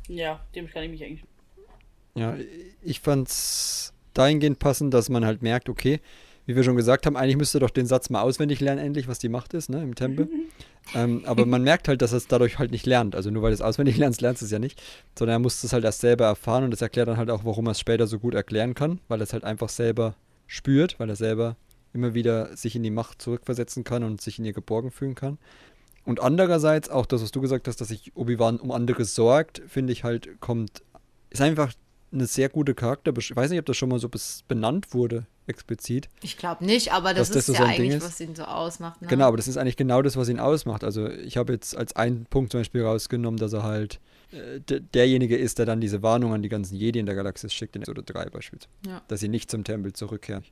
[0.08, 1.24] Ja, dem kann ich mich eigentlich.
[2.16, 2.36] Ja,
[2.82, 6.00] ich fand's dahingehend passend, dass man halt merkt, okay,
[6.46, 9.20] wie wir schon gesagt haben, eigentlich müsste doch den Satz mal auswendig lernen, endlich, was
[9.20, 10.28] die Macht ist, ne, im Tempel.
[10.96, 13.16] ähm, aber man merkt halt, dass er es dadurch halt nicht lernt.
[13.16, 14.82] Also nur weil du es auswendig lernst, lernst du es ja nicht.
[15.18, 17.68] Sondern er muss es halt erst selber erfahren und das erklärt dann halt auch, warum
[17.68, 20.16] er es später so gut erklären kann, weil er es halt einfach selber
[20.48, 21.56] spürt, weil er selber
[21.94, 25.38] immer wieder sich in die Macht zurückversetzen kann und sich in ihr geborgen fühlen kann.
[26.06, 29.94] Und andererseits auch das, was du gesagt hast, dass sich Obi-Wan um andere sorgt, finde
[29.94, 30.84] ich halt, kommt,
[31.30, 31.72] ist einfach
[32.12, 33.14] eine sehr gute Charakter.
[33.18, 34.10] Ich weiß nicht, ob das schon mal so
[34.48, 36.10] benannt wurde, explizit.
[36.22, 38.06] Ich glaube nicht, aber das ist das ja so eigentlich, ist.
[38.06, 39.02] was ihn so ausmacht.
[39.02, 39.08] Ne?
[39.08, 40.84] Genau, aber das ist eigentlich genau das, was ihn ausmacht.
[40.84, 44.00] Also ich habe jetzt als einen Punkt zum Beispiel rausgenommen, dass er halt
[44.94, 47.82] derjenige ist, der dann diese Warnung an die ganzen Jedi in der Galaxis schickt, in
[47.82, 48.70] Episode 3 beispielsweise.
[48.86, 49.02] Ja.
[49.08, 50.44] Dass sie nicht zum Tempel zurückkehren.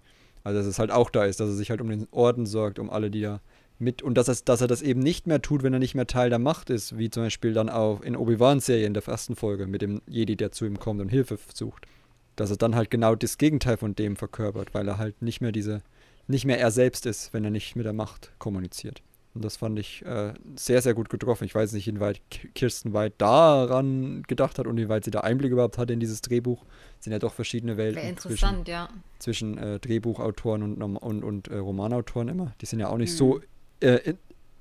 [0.44, 2.80] Also dass es halt auch da ist, dass er sich halt um den Orden sorgt,
[2.80, 3.42] um alle, die da
[3.82, 6.08] mit und dass, es, dass er das eben nicht mehr tut, wenn er nicht mehr
[6.08, 9.68] Teil der Macht ist, wie zum Beispiel dann auch in Obi-Wan-Serie in der ersten Folge
[9.68, 11.88] mit dem Jedi, der zu ihm kommt und Hilfe sucht.
[12.36, 15.52] Dass er dann halt genau das Gegenteil von dem verkörpert, weil er halt nicht mehr
[15.52, 15.82] diese,
[16.28, 19.02] nicht mehr er selbst ist, wenn er nicht mit der Macht kommuniziert.
[19.34, 21.46] Und das fand ich äh, sehr, sehr gut getroffen.
[21.46, 22.20] Ich weiß nicht, inwieweit
[22.54, 26.66] Kirsten White daran gedacht hat und inwieweit sie da Einblick überhaupt hatte in dieses Drehbuch.
[27.00, 27.96] Es sind ja doch verschiedene Welten.
[27.96, 28.90] Wäre interessant, zwischen, ja.
[29.20, 32.54] Zwischen äh, Drehbuchautoren und, und, und äh, Romanautoren immer.
[32.60, 33.18] Die sind ja auch nicht mhm.
[33.18, 33.42] so
[33.80, 34.16] äh,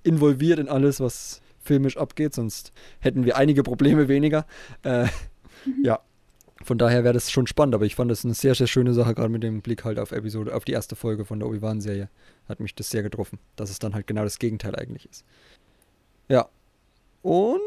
[0.04, 4.46] involviert in alles, was filmisch abgeht, sonst hätten wir einige Probleme weniger.
[4.82, 5.06] Äh,
[5.82, 6.00] ja,
[6.62, 9.14] von daher wäre das schon spannend, aber ich fand das eine sehr, sehr schöne Sache,
[9.14, 12.08] gerade mit dem Blick halt auf Episode, auf die erste Folge von der Obi-Wan-Serie.
[12.48, 15.24] Hat mich das sehr getroffen, dass es dann halt genau das Gegenteil eigentlich ist.
[16.28, 16.48] Ja.
[17.22, 17.60] Und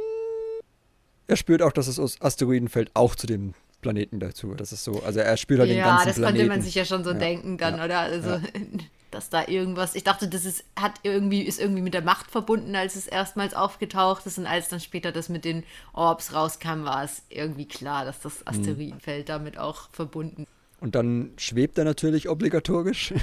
[1.28, 4.54] er spürt auch, dass das Asteroidenfeld auch zu dem Planeten dazu.
[4.54, 6.22] Das ist so, also er spürt halt ja, den ganzen Planeten.
[6.22, 8.00] Ja, das konnte man sich ja schon so ja, denken dann, ja, oder?
[8.00, 8.40] Also.
[9.14, 12.76] dass da irgendwas, ich dachte, das ist, hat irgendwie, ist irgendwie mit der Macht verbunden,
[12.76, 17.04] als es erstmals aufgetaucht ist und als dann später das mit den Orbs rauskam, war
[17.04, 18.48] es irgendwie klar, dass das mhm.
[18.48, 20.46] Asteroidenfeld damit auch verbunden
[20.80, 23.14] Und dann schwebt er natürlich obligatorisch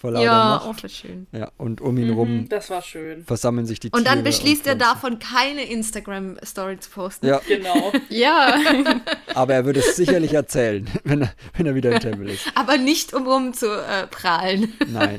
[0.00, 0.84] vor lauter ja, Macht.
[0.84, 1.26] auch schön.
[1.30, 3.22] Ja, und um ihn mhm, rum das war schön.
[3.24, 3.98] versammeln sich die Tiere.
[3.98, 7.26] Und dann beschließt und er davon, keine Instagram-Story zu posten.
[7.26, 7.92] Ja, genau.
[8.08, 8.58] ja.
[9.34, 12.50] Aber er würde es sicherlich erzählen, wenn er, wenn er wieder im Tempel ist.
[12.54, 14.72] Aber nicht, um rum zu äh, prahlen.
[14.88, 15.18] Nein.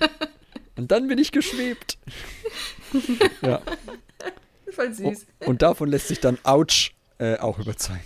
[0.75, 1.99] Und dann bin ich geschwebt.
[3.41, 3.61] ja.
[4.71, 5.05] Voll süß.
[5.41, 8.01] Und, und davon lässt sich dann Ouch äh, auch überzeugen.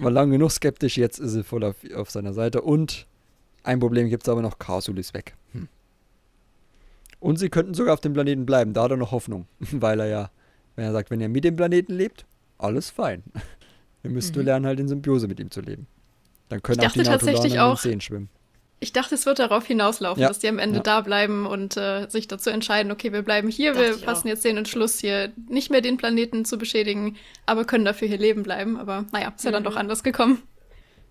[0.00, 2.62] War lange genug skeptisch, jetzt ist er voll auf, auf seiner Seite.
[2.62, 3.06] Und
[3.62, 5.34] ein Problem gibt es aber noch, Karsul ist weg.
[5.52, 5.68] Hm.
[7.20, 9.46] Und sie könnten sogar auf dem Planeten bleiben, da hat er noch Hoffnung.
[9.58, 10.30] Weil er ja,
[10.76, 12.26] wenn er sagt, wenn er mit dem Planeten lebt,
[12.58, 13.22] alles fein.
[14.02, 14.42] Dann müsst mhm.
[14.42, 15.86] lernen, halt in Symbiose mit ihm zu leben.
[16.50, 18.28] Dann können ich auch die in den Seen schwimmen.
[18.84, 20.28] Ich dachte, es wird darauf hinauslaufen, ja.
[20.28, 20.82] dass die am Ende ja.
[20.82, 24.32] da bleiben und äh, sich dazu entscheiden, okay, wir bleiben hier, dachte wir fassen auch.
[24.32, 27.16] jetzt den Entschluss, hier nicht mehr den Planeten zu beschädigen,
[27.46, 28.78] aber können dafür hier leben bleiben.
[28.78, 29.68] Aber naja, ist ja dann mhm.
[29.68, 30.42] doch anders gekommen.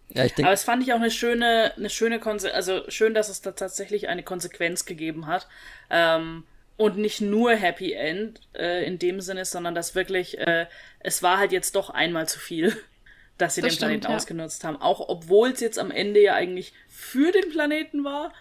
[0.10, 0.50] Ja, ich denke.
[0.50, 3.54] Aber es fand ich auch eine schöne, eine schöne Konse also schön, dass es da
[3.54, 5.48] tatsächlich eine Konsequenz gegeben hat.
[5.90, 6.44] Ähm,
[6.78, 10.68] und nicht nur Happy End äh, in dem Sinne, sondern dass wirklich, äh,
[11.00, 12.78] es war halt jetzt doch einmal zu viel
[13.38, 14.16] dass sie das den stimmt, Planeten ja.
[14.16, 14.78] ausgenutzt haben.
[14.78, 18.32] Auch obwohl es jetzt am Ende ja eigentlich für den Planeten war.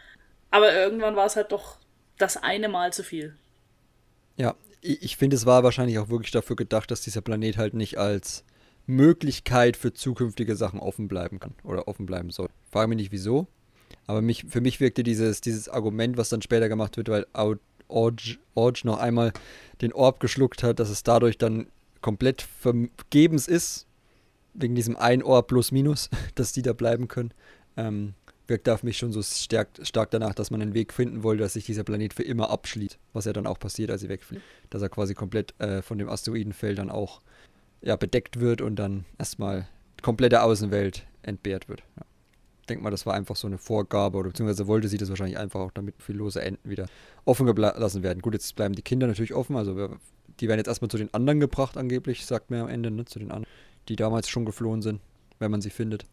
[0.50, 1.78] Aber irgendwann war es halt doch
[2.18, 3.36] das eine Mal zu viel.
[4.36, 7.74] Ja, ich, ich finde, es war wahrscheinlich auch wirklich dafür gedacht, dass dieser Planet halt
[7.74, 8.44] nicht als
[8.86, 12.48] Möglichkeit für zukünftige Sachen offen bleiben kann oder offen bleiben soll.
[12.66, 13.46] Ich frage mich nicht wieso,
[14.06, 17.26] aber mich, für mich wirkte dieses, dieses Argument, was dann später gemacht wird, weil
[17.88, 19.32] Orge, Orge noch einmal
[19.80, 21.68] den Orb geschluckt hat, dass es dadurch dann
[22.00, 23.86] komplett vergebens ist,
[24.54, 27.32] wegen diesem ein Orb plus minus, dass die da bleiben können.
[27.76, 28.14] Ähm,
[28.46, 31.54] wirkt auf mich schon so stark, stark danach, dass man einen Weg finden wollte, dass
[31.54, 34.42] sich dieser Planet für immer abschließt, was ja dann auch passiert, als sie wegfliegen.
[34.68, 37.22] Dass er quasi komplett äh, von dem Asteroidenfeld dann auch
[37.80, 39.66] ja, bedeckt wird und dann erstmal
[40.02, 41.82] komplette Außenwelt entbehrt wird.
[41.96, 42.04] Ja.
[42.60, 45.36] Ich denke mal, das war einfach so eine Vorgabe oder beziehungsweise wollte sie das wahrscheinlich
[45.36, 46.86] einfach auch, damit viel lose Enden wieder
[47.24, 48.22] offen gelassen werden.
[48.22, 49.98] Gut, jetzt bleiben die Kinder natürlich offen, also wir,
[50.38, 53.18] die werden jetzt erstmal zu den anderen gebracht, angeblich, sagt mir am Ende, ne, zu
[53.18, 53.52] den anderen,
[53.88, 55.00] die damals schon geflohen sind,
[55.38, 56.06] wenn man sie findet.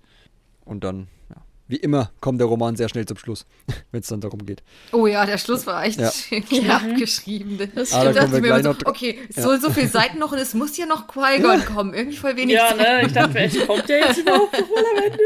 [0.66, 3.46] Und dann, ja, wie immer kommt der Roman sehr schnell zum Schluss,
[3.92, 4.64] wenn es dann darum geht.
[4.92, 6.12] Oh ja, der Schluss war echt ja.
[6.42, 6.98] knapp ja.
[6.98, 7.60] geschrieben.
[7.76, 9.44] Das ah, da so, okay, ja.
[9.44, 11.94] so so viele Seiten noch und es muss ja noch Qui-Gon kommen.
[11.94, 15.04] Irgendwie voll wenig Ja, ne, ich dachte, vielleicht kommt der jetzt überhaupt noch mal am
[15.04, 15.20] Ende.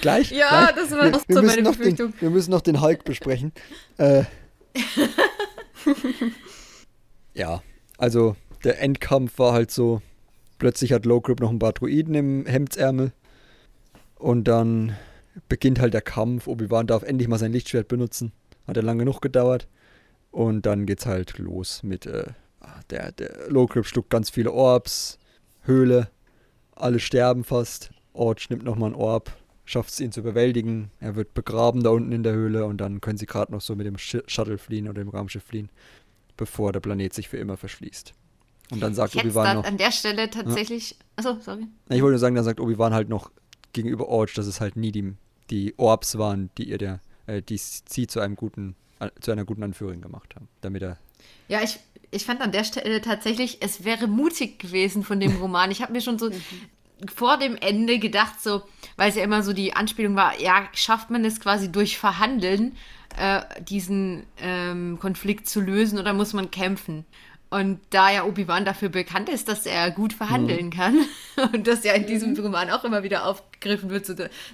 [0.00, 0.30] Gleich?
[0.30, 0.76] Ja, gleich.
[0.76, 2.12] das war auch so meine Befürchtung.
[2.12, 3.52] Den, wir müssen noch den Hulk besprechen.
[3.96, 4.24] Äh,
[7.34, 7.62] ja,
[7.96, 10.02] also der Endkampf war halt so,
[10.58, 13.12] plötzlich hat Low Grip noch ein paar Druiden im Hemdsärmel
[14.16, 14.96] und dann
[15.48, 16.46] beginnt halt der Kampf.
[16.46, 18.32] Obi-Wan darf endlich mal sein Lichtschwert benutzen.
[18.66, 19.68] Hat ja lange genug gedauert.
[20.30, 22.24] Und dann geht's halt los mit äh,
[22.90, 25.18] der, der Low Grip schluckt ganz viele Orbs,
[25.62, 26.10] Höhle,
[26.74, 27.90] alle sterben fast.
[28.12, 30.90] Orch nimmt nochmal einen Orb, schafft es ihn zu überwältigen.
[31.00, 33.76] Er wird begraben da unten in der Höhle und dann können sie gerade noch so
[33.76, 35.70] mit dem Shuttle fliehen oder dem Raumschiff fliehen,
[36.36, 38.12] bevor der Planet sich für immer verschließt.
[38.70, 39.64] Und dann sagt Obi-Wan noch.
[39.64, 40.90] an der Stelle tatsächlich.
[40.90, 40.96] Ja.
[41.16, 41.66] Achso, sorry.
[41.88, 43.30] Ich wollte nur sagen, dann sagt Obi-Wan halt noch
[43.72, 45.14] gegenüber Orch, dass es halt nie die
[45.50, 49.44] die Orbs waren, die ihr der, äh, die sie zu einem guten, äh, zu einer
[49.44, 50.98] guten Anführerin gemacht haben, damit er.
[51.48, 51.78] Ja, ich,
[52.10, 55.70] ich fand an der Stelle tatsächlich, es wäre mutig gewesen von dem Roman.
[55.70, 56.30] Ich habe mir schon so
[57.14, 58.62] vor dem Ende gedacht, so,
[58.96, 62.76] weil es ja immer so die Anspielung war, ja, schafft man es quasi durch Verhandeln,
[63.18, 67.04] äh, diesen ähm, Konflikt zu lösen oder muss man kämpfen?
[67.50, 70.70] Und da ja Obi-Wan dafür bekannt ist, dass er gut verhandeln mhm.
[70.70, 70.98] kann
[71.54, 72.40] und das ja in diesem mhm.
[72.40, 74.06] Roman auch immer wieder aufgegriffen wird,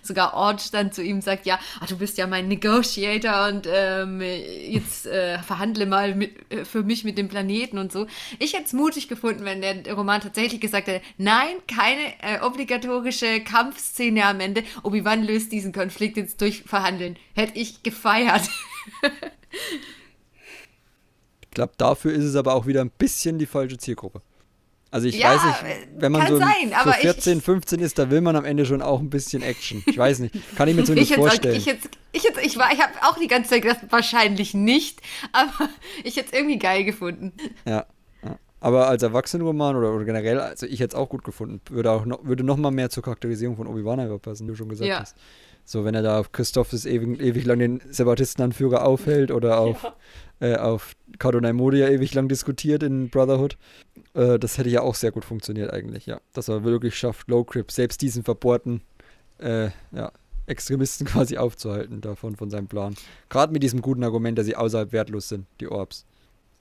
[0.02, 4.20] sogar Orge dann zu ihm sagt, ja, ach, du bist ja mein Negotiator und ähm,
[4.20, 8.06] jetzt äh, verhandle mal mit, äh, für mich mit dem Planeten und so.
[8.38, 13.40] Ich hätte es mutig gefunden, wenn der Roman tatsächlich gesagt hätte, nein, keine äh, obligatorische
[13.40, 14.62] Kampfszene am Ende.
[14.84, 17.16] Obi-Wan löst diesen Konflikt jetzt durch Verhandeln.
[17.34, 18.48] Hätte ich gefeiert.
[21.54, 24.22] Ich glaube, dafür ist es aber auch wieder ein bisschen die falsche Zielgruppe.
[24.90, 28.10] Also ich ja, weiß nicht, wenn man so, sein, so 14, ich, 15 ist, da
[28.10, 29.84] will man am Ende schon auch ein bisschen Action.
[29.86, 31.54] Ich weiß nicht, kann ich mir so nicht vorstellen.
[31.54, 35.00] ich jetzt, ich jetzt, ich war, ich habe auch die ganze Zeit gedacht, wahrscheinlich nicht,
[35.30, 35.68] aber
[36.02, 37.32] ich hätte es irgendwie geil gefunden.
[37.64, 37.86] Ja,
[38.24, 38.36] ja.
[38.58, 42.04] aber als Erwachsenenroman oder, oder generell, also ich hätte es auch gut gefunden, würde auch
[42.04, 44.98] noch, würde noch mal mehr zur Charakterisierung von Obi-Wan passen, wie du schon gesagt ja.
[45.02, 45.16] hast.
[45.64, 49.82] So, wenn er da auf Christophs ewig, ewig lang den Separatistenanführer aufhält oder auf,
[50.40, 50.46] ja.
[50.46, 53.56] äh, auf Cardonai Modia ewig lang diskutiert in Brotherhood.
[54.12, 56.20] Äh, das hätte ja auch sehr gut funktioniert eigentlich, ja.
[56.34, 58.82] Dass er wirklich schafft, Low Crip, selbst diesen verbohrten
[59.38, 60.12] äh, ja,
[60.46, 62.94] Extremisten quasi aufzuhalten davon, von seinem Plan.
[63.30, 66.04] Gerade mit diesem guten Argument, dass sie außerhalb wertlos sind, die Orbs.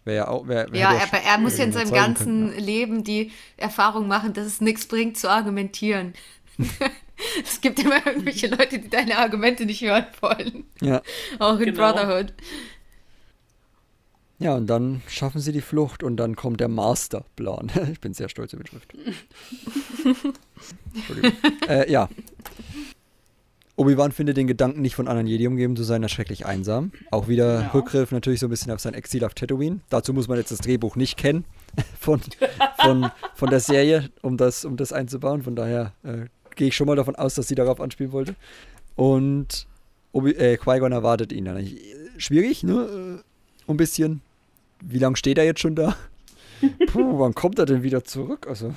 [0.06, 2.66] Wär ja, auch, wär, ja, aber er muss ja in seinem ganzen können, ja.
[2.66, 6.14] Leben die Erfahrung machen, dass es nichts bringt zu argumentieren.
[7.43, 10.66] es gibt immer irgendwelche Leute, die deine Argumente nicht hören wollen.
[10.82, 11.01] Ja.
[11.39, 11.91] Auch in genau.
[11.91, 12.34] Brotherhood.
[14.39, 17.72] Ja, und dann schaffen sie die Flucht und dann kommt der Masterplan.
[17.91, 18.93] ich bin sehr stolz über die Schrift.
[20.95, 21.32] Entschuldigung.
[21.68, 22.09] äh, ja.
[23.76, 26.91] Obi-Wan findet den Gedanken, nicht von anderen Jedi umgeben zu sein, erschrecklich einsam.
[27.09, 27.68] Auch wieder ja.
[27.70, 29.80] Rückgriff natürlich so ein bisschen auf sein Exil auf Tatooine.
[29.89, 31.45] Dazu muss man jetzt das Drehbuch nicht kennen
[31.99, 32.22] von,
[32.80, 35.41] von, von der Serie, um das, um das einzubauen.
[35.41, 36.26] Von daher äh,
[36.56, 38.36] gehe ich schon mal davon aus, dass sie darauf anspielen wollte.
[38.95, 39.68] Und
[40.14, 41.68] äh, Qui-Gon erwartet ihn dann.
[42.18, 43.22] Schwierig, ne?
[43.68, 44.22] Äh, ein bisschen.
[44.82, 45.95] Wie lange steht er jetzt schon da?
[46.88, 48.47] Puh, wann kommt er denn wieder zurück?
[48.47, 48.74] Also,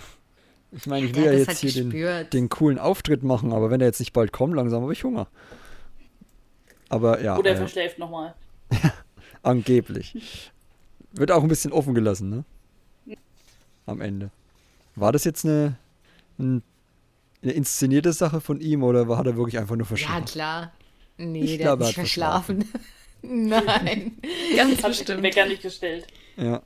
[0.73, 3.81] ich meine, ich will ja, ja jetzt hier den, den, coolen Auftritt machen, aber wenn
[3.81, 5.29] er jetzt nicht bald kommt, langsam habe ich Hunger.
[6.89, 7.37] Aber ja.
[7.37, 8.35] Oder er äh, verschläft nochmal.
[9.43, 10.51] angeblich.
[11.13, 12.45] Wird auch ein bisschen offen gelassen, ne?
[13.87, 14.31] Am Ende.
[14.97, 15.77] War das jetzt eine,
[16.39, 16.63] ein
[17.47, 20.25] eine inszenierte Sache von ihm oder war er wirklich einfach nur verschlafen?
[20.27, 20.73] Ja, klar.
[21.17, 22.65] Nee, ich der glaube, hat nicht verschlafen.
[22.65, 22.91] verschlafen.
[23.23, 24.19] Nein,
[24.57, 25.23] ganz bestimmt.
[25.23, 26.07] Wecker nicht gestellt.
[26.37, 26.63] Ja.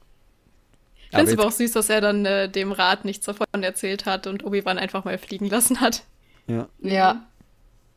[1.11, 4.07] Ich finde es aber auch süß, dass er dann äh, dem Rat nichts davon erzählt
[4.07, 6.05] hat und Obi-Wan einfach mal fliegen lassen hat.
[6.47, 6.68] Ja.
[6.81, 7.26] Ja.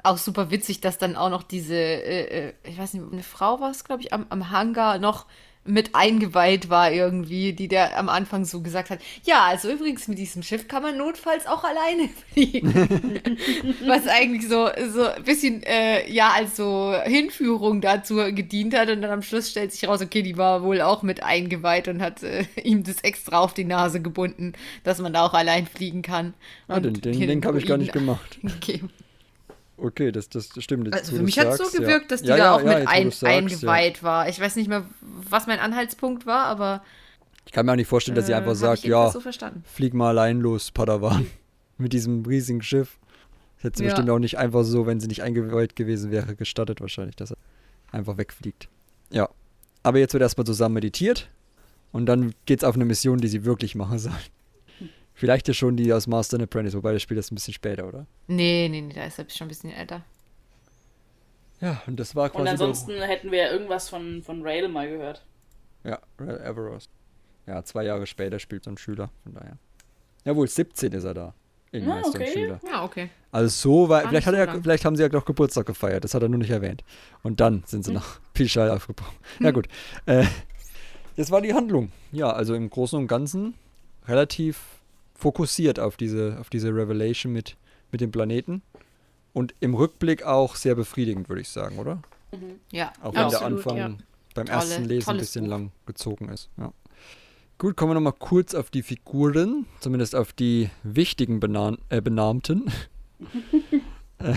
[0.03, 3.61] Auch super witzig, dass dann auch noch diese, äh, äh ich weiß nicht, eine Frau
[3.61, 5.25] war es, glaube ich, am, am Hangar noch
[5.65, 10.17] mit eingeweiht war irgendwie, die der am Anfang so gesagt hat, ja, also übrigens mit
[10.17, 12.73] diesem Schiff kann man notfalls auch alleine fliegen.
[13.87, 19.01] Was eigentlich so, so ein bisschen, äh, ja, als so Hinführung dazu gedient hat und
[19.01, 22.23] dann am Schluss stellt sich raus, okay, die war wohl auch mit eingeweiht und hat
[22.23, 24.53] äh, ihm das extra auf die Nase gebunden,
[24.83, 26.33] dass man da auch allein fliegen kann.
[26.67, 28.39] Ah, den den, den habe ich gar nicht gemacht.
[28.41, 28.89] Gegeben.
[29.83, 30.93] Okay, das, das stimmt.
[30.93, 32.07] Also für mich hat es so gewirkt, ja.
[32.07, 34.29] dass die ja, da ja, auch mit ein, sagst, eingeweiht war.
[34.29, 36.81] Ich weiß nicht mehr, was mein Anhaltspunkt war, aber.
[37.45, 39.21] Ich kann mir auch nicht vorstellen, dass sie äh, einfach sagt, ja, so
[39.65, 41.27] flieg mal allein los, Padawan.
[41.77, 42.97] mit diesem riesigen Schiff.
[43.57, 46.79] Das hätte sie bestimmt auch nicht einfach so, wenn sie nicht eingeweiht gewesen wäre, gestattet
[46.79, 47.37] wahrscheinlich, dass er
[47.91, 48.69] einfach wegfliegt.
[49.09, 49.27] Ja.
[49.83, 51.29] Aber jetzt wird erstmal zusammen meditiert
[51.91, 54.13] und dann geht's auf eine Mission, die sie wirklich machen soll.
[55.13, 57.87] Vielleicht ja schon die aus Master and Apprentice, wobei das Spiel ist ein bisschen später,
[57.87, 58.07] oder?
[58.27, 60.03] Nee, nee, nee, da ist er schon ein bisschen älter.
[61.61, 62.41] Ja, und das war quasi.
[62.41, 65.23] Und ansonsten hätten wir irgendwas von, von Rail mal gehört.
[65.83, 66.89] Ja, Rail Everos.
[67.45, 69.57] Ja, zwei Jahre später spielt so ein Schüler, von daher.
[70.25, 71.33] Jawohl, 17 ist er da.
[71.71, 72.31] In ja, Meister okay.
[72.31, 72.59] Schüler.
[72.69, 73.09] Ja, okay.
[73.31, 76.21] Also so war, vielleicht, hat er, vielleicht haben sie ja noch Geburtstag gefeiert, das hat
[76.21, 76.83] er nur nicht erwähnt.
[77.23, 77.95] Und dann sind sie hm.
[77.95, 79.17] nach Pischal aufgebrochen.
[79.39, 79.67] Ja, gut.
[80.05, 80.25] Äh,
[81.17, 81.91] das war die Handlung.
[82.11, 83.55] Ja, also im Großen und Ganzen
[84.07, 84.59] relativ
[85.15, 87.57] fokussiert auf diese, auf diese Revelation mit,
[87.91, 88.61] mit dem Planeten.
[89.33, 91.95] Und im Rückblick auch sehr befriedigend, würde ich sagen, oder?
[92.31, 92.59] Mhm.
[92.71, 93.87] Ja, Auch wenn der Anfang ja.
[94.35, 95.51] beim Tolle, ersten Lesen ein bisschen Buch.
[95.51, 96.49] lang gezogen ist.
[96.57, 96.71] Ja.
[97.57, 102.71] Gut, kommen wir nochmal kurz auf die Figuren, zumindest auf die wichtigen Benan äh, Benannten.
[104.19, 104.33] äh,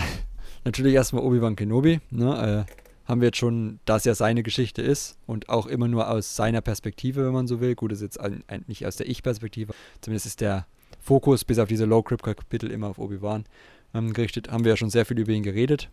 [0.63, 1.99] natürlich erstmal Obi-Wan Kenobi.
[2.09, 2.65] Ne?
[2.67, 2.71] Äh,
[3.07, 6.61] haben wir jetzt schon, dass ja seine Geschichte ist und auch immer nur aus seiner
[6.61, 7.73] Perspektive, wenn man so will.
[7.73, 9.73] Gut, ist jetzt ein, ein, nicht aus der Ich-Perspektive.
[10.01, 10.67] Zumindest ist der
[10.99, 13.45] Fokus bis auf diese Low-Crypt-Kapitel immer auf Obi-Wan
[13.93, 14.51] ähm, gerichtet.
[14.51, 15.89] Haben wir ja schon sehr viel über ihn geredet.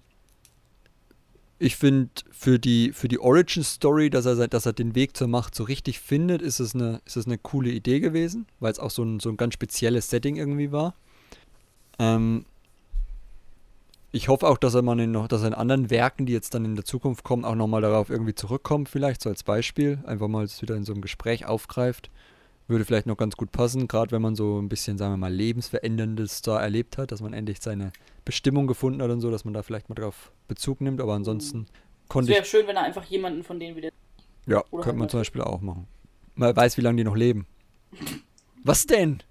[1.61, 5.55] Ich finde, für die, für die Origin-Story, dass er, dass er den Weg zur Macht
[5.55, 8.91] so richtig findet, ist es eine, ist es eine coole Idee gewesen, weil es auch
[8.91, 10.95] so ein, so ein ganz spezielles Setting irgendwie war.
[12.01, 12.45] Ähm,
[14.15, 16.55] ich hoffe auch, dass er mal in, noch, dass er in anderen Werken, die jetzt
[16.55, 19.99] dann in der Zukunft kommen, auch nochmal darauf irgendwie zurückkommt, vielleicht so als Beispiel.
[20.07, 22.11] Einfach mal wieder in so einem Gespräch aufgreift
[22.67, 25.33] würde vielleicht noch ganz gut passen, gerade wenn man so ein bisschen, sagen wir mal,
[25.33, 27.93] lebensveränderndes da erlebt hat, dass man endlich seine
[28.25, 31.59] Bestimmung gefunden hat und so, dass man da vielleicht mal drauf Bezug nimmt, aber ansonsten
[31.59, 31.67] mhm.
[32.09, 32.39] konnte ich.
[32.39, 33.91] Es wäre schön, wenn er einfach jemanden von denen wieder.
[34.47, 35.87] Ja, könnte man zum Beispiel auch machen.
[36.35, 37.47] Man weiß, wie lange die noch leben.
[38.65, 39.23] Was denn?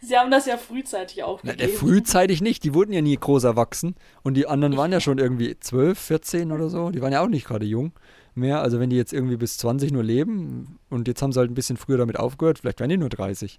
[0.00, 1.70] Sie haben das ja frühzeitig aufgegeben.
[1.72, 5.18] Na, frühzeitig nicht, die wurden ja nie groß erwachsen und die anderen waren ja schon
[5.18, 7.92] irgendwie 12, 14 oder so, die waren ja auch nicht gerade jung
[8.34, 8.62] mehr.
[8.62, 11.54] Also wenn die jetzt irgendwie bis 20 nur leben und jetzt haben sie halt ein
[11.54, 13.58] bisschen früher damit aufgehört, vielleicht werden die nur 30.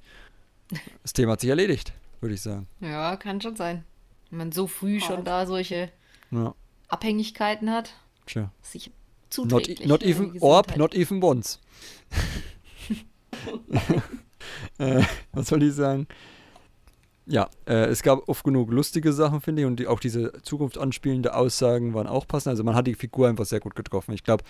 [1.02, 2.68] Das Thema hat sich erledigt, würde ich sagen.
[2.80, 3.84] Ja, kann schon sein.
[4.30, 5.90] Wenn man so früh schon da solche
[6.32, 6.54] ja.
[6.90, 7.94] Abhängigkeiten hat.
[8.26, 8.52] Tja.
[8.62, 8.92] Sich
[9.30, 9.80] zuträglich.
[9.80, 11.60] Not, not even Orb, not even once.
[14.78, 15.04] äh,
[15.34, 16.08] was soll ich sagen?
[17.30, 21.36] ja, äh, es gab oft genug lustige Sachen, finde ich, und die, auch diese zukunftsanspielende
[21.36, 22.52] Aussagen waren auch passend.
[22.52, 24.14] Also man hat die Figur einfach sehr gut getroffen.
[24.14, 24.44] Ich glaube,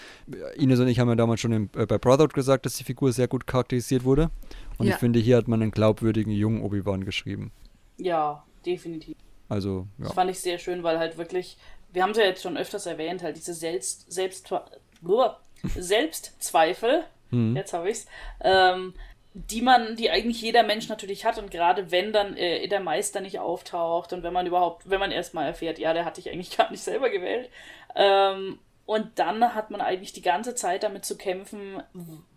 [0.56, 3.12] Ines und ich haben ja damals schon im, äh, bei Brotherhood gesagt, dass die Figur
[3.12, 4.30] sehr gut charakterisiert wurde.
[4.78, 4.94] Und ja.
[4.94, 7.52] ich finde, hier hat man einen glaubwürdigen jungen Obi-Wan geschrieben.
[7.98, 9.18] Ja, definitiv.
[9.50, 10.06] Also, ja.
[10.06, 11.58] Das fand ich sehr schön, weil halt wirklich,
[11.94, 14.54] wir haben es ja jetzt schon öfters erwähnt, halt diese Selbst, Selbst,
[15.76, 17.56] Selbstzweifel, hm.
[17.56, 18.06] jetzt habe ich's,
[18.42, 18.94] ähm,
[19.38, 23.22] die man, die eigentlich jeder Mensch natürlich hat und gerade wenn dann äh, der Meister
[23.22, 26.58] nicht auftaucht und wenn man überhaupt, wenn man erstmal erfährt, ja, der hat dich eigentlich
[26.58, 27.50] gar nicht selber gewählt,
[27.96, 31.84] ähm, und dann hat man eigentlich die ganze Zeit damit zu kämpfen,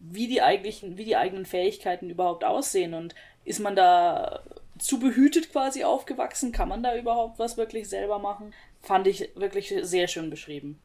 [0.00, 4.42] wie die eigentlichen, wie die eigenen Fähigkeiten überhaupt aussehen und ist man da
[4.76, 6.50] zu behütet quasi aufgewachsen?
[6.50, 8.52] Kann man da überhaupt was wirklich selber machen?
[8.82, 10.80] Fand ich wirklich sehr schön beschrieben.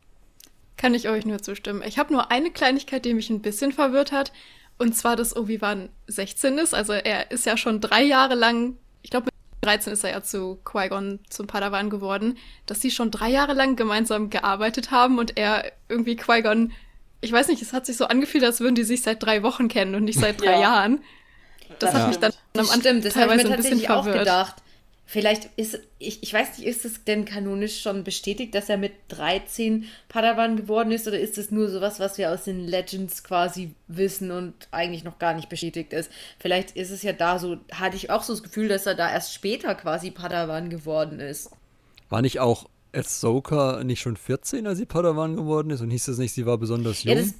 [0.77, 1.81] Kann ich euch nur zustimmen.
[1.85, 4.31] Ich habe nur eine Kleinigkeit, die mich ein bisschen verwirrt hat.
[4.77, 6.73] Und zwar, dass Obi-Wan 16 ist.
[6.73, 10.21] Also er ist ja schon drei Jahre lang, ich glaube mit 13 ist er ja
[10.21, 15.37] zu Qui-Gon, zum Padawan geworden, dass sie schon drei Jahre lang gemeinsam gearbeitet haben und
[15.37, 16.71] er irgendwie Qui-Gon,
[17.21, 19.67] ich weiß nicht, es hat sich so angefühlt, als würden die sich seit drei Wochen
[19.67, 20.61] kennen und nicht seit drei ja.
[20.61, 21.03] Jahren.
[21.79, 21.99] Das ja.
[21.99, 24.15] hat mich dann am Anfang teilweise ein bisschen verwirrt.
[24.15, 24.55] Auch gedacht.
[25.07, 28.93] Vielleicht ist, ich, ich weiß nicht, ist es denn kanonisch schon bestätigt, dass er mit
[29.09, 33.75] 13 Padawan geworden ist oder ist es nur sowas, was wir aus den Legends quasi
[33.87, 36.09] wissen und eigentlich noch gar nicht bestätigt ist?
[36.39, 39.11] Vielleicht ist es ja da so, hatte ich auch so das Gefühl, dass er da
[39.11, 41.51] erst später quasi Padawan geworden ist.
[42.09, 46.17] War nicht auch Ahsoka nicht schon 14, als sie Padawan geworden ist und hieß das
[46.17, 47.15] nicht, sie war besonders jung?
[47.15, 47.35] Ja, das,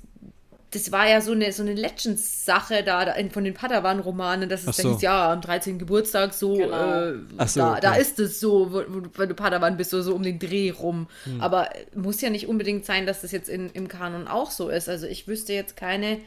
[0.76, 4.68] das war ja so eine, so eine Legends-Sache da, da in, von den Padawan-Romanen, dass
[4.68, 4.84] es so.
[4.84, 5.80] da hieß, ja, am 13.
[5.80, 7.11] Geburtstag so, genau.
[7.11, 7.80] äh, so da, okay.
[7.81, 10.72] da ist es so, wo, wo, wenn du Padawan bist, so, so um den Dreh
[10.72, 11.07] rum.
[11.23, 11.41] Hm.
[11.41, 14.89] Aber muss ja nicht unbedingt sein, dass das jetzt in, im Kanon auch so ist.
[14.89, 16.19] Also ich wüsste jetzt keine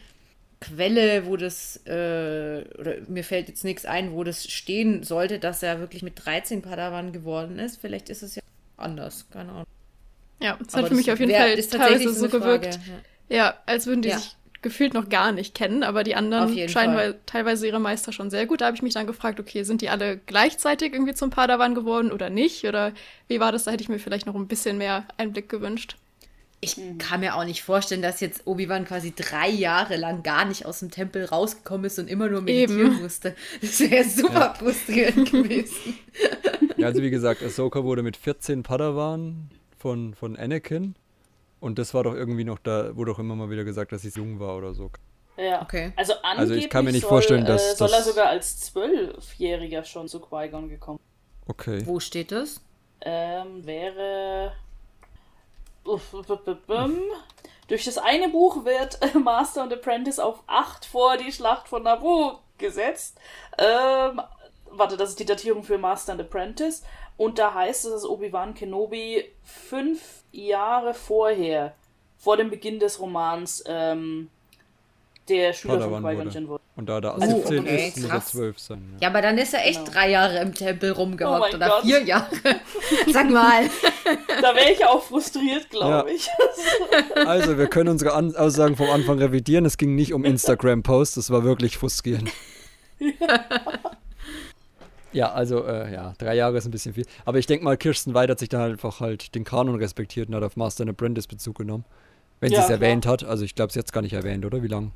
[0.61, 5.63] Quelle, wo das, äh, oder mir fällt jetzt nichts ein, wo das stehen sollte, dass
[5.63, 7.81] er wirklich mit 13 Padawan geworden ist.
[7.81, 8.43] Vielleicht ist es ja
[8.77, 9.67] anders, keine Ahnung.
[10.41, 12.79] Ja, es hat für mich auf jeden wär, Fall teilweise so gewirkt.
[13.29, 13.37] Ja.
[13.37, 13.55] ja.
[13.67, 14.19] als würden die ja.
[14.19, 17.19] sich gefühlt noch gar nicht kennen, aber die anderen scheinen Fall.
[17.27, 18.61] teilweise ihre Meister schon sehr gut.
[18.61, 22.11] Da habe ich mich dann gefragt, okay, sind die alle gleichzeitig irgendwie zum Padawan geworden
[22.11, 22.65] oder nicht?
[22.65, 22.93] Oder
[23.29, 23.65] wie war das?
[23.65, 25.97] Da hätte ich mir vielleicht noch ein bisschen mehr Einblick gewünscht.
[26.61, 30.67] Ich kann mir auch nicht vorstellen, dass jetzt Obi-Wan quasi drei Jahre lang gar nicht
[30.67, 33.03] aus dem Tempel rausgekommen ist und immer nur meditieren Eben.
[33.03, 33.37] musste.
[33.61, 34.55] Das wäre super ja.
[34.55, 35.95] frustrierend gewesen.
[36.77, 40.97] Ja, also wie gesagt, Ahsoka wurde mit 14 Padawan von, von Anakin
[41.61, 44.11] und das war doch irgendwie noch, da wurde doch immer mal wieder gesagt, dass sie
[44.11, 44.91] jung war oder so.
[45.37, 45.93] Ja, okay.
[45.97, 47.75] Also, also ich kann mir nicht soll, vorstellen, dass.
[47.75, 50.99] Äh, soll er sogar als Zwölfjähriger schon zu Qui-Gon gekommen.
[51.47, 51.83] Okay.
[51.87, 52.61] Wo steht das?
[53.01, 54.53] Ähm, wäre.
[57.69, 62.39] Durch das eine Buch wird Master und Apprentice auf 8 vor die Schlacht von Naboo
[62.59, 63.19] gesetzt.
[63.57, 64.21] Ähm,
[64.71, 66.83] warte, das ist die Datierung für Master und Apprentice.
[67.17, 71.75] Und da heißt es, dass Obi-Wan Kenobi fünf Jahre vorher,
[72.17, 74.31] vor dem Beginn des Romans, ähm,
[75.29, 76.63] der Schüler Padawan von Qui-Gon Jinn wurde.
[76.77, 78.83] Und da der 17 okay, ist, muss er 12 sein.
[78.95, 78.99] Ja.
[79.03, 79.09] ja.
[79.09, 79.93] aber dann ist er echt genau.
[79.93, 81.83] drei Jahre im Tempel rumgehockt oh oder Gott.
[81.83, 82.31] vier Jahre.
[83.13, 83.65] Sag mal.
[84.43, 86.15] da wäre ich auch frustriert, glaube ja.
[86.15, 86.29] ich.
[87.27, 89.65] also, wir können unsere An Aussagen vom Anfang revidieren.
[89.65, 92.31] Es ging nicht um Instagram-Posts, es war wirklich frustrierend.
[93.01, 93.45] Ja.
[95.19, 97.05] Ja, also, äh, ja, drei Jahre ist ein bisschen viel.
[97.25, 100.37] Aber ich denke mal, Kirsten Weid hat sich dann einfach halt den Kanon respektiert und
[100.37, 101.85] hat auf Master and Apprentice Bezug genommen.
[102.39, 103.25] Wenn ja, sie es erwähnt hat.
[103.25, 104.63] Also, ich glaube, sie hat es gar nicht erwähnt, oder?
[104.63, 104.93] Wie lange?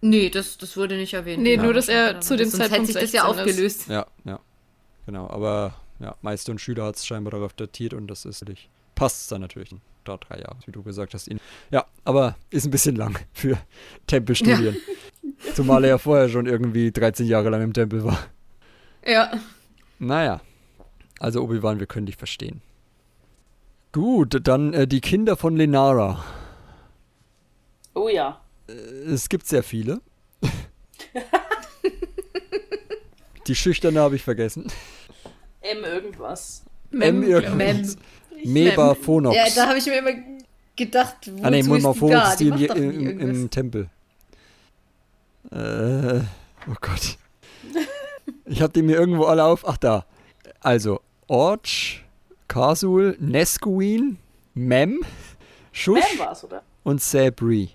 [0.00, 1.42] Nee, das, das wurde nicht erwähnt.
[1.42, 3.80] Nee, nur, dass er zu dem Zeitpunkt hätte sich das ja aufgelöst.
[3.82, 3.88] Ist.
[3.88, 4.40] Ja, ja.
[5.04, 8.70] Genau, aber ja, Meister und Schüler hat es scheinbar darauf datiert und das ist natürlich,
[8.94, 11.28] passt dann natürlich da drei Jahre, wie du gesagt hast.
[11.70, 13.58] Ja, aber ist ein bisschen lang für
[14.06, 14.74] Tempelstudien.
[15.22, 15.52] Ja.
[15.54, 18.18] Zumal er ja vorher schon irgendwie 13 Jahre lang im Tempel war.
[19.06, 19.32] Ja.
[19.98, 20.40] Naja.
[21.20, 22.62] Also Obi-Wan, wir können dich verstehen.
[23.92, 26.24] Gut, dann äh, die Kinder von Lenara.
[27.94, 28.40] Oh ja.
[28.68, 30.00] Äh, es gibt sehr viele.
[33.46, 34.66] die Schüchterne habe ich vergessen.
[35.60, 36.64] M irgendwas.
[36.90, 37.96] Mem, M irgendwas.
[38.34, 38.52] Mem.
[38.52, 39.36] Meba Phonox.
[39.36, 40.12] Ja, da habe ich mir immer
[40.76, 43.88] gedacht, wo Ah ne, Meba Phonox ist die, die im, im, Tempel.
[45.50, 46.20] Äh,
[46.68, 47.16] oh Gott.
[48.46, 49.66] Ich habe die mir irgendwo alle auf.
[49.66, 50.04] Ach da.
[50.60, 52.04] Also, Orch,
[52.48, 54.18] Kasul, Nesquin,
[54.54, 55.00] Mem,
[55.72, 57.70] Schusch Mem und Sabri.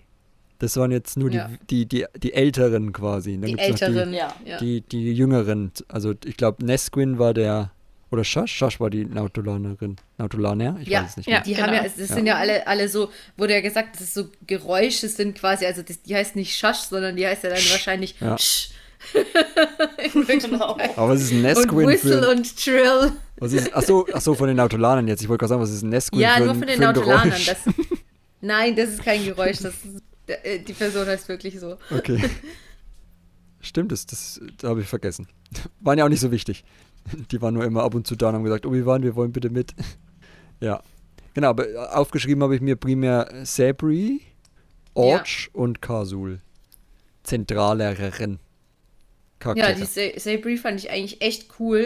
[0.60, 1.50] Das waren jetzt nur ja.
[1.70, 3.40] die, die, die, die Älteren quasi.
[3.40, 4.58] Dann die Älteren, die, ja.
[4.60, 5.72] Die, die Jüngeren.
[5.88, 7.72] Also ich glaube, Nesquin war der.
[8.12, 8.52] Oder Schasch?
[8.52, 9.98] Schasch war die Nautolanerin.
[10.18, 10.78] Nautolaner?
[10.82, 11.30] Ich ja, weiß es nicht.
[11.30, 11.68] Ja, die genau.
[11.68, 12.08] haben ja, das ja.
[12.08, 15.68] sind ja alle, alle so, wurde ja gesagt, dass es so Geräusche sind quasi.
[15.68, 18.38] Also das, die heißt nicht Schasch, sondern die heißt ja dann wahrscheinlich ja.
[18.38, 18.72] Sch.
[20.28, 20.78] genau.
[20.96, 23.12] Aber was ist ein Nesquin und Whistle für, und Trill.
[23.38, 25.22] Was ist, achso, achso, von den Nautolanern jetzt.
[25.22, 27.30] Ich wollte gerade sagen, was ist ein Nesquin ja, für nur von den Nautolanern.
[27.30, 27.58] Das,
[28.42, 29.60] nein, das ist kein Geräusch.
[29.60, 31.78] Das ist, äh, die Person heißt wirklich so.
[31.92, 32.20] Okay.
[33.62, 35.28] Stimmt, das, das, das habe ich vergessen.
[35.80, 36.64] Waren ja auch nicht so wichtig.
[37.32, 39.16] Die waren nur immer ab und zu da und haben gesagt, oh, wir waren, wir
[39.16, 39.74] wollen bitte mit.
[40.62, 40.82] Ja.
[41.34, 41.66] Genau, aber
[41.98, 44.22] aufgeschrieben habe ich mir primär Sabri,
[44.94, 45.60] Orch ja.
[45.60, 46.42] und Kasul.
[47.24, 48.40] Zentrallehrerin.
[49.40, 49.72] Charaktere.
[49.72, 51.86] Ja, die Sabri fand ich eigentlich echt cool.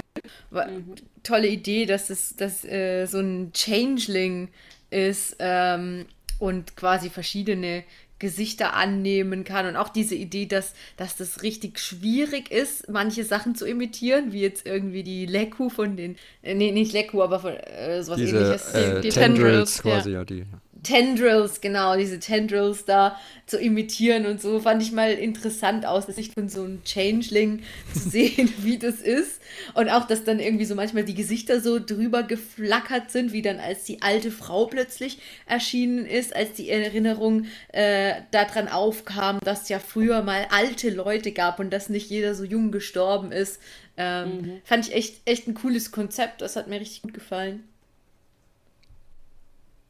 [0.49, 0.95] War, mhm.
[1.23, 4.49] Tolle Idee, dass es dass, äh, so ein Changeling
[4.89, 6.05] ist ähm,
[6.39, 7.83] und quasi verschiedene
[8.19, 13.53] Gesichter annehmen kann und auch diese Idee, dass, dass das richtig schwierig ist, manche Sachen
[13.55, 17.53] zu imitieren, wie jetzt irgendwie die Leku von den, äh, nee, nicht Leku, aber von
[17.53, 18.73] äh, sowas diese, ähnliches.
[18.73, 20.19] Äh, die, die Tendrils, Tendrils quasi, ja.
[20.19, 20.45] ja, die.
[20.83, 26.15] Tendrils, genau, diese Tendrils da zu imitieren und so, fand ich mal interessant aus, der
[26.15, 29.41] Sicht von so einem Changeling zu sehen, wie das ist.
[29.73, 33.59] Und auch, dass dann irgendwie so manchmal die Gesichter so drüber geflackert sind, wie dann
[33.59, 39.69] als die alte Frau plötzlich erschienen ist, als die Erinnerung äh, daran aufkam, dass es
[39.69, 43.59] ja früher mal alte Leute gab und dass nicht jeder so jung gestorben ist.
[43.95, 44.61] Ähm, mhm.
[44.63, 47.63] Fand ich echt, echt ein cooles Konzept, das hat mir richtig gut gefallen.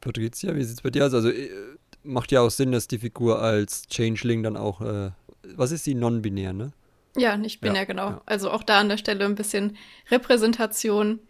[0.04, 1.14] Patricia, wie sieht es bei dir aus?
[1.14, 1.50] Also äh,
[2.02, 5.10] macht ja auch Sinn, dass die Figur als Changeling dann auch, äh,
[5.56, 6.72] was ist die non-binär, ne?
[7.16, 8.10] Ja, nicht binär, ja, genau.
[8.10, 8.22] Ja.
[8.26, 9.76] Also auch da an der Stelle ein bisschen
[10.10, 11.20] Repräsentation.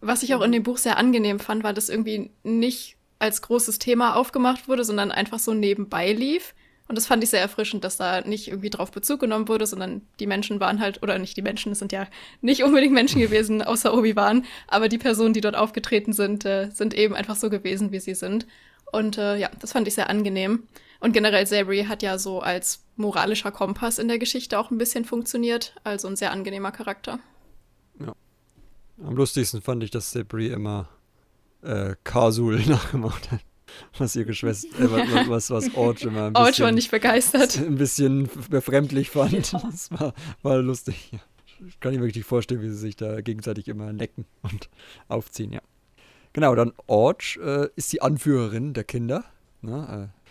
[0.00, 3.78] Was ich auch in dem Buch sehr angenehm fand, war, dass irgendwie nicht als großes
[3.78, 6.54] Thema aufgemacht wurde, sondern einfach so nebenbei lief.
[6.86, 10.02] Und das fand ich sehr erfrischend, dass da nicht irgendwie drauf Bezug genommen wurde, sondern
[10.20, 12.06] die Menschen waren halt, oder nicht die Menschen, es sind ja
[12.42, 16.92] nicht unbedingt Menschen gewesen, außer Obi-Wan, aber die Personen, die dort aufgetreten sind, äh, sind
[16.94, 18.46] eben einfach so gewesen, wie sie sind.
[18.92, 20.64] Und äh, ja, das fand ich sehr angenehm.
[21.00, 25.04] Und generell Sabri hat ja so als moralischer Kompass in der Geschichte auch ein bisschen
[25.04, 25.74] funktioniert.
[25.84, 27.18] Also ein sehr angenehmer Charakter.
[27.98, 28.14] Ja.
[29.04, 30.88] Am lustigsten fand ich, dass Sabri immer
[31.62, 33.40] äh, Kasul nachgemacht hat.
[33.98, 37.58] Was ihr Geschwister, äh, was, was, Orch immer ein bisschen, war nicht begeistert.
[37.66, 39.52] Ein bisschen befremdlich fand.
[39.64, 41.10] Das war, war lustig.
[41.12, 41.20] Ja.
[41.66, 44.68] Ich kann mir wirklich vorstellen, wie sie sich da gegenseitig immer necken und
[45.08, 45.60] aufziehen, ja.
[46.32, 49.24] Genau, dann Orch äh, ist die Anführerin der Kinder.
[49.62, 50.24] Ne, äh,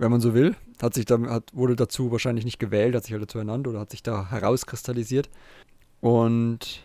[0.00, 0.56] wenn man so will.
[0.80, 3.80] Hat sich dann, hat, wurde dazu wahrscheinlich nicht gewählt, hat sich halt dazu ernannt oder
[3.80, 5.28] hat sich da herauskristallisiert.
[6.00, 6.82] Und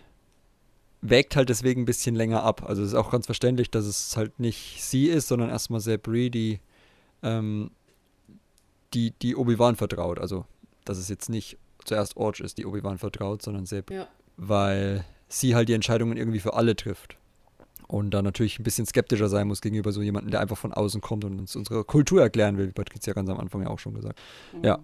[1.10, 2.64] wägt halt deswegen ein bisschen länger ab.
[2.68, 6.30] Also es ist auch ganz verständlich, dass es halt nicht sie ist, sondern erstmal Sabri,
[6.30, 6.60] die,
[7.24, 7.72] ähm,
[8.94, 10.20] die, die Obi-Wan vertraut.
[10.20, 10.46] Also,
[10.86, 13.96] dass es jetzt nicht zuerst Orch ist, die Obi-Wan vertraut, sondern Sabri.
[13.96, 14.08] Ja.
[14.38, 17.18] Weil sie halt die Entscheidungen irgendwie für alle trifft.
[17.88, 21.02] Und da natürlich ein bisschen skeptischer sein muss gegenüber so jemandem, der einfach von außen
[21.02, 23.94] kommt und uns unsere Kultur erklären will, wie Patricia ganz am Anfang ja auch schon
[23.94, 24.20] gesagt.
[24.54, 24.64] Mhm.
[24.64, 24.80] Ja.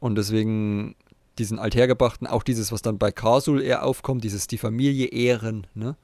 [0.00, 0.96] Und deswegen
[1.38, 5.96] diesen althergebrachten, auch dieses, was dann bei Karsul eher aufkommt, dieses die Familie ehren, ne,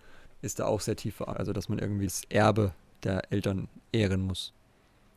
[0.42, 1.20] ist da auch sehr tief.
[1.22, 2.72] Also, dass man irgendwie das Erbe
[3.04, 4.52] der Eltern ehren muss.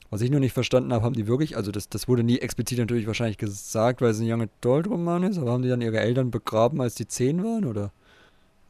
[0.10, 2.78] Was ich nur nicht verstanden habe, haben die wirklich, also das, das wurde nie explizit
[2.78, 6.00] natürlich wahrscheinlich gesagt, weil es ein Young Adult Roman ist, aber haben die dann ihre
[6.00, 7.92] Eltern begraben, als die zehn waren, oder?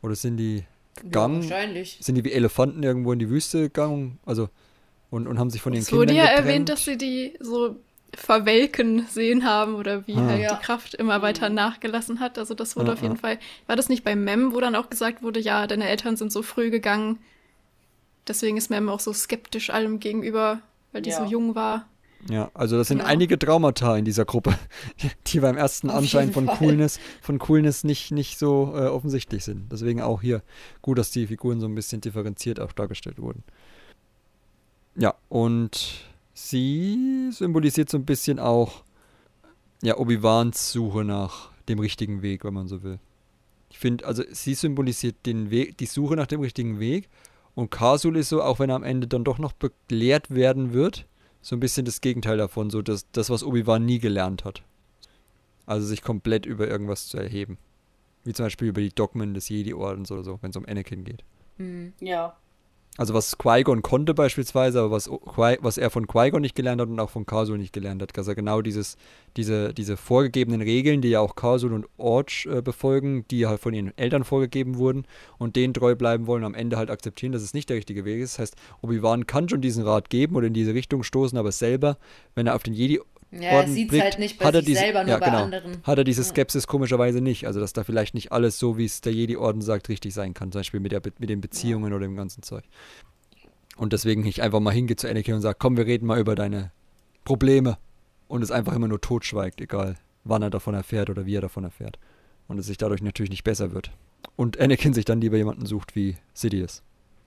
[0.01, 0.63] Oder sind die
[0.95, 1.41] gegangen?
[1.41, 1.97] Ja, wahrscheinlich.
[1.99, 4.19] Sind die wie Elefanten irgendwo in die Wüste gegangen?
[4.25, 4.47] Also,
[5.09, 7.75] und, und haben sich von den Kindern Es wurde ja erwähnt, dass sie die so
[8.15, 10.27] verwelken sehen haben oder wie ah.
[10.27, 12.37] halt die Kraft immer weiter nachgelassen hat.
[12.37, 13.19] Also das wurde ah, auf jeden ah.
[13.19, 13.39] Fall.
[13.67, 16.41] War das nicht bei Mem, wo dann auch gesagt wurde, ja, deine Eltern sind so
[16.41, 17.19] früh gegangen.
[18.27, 20.59] Deswegen ist Mem auch so skeptisch allem gegenüber,
[20.91, 21.23] weil die ja.
[21.23, 21.87] so jung war.
[22.29, 23.05] Ja, also das sind ja.
[23.05, 24.57] einige Traumata in dieser Gruppe,
[25.27, 26.57] die beim ersten Auf Anschein von Fall.
[26.57, 29.71] Coolness, von Coolness nicht, nicht so äh, offensichtlich sind.
[29.71, 30.41] Deswegen auch hier
[30.81, 33.43] gut, dass die Figuren so ein bisschen differenziert auch dargestellt wurden.
[34.95, 38.83] Ja, und sie symbolisiert so ein bisschen auch
[39.81, 42.99] ja, Obi-Wans Suche nach dem richtigen Weg, wenn man so will.
[43.69, 47.09] Ich finde, also sie symbolisiert den Weg, die Suche nach dem richtigen Weg.
[47.55, 51.05] Und Kasul ist so, auch wenn er am Ende dann doch noch belehrt werden wird,
[51.41, 54.63] so ein bisschen das Gegenteil davon, so das, das was Obi-Wan nie gelernt hat.
[55.65, 57.57] Also sich komplett über irgendwas zu erheben.
[58.23, 61.23] Wie zum Beispiel über die Dogmen des Jedi-Ordens oder so, wenn es um Anakin geht.
[61.57, 61.93] Mhm.
[61.99, 62.37] Ja.
[62.97, 66.99] Also was Qui-Gon konnte beispielsweise, aber was, was er von Qui-Gon nicht gelernt hat und
[66.99, 68.97] auch von Kasul nicht gelernt hat, dass er genau dieses,
[69.35, 73.73] diese, diese vorgegebenen Regeln, die ja auch Kasul und Orch äh, befolgen, die halt von
[73.73, 75.07] ihren Eltern vorgegeben wurden
[75.39, 78.21] und denen treu bleiben wollen, am Ende halt akzeptieren, dass es nicht der richtige Weg
[78.21, 78.33] ist.
[78.33, 81.97] Das heißt, Obi-Wan kann schon diesen Rat geben oder in diese Richtung stoßen, aber selber,
[82.35, 82.99] wenn er auf den Jedi
[83.39, 85.43] ja, er sieht blickt, halt nicht bei hat er diese, selber, nur ja, bei genau,
[85.43, 85.77] anderen.
[85.83, 87.47] Hat er diese Skepsis komischerweise nicht.
[87.47, 90.51] Also, dass da vielleicht nicht alles so, wie es der Jedi-Orden sagt, richtig sein kann.
[90.51, 91.95] Zum Beispiel mit, der, mit den Beziehungen ja.
[91.95, 92.63] oder dem ganzen Zeug.
[93.75, 96.35] Und deswegen ich einfach mal hingehe zu Anakin und sage, komm, wir reden mal über
[96.35, 96.71] deine
[97.25, 97.77] Probleme.
[98.27, 101.63] Und es einfach immer nur totschweigt, egal wann er davon erfährt oder wie er davon
[101.63, 101.99] erfährt.
[102.47, 103.91] Und es sich dadurch natürlich nicht besser wird.
[104.35, 106.81] Und Anakin sich dann lieber jemanden sucht wie Sidious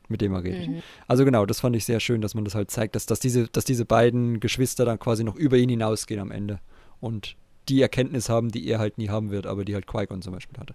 [0.08, 0.68] mit dem er redet.
[0.68, 0.82] Mhm.
[1.06, 3.48] Also genau, das fand ich sehr schön, dass man das halt zeigt, dass, dass, diese,
[3.48, 6.60] dass diese beiden Geschwister dann quasi noch über ihn hinausgehen am Ende
[7.00, 7.36] und
[7.68, 10.58] die Erkenntnis haben, die er halt nie haben wird, aber die halt Qui-Gon zum Beispiel
[10.58, 10.74] hatte.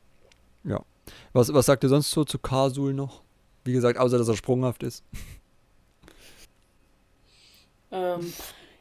[0.63, 0.83] Ja.
[1.33, 3.21] Was, was sagt ihr sonst so zu Kasul noch?
[3.63, 5.03] Wie gesagt, außer dass er sprunghaft ist.
[7.91, 8.33] Ähm,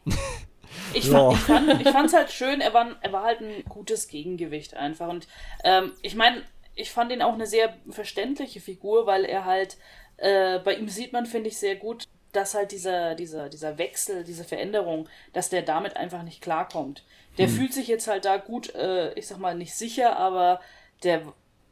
[0.94, 4.08] ich, fand, ich, fand, ich fand's halt schön, er war, er war halt ein gutes
[4.08, 5.08] Gegengewicht einfach.
[5.08, 5.26] Und
[5.64, 6.42] ähm, ich meine,
[6.74, 9.76] ich fand ihn auch eine sehr verständliche Figur, weil er halt
[10.20, 14.22] äh, bei ihm sieht man, finde ich, sehr gut, dass halt dieser, dieser, dieser Wechsel,
[14.22, 17.02] diese Veränderung, dass der damit einfach nicht klarkommt.
[17.38, 17.54] Der hm.
[17.54, 20.60] fühlt sich jetzt halt da gut, äh, ich sag mal, nicht sicher, aber
[21.02, 21.22] der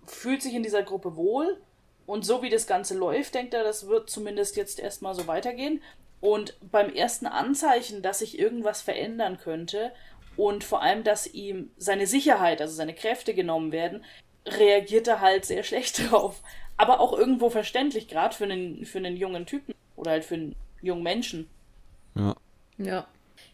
[0.07, 1.61] fühlt sich in dieser Gruppe wohl.
[2.07, 5.83] Und so wie das Ganze läuft, denkt er, das wird zumindest jetzt erstmal so weitergehen.
[6.21, 9.93] Und beim ersten Anzeichen, dass sich irgendwas verändern könnte
[10.37, 14.05] und vor allem, dass ihm seine Sicherheit, also seine Kräfte genommen werden,
[14.57, 16.43] reagiert er halt sehr schlecht drauf
[16.79, 20.57] aber auch irgendwo verständlich, gerade für einen, für einen jungen Typen oder halt für einen
[20.81, 21.51] jungen Menschen.
[22.15, 22.35] Ja.
[22.79, 23.07] Ja.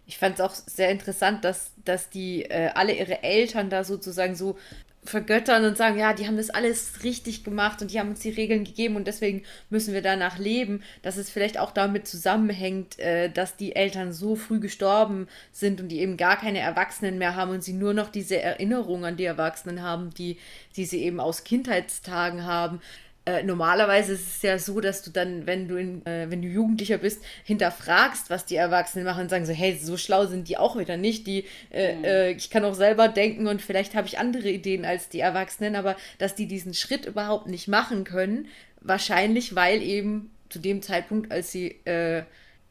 [0.06, 4.36] Ich fand es auch sehr interessant, dass, dass die äh, alle ihre Eltern da sozusagen
[4.36, 4.58] so
[5.04, 8.30] vergöttern und sagen, ja, die haben das alles richtig gemacht und die haben uns die
[8.30, 13.30] Regeln gegeben und deswegen müssen wir danach leben, dass es vielleicht auch damit zusammenhängt, äh,
[13.30, 17.50] dass die Eltern so früh gestorben sind und die eben gar keine Erwachsenen mehr haben
[17.50, 20.38] und sie nur noch diese Erinnerung an die Erwachsenen haben, die,
[20.76, 22.80] die sie eben aus Kindheitstagen haben.
[23.26, 26.48] Äh, normalerweise ist es ja so, dass du dann, wenn du in, äh, wenn du
[26.48, 30.58] Jugendlicher bist, hinterfragst, was die Erwachsenen machen und sagen so, hey, so schlau sind die
[30.58, 31.26] auch wieder nicht.
[31.26, 32.04] Die, äh, mhm.
[32.04, 35.74] Äh, ich kann auch selber denken und vielleicht habe ich andere Ideen als die Erwachsenen,
[35.74, 38.48] aber dass die diesen Schritt überhaupt nicht machen können,
[38.82, 42.24] wahrscheinlich, weil eben zu dem Zeitpunkt, als sie äh,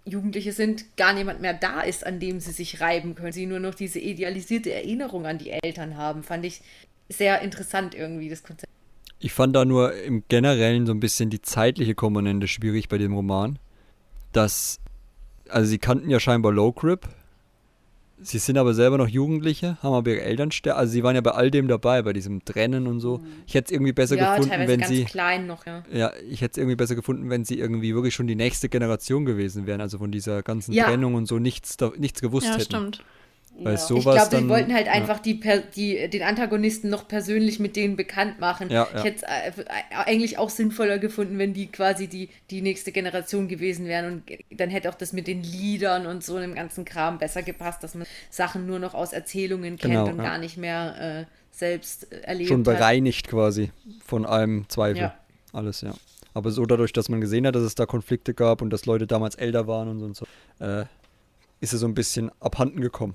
[0.05, 3.31] Jugendliche sind, gar niemand mehr da ist, an dem sie sich reiben können.
[3.31, 6.23] Sie nur noch diese idealisierte Erinnerung an die Eltern haben.
[6.23, 6.61] Fand ich
[7.09, 8.71] sehr interessant irgendwie, das Konzept.
[9.23, 13.13] Ich fand da nur im Generellen so ein bisschen die zeitliche Komponente schwierig bei dem
[13.13, 13.57] Roman.
[14.33, 14.79] Dass,
[15.47, 17.07] also sie kannten ja scheinbar Low Grip,
[18.25, 20.79] Sie sind aber selber noch Jugendliche, haben aber ihre Eltern sterben.
[20.79, 23.17] Also sie waren ja bei all dem dabei, bei diesem Trennen und so.
[23.17, 23.25] Mhm.
[23.45, 25.03] Ich hätte es irgendwie besser ja, gefunden, wenn sie.
[25.03, 25.83] klein noch, ja.
[25.91, 29.25] Ja, ich hätte es irgendwie besser gefunden, wenn sie irgendwie wirklich schon die nächste Generation
[29.25, 30.85] gewesen wären, also von dieser ganzen ja.
[30.85, 32.63] Trennung und so nichts, nichts gewusst ja, hätten.
[32.63, 33.03] Stimmt.
[33.55, 33.77] Weil ja.
[33.77, 35.39] sowas ich glaube, die wollten halt einfach die,
[35.75, 38.69] die, den Antagonisten noch persönlich mit denen bekannt machen.
[38.71, 42.91] Ja, ich hätte es äh, eigentlich auch sinnvoller gefunden, wenn die quasi die, die nächste
[42.91, 44.13] Generation gewesen wären.
[44.13, 44.23] Und
[44.59, 47.93] dann hätte auch das mit den Liedern und so einem ganzen Kram besser gepasst, dass
[47.93, 52.21] man Sachen nur noch aus Erzählungen kennt genau, und gar nicht mehr äh, selbst äh,
[52.21, 53.31] erlebt Schon bereinigt hat.
[53.31, 53.71] quasi
[54.03, 55.13] von allem Zweifel.
[55.51, 55.93] Alles, ja.
[56.33, 59.05] Aber so dadurch, dass man gesehen hat, dass es da Konflikte gab und dass Leute
[59.05, 60.25] damals älter waren und so, und so
[60.59, 60.85] äh,
[61.61, 63.13] ist es so ein bisschen abhanden gekommen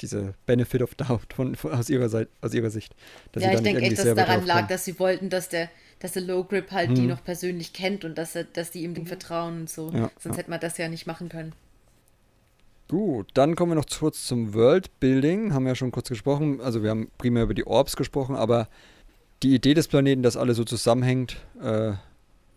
[0.00, 2.94] diese Benefit of Doubt von, von, aus, ihrer Seite, aus ihrer Sicht.
[3.36, 5.68] ja, ich denke echt, dass es daran lag, dass sie wollten, dass der,
[6.00, 6.94] dass der Low Grip halt hm.
[6.94, 9.90] die noch persönlich kennt und dass, er, dass die ihm dem vertrauen und so.
[9.90, 10.42] Ja, Sonst ja.
[10.42, 11.52] hätte man das ja nicht machen können.
[12.88, 15.52] Gut, dann kommen wir noch kurz zum Worldbuilding.
[15.52, 16.60] Haben wir ja schon kurz gesprochen.
[16.62, 18.68] Also wir haben primär über die Orbs gesprochen, aber
[19.42, 21.92] die Idee des Planeten, dass alles so zusammenhängt, äh,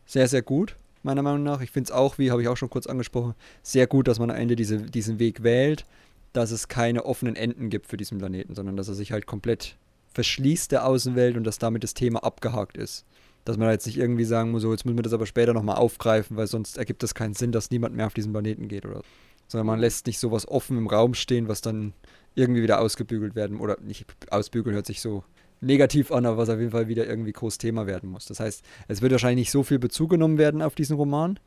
[0.05, 1.61] sehr, sehr gut, meiner Meinung nach.
[1.61, 4.31] Ich finde es auch, wie habe ich auch schon kurz angesprochen, sehr gut, dass man
[4.31, 5.85] am Ende diese, diesen Weg wählt
[6.34, 9.78] dass es keine offenen Enden gibt für diesen Planeten, sondern dass er sich halt komplett
[10.14, 13.06] verschließt der Außenwelt und dass damit das Thema abgehakt ist.
[13.45, 15.78] Dass man jetzt nicht irgendwie sagen muss, so, jetzt müssen wir das aber später nochmal
[15.78, 18.98] aufgreifen, weil sonst ergibt es keinen Sinn, dass niemand mehr auf diesen Planeten geht oder
[18.98, 19.03] so.
[19.48, 21.94] Sondern man lässt nicht sowas offen im Raum stehen, was dann
[22.36, 25.24] irgendwie wieder ausgebügelt werden oder nicht ausbügeln hört sich so
[25.60, 28.26] negativ an, aber was auf jeden Fall wieder irgendwie groß Thema werden muss.
[28.26, 31.40] Das heißt, es wird wahrscheinlich nicht so viel Bezug genommen werden auf diesen Roman,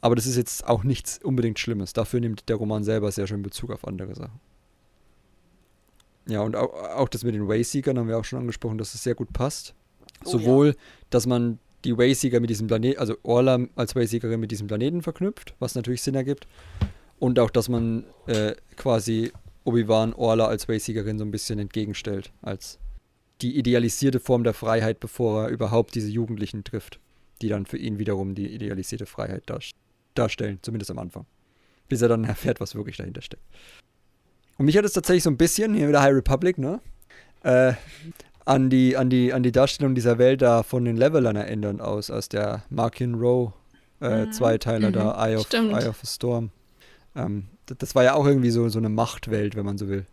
[0.00, 1.92] aber das ist jetzt auch nichts unbedingt Schlimmes.
[1.92, 4.40] Dafür nimmt der Roman selber sehr schön Bezug auf andere Sachen.
[6.28, 9.02] Ja, und auch, auch das mit den Wayseekern haben wir auch schon angesprochen, dass es
[9.02, 9.74] sehr gut passt.
[10.24, 10.74] Oh, Sowohl, ja.
[11.10, 15.54] dass man die Wayseeker mit diesem Planeten, also Orla als Wayseekerin mit diesem Planeten verknüpft,
[15.60, 16.48] was natürlich Sinn ergibt.
[17.18, 19.32] Und auch, dass man äh, quasi
[19.64, 22.78] Obi-Wan Orla als Wayseekerin so ein bisschen entgegenstellt, als
[23.40, 26.98] die idealisierte Form der Freiheit, bevor er überhaupt diese Jugendlichen trifft,
[27.40, 29.85] die dann für ihn wiederum die idealisierte Freiheit darstellen
[30.18, 31.26] darstellen, zumindest am Anfang.
[31.88, 33.42] Bis er dann erfährt, was wirklich dahinter steckt.
[34.58, 36.80] Und mich hat es tatsächlich so ein bisschen, hier wieder High Republic, ne?
[37.42, 37.74] Äh,
[38.44, 42.10] an die, an, die, an die Darstellung dieser Welt da von den Levelern erinnern aus,
[42.10, 43.52] aus der Markin Row
[44.00, 44.32] äh, mhm.
[44.32, 44.94] Zweiteiler mhm.
[44.94, 46.50] da, Eye of, Eye of a Storm.
[47.14, 50.06] Ähm, das, das war ja auch irgendwie so, so eine Machtwelt, wenn man so will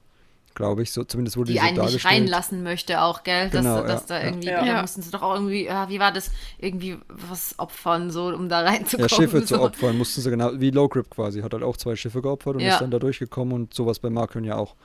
[0.56, 0.92] glaube ich.
[0.92, 3.50] So, zumindest wurde die, die so einen nicht reinlassen möchte auch, gell?
[3.50, 4.66] Genau, dass, ja, dass da irgendwie, ja.
[4.66, 8.50] da mussten sie doch auch irgendwie, ja, wie war das, irgendwie was opfern, so, um
[8.50, 9.10] da reinzukommen.
[9.10, 9.58] Ja, Schiffe so.
[9.58, 12.56] zu opfern mussten sie genau, wie Low Grip quasi, hat halt auch zwei Schiffe geopfert
[12.56, 12.74] und ja.
[12.74, 14.76] ist dann da durchgekommen und sowas bei Markön ja auch.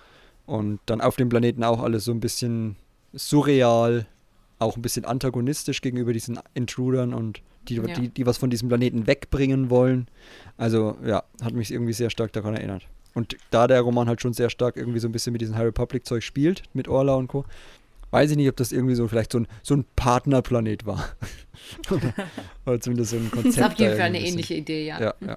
[0.47, 2.77] Und dann auf dem Planeten auch alles so ein bisschen
[3.13, 4.07] surreal,
[4.59, 7.83] auch ein bisschen antagonistisch gegenüber diesen Intrudern und die, ja.
[7.83, 10.09] die, die was von diesem Planeten wegbringen wollen.
[10.57, 12.87] Also ja, hat mich irgendwie sehr stark daran erinnert.
[13.15, 15.67] Und da der Roman halt schon sehr stark irgendwie so ein bisschen mit diesem High
[15.67, 17.45] Republic-Zeug spielt, mit Orla und Co.,
[18.11, 21.09] weiß ich nicht, ob das irgendwie so vielleicht so ein, so ein Partnerplanet war.
[22.65, 23.57] oder, zumindest so ein Konzept.
[23.57, 25.01] Das ist auf jeden Fall eine ähnliche Idee, ja.
[25.01, 25.15] ja.
[25.21, 25.37] Ja,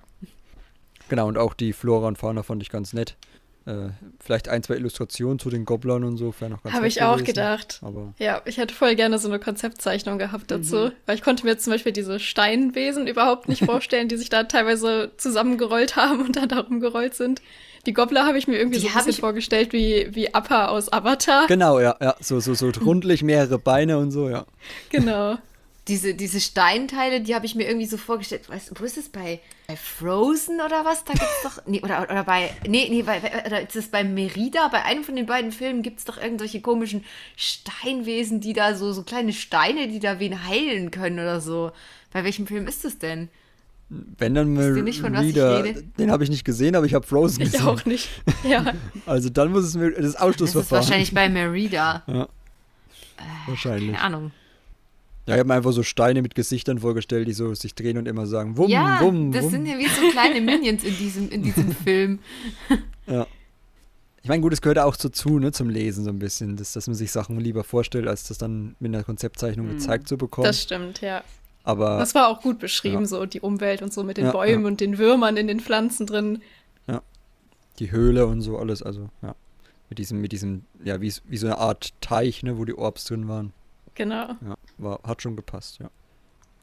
[1.09, 3.17] Genau, und auch die Flora und Fauna fand ich ganz nett.
[3.65, 3.89] Äh,
[4.19, 7.23] vielleicht ein, zwei Illustrationen zu den Gobblern und so, wäre noch ganz Habe ich auch
[7.23, 7.79] gedacht.
[7.83, 10.75] Aber ja, ich hätte voll gerne so eine Konzeptzeichnung gehabt dazu.
[10.75, 10.91] Mhm.
[11.05, 15.11] Weil ich konnte mir zum Beispiel diese Steinwesen überhaupt nicht vorstellen, die sich da teilweise
[15.17, 17.41] zusammengerollt haben und dann darum gerollt sind.
[17.85, 20.91] Die Gobbler habe ich mir irgendwie die so ein bisschen vorgestellt wie, wie Appa aus
[20.91, 21.45] Avatar.
[21.47, 22.15] Genau, ja, ja.
[22.19, 24.45] So, so, so rundlich, mehrere Beine und so, ja.
[24.89, 25.37] Genau.
[25.87, 28.47] Diese, diese Steinteile, die habe ich mir irgendwie so vorgestellt.
[28.47, 31.03] Weißt, wo ist es bei, bei Frozen oder was?
[31.05, 31.65] Da gibt es doch.
[31.65, 32.51] Nee, oder, oder bei.
[32.67, 34.67] Nee, nee, bei, oder ist es bei Merida?
[34.67, 37.03] Bei einem von den beiden Filmen gibt es doch irgendwelche komischen
[37.35, 41.71] Steinwesen, die da so, so kleine Steine, die da wen heilen können oder so.
[42.13, 43.29] Bei welchem Film ist das denn?
[43.89, 45.63] Wenn dann mal wieder,
[45.97, 47.59] den habe ich nicht gesehen, aber ich habe Frozen gesehen.
[47.59, 48.07] Ich auch nicht.
[48.47, 48.73] Ja.
[49.05, 50.53] also dann muss es mir das Ausschlussverfahren.
[50.53, 52.03] Das ist wahrscheinlich bei Merida.
[52.07, 52.23] Ja.
[52.23, 52.27] Äh,
[53.47, 53.91] wahrscheinlich.
[53.91, 54.31] Keine Ahnung.
[55.27, 58.07] Ja, ich habe mir einfach so Steine mit Gesichtern vorgestellt, die so sich drehen und
[58.07, 59.51] immer sagen, wumm, ja, wumm, das wumm.
[59.51, 62.19] sind ja wie so kleine Minions in diesem, in diesem Film.
[63.07, 63.27] ja.
[64.23, 66.85] Ich meine, gut, es gehört auch dazu, ne, zum Lesen so ein bisschen, dass, dass
[66.87, 69.71] man sich Sachen lieber vorstellt, als das dann mit einer Konzeptzeichnung mhm.
[69.73, 70.45] gezeigt zu bekommen.
[70.45, 71.23] Das stimmt, ja.
[71.63, 73.05] Aber, das war auch gut beschrieben, ja.
[73.05, 74.67] so die Umwelt und so mit den ja, Bäumen ja.
[74.67, 76.41] und den Würmern in den Pflanzen drin.
[76.87, 77.01] Ja.
[77.79, 79.35] Die Höhle und so alles, also ja.
[79.89, 83.05] Mit diesem, mit diesem, ja, wie, wie so eine Art Teich, ne, wo die Orbs
[83.05, 83.53] drin waren.
[83.95, 84.29] Genau.
[84.41, 85.89] Ja, war, hat schon gepasst, ja.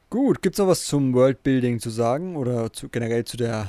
[0.09, 3.67] Gut, gibt es noch was zum Worldbuilding zu sagen oder zu, generell zu der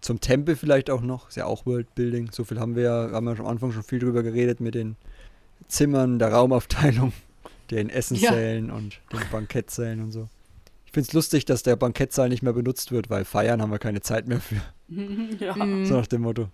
[0.00, 1.28] zum Tempel vielleicht auch noch.
[1.28, 2.30] Ist ja auch Worldbuilding.
[2.32, 4.96] So viel haben wir ja, haben wir am Anfang schon viel drüber geredet mit den
[5.68, 7.12] Zimmern, der Raumaufteilung,
[7.70, 8.74] den Essenssälen ja.
[8.74, 10.28] und den Bankettsälen und so.
[10.86, 13.78] Ich finde es lustig, dass der Bankettsaal nicht mehr benutzt wird, weil feiern haben wir
[13.78, 14.60] keine Zeit mehr für.
[15.38, 15.54] Ja.
[15.54, 16.48] So nach dem Motto.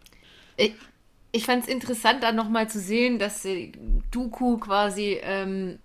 [0.58, 0.74] Ich,
[1.32, 3.48] ich fand es interessant, da nochmal zu sehen, dass
[4.10, 5.78] Duku quasi ähm,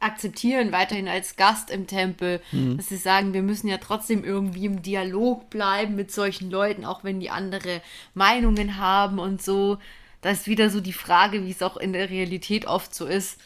[0.00, 2.76] akzeptieren, weiterhin als Gast im Tempel, mhm.
[2.76, 7.04] dass sie sagen, wir müssen ja trotzdem irgendwie im Dialog bleiben mit solchen Leuten, auch
[7.04, 7.82] wenn die andere
[8.14, 9.78] Meinungen haben und so.
[10.20, 13.40] Da ist wieder so die Frage, wie es auch in der Realität oft so ist.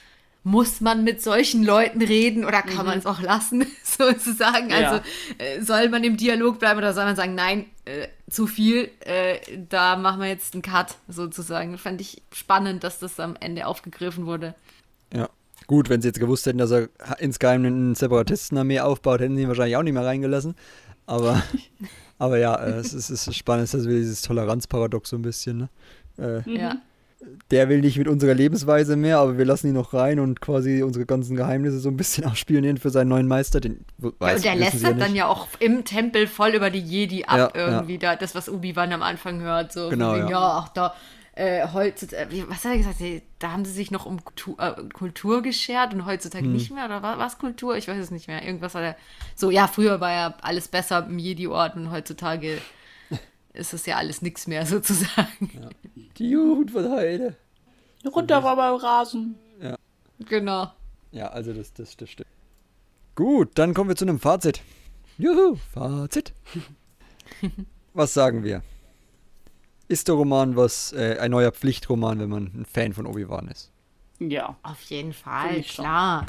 [0.45, 2.87] Muss man mit solchen Leuten reden oder kann mhm.
[2.87, 4.71] man es auch lassen, sozusagen?
[4.71, 4.77] Ja.
[4.77, 5.05] Also
[5.39, 9.39] äh, soll man im Dialog bleiben oder soll man sagen, nein, äh, zu viel, äh,
[9.69, 11.79] da machen wir jetzt einen Cut, sozusagen.
[11.79, 14.55] Fand ich spannend, dass das am Ende aufgegriffen wurde.
[15.15, 15.29] Ja,
[15.67, 19.49] Gut, wenn sie jetzt gewusst hätten, dass er insgeheim eine Separatistenarmee aufbaut, hätten sie ihn
[19.49, 20.55] wahrscheinlich auch nicht mehr reingelassen.
[21.07, 21.43] Aber,
[22.19, 25.69] aber ja, äh, es, ist, es ist spannend, dass wir dieses Toleranzparadox so ein bisschen.
[26.19, 26.45] Ne?
[26.47, 26.77] Äh, ja.
[27.53, 30.83] Der will nicht mit unserer Lebensweise mehr, aber wir lassen ihn noch rein und quasi
[30.83, 33.61] unsere ganzen Geheimnisse so ein bisschen ausspionieren für seinen neuen Meister.
[33.61, 36.81] Den, weiß, ja, und der lässt ja dann ja auch im Tempel voll über die
[36.81, 37.99] Jedi ab, ja, irgendwie, ja.
[37.99, 39.73] Da, das, was Ubi-Wan am Anfang hört.
[39.73, 40.31] So, genau, wegen, ja.
[40.31, 40.95] ja, ach, da
[41.35, 43.01] äh, heutzutage, äh, was hat er gesagt?
[43.39, 46.53] Da haben sie sich noch um Kultur, äh, Kultur geschert und heutzutage hm.
[46.53, 46.85] nicht mehr?
[46.85, 47.77] Oder war es Kultur?
[47.77, 48.45] Ich weiß es nicht mehr.
[48.45, 48.97] Irgendwas hat er.
[49.35, 52.61] So, ja, früher war ja alles besser im Jedi-Ort und heutzutage
[53.55, 55.51] ist es ja alles nichts mehr sozusagen.
[55.55, 55.69] Ja.
[56.19, 57.37] Die Jugend wird heile.
[58.05, 59.37] Runter war beim Rasen.
[59.63, 59.77] Ja.
[60.29, 60.71] Genau.
[61.13, 62.29] Ja, also das, das, das stimmt.
[63.15, 64.63] Gut, dann kommen wir zu einem Fazit.
[65.19, 66.33] Juhu, Fazit.
[67.95, 68.63] Was sagen wir?
[69.93, 73.71] Ist der Roman was, äh, ein neuer Pflichtroman, wenn man ein Fan von Obi-Wan ist.
[74.19, 74.57] Ja.
[74.63, 76.27] Auf jeden Fall, klar.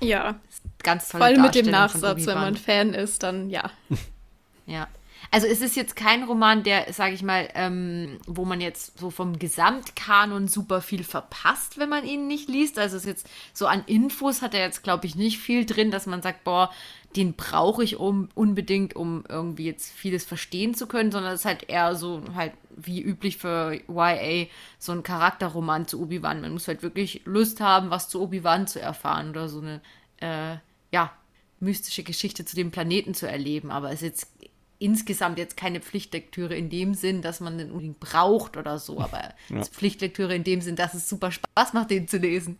[0.00, 0.40] Ja.
[0.82, 1.18] Ganz toll.
[1.18, 3.70] Vor allem mit dem Nachsatz, wenn man Fan ist, dann ja.
[4.66, 4.88] ja.
[5.30, 9.10] Also es ist jetzt kein Roman, der, sage ich mal, ähm, wo man jetzt so
[9.10, 12.78] vom Gesamtkanon super viel verpasst, wenn man ihn nicht liest.
[12.78, 15.90] Also es ist jetzt so an Infos hat er jetzt, glaube ich, nicht viel drin,
[15.90, 16.70] dass man sagt, boah,
[17.16, 21.46] den brauche ich um, unbedingt, um irgendwie jetzt vieles verstehen zu können, sondern es ist
[21.46, 22.52] halt eher so halt
[22.86, 24.46] wie üblich für YA
[24.78, 26.40] so ein Charakterroman zu Obi-Wan.
[26.40, 29.80] Man muss halt wirklich Lust haben, was zu Obi-Wan zu erfahren oder so eine,
[30.18, 30.56] äh,
[30.92, 31.12] ja,
[31.60, 33.70] mystische Geschichte zu dem Planeten zu erleben.
[33.70, 34.32] Aber es ist jetzt
[34.78, 39.34] insgesamt jetzt keine Pflichtlektüre in dem Sinn, dass man den unbedingt braucht oder so, aber
[39.50, 39.62] ja.
[39.62, 42.58] Pflichtlektüre in dem Sinn, dass es super Spaß macht, den zu lesen.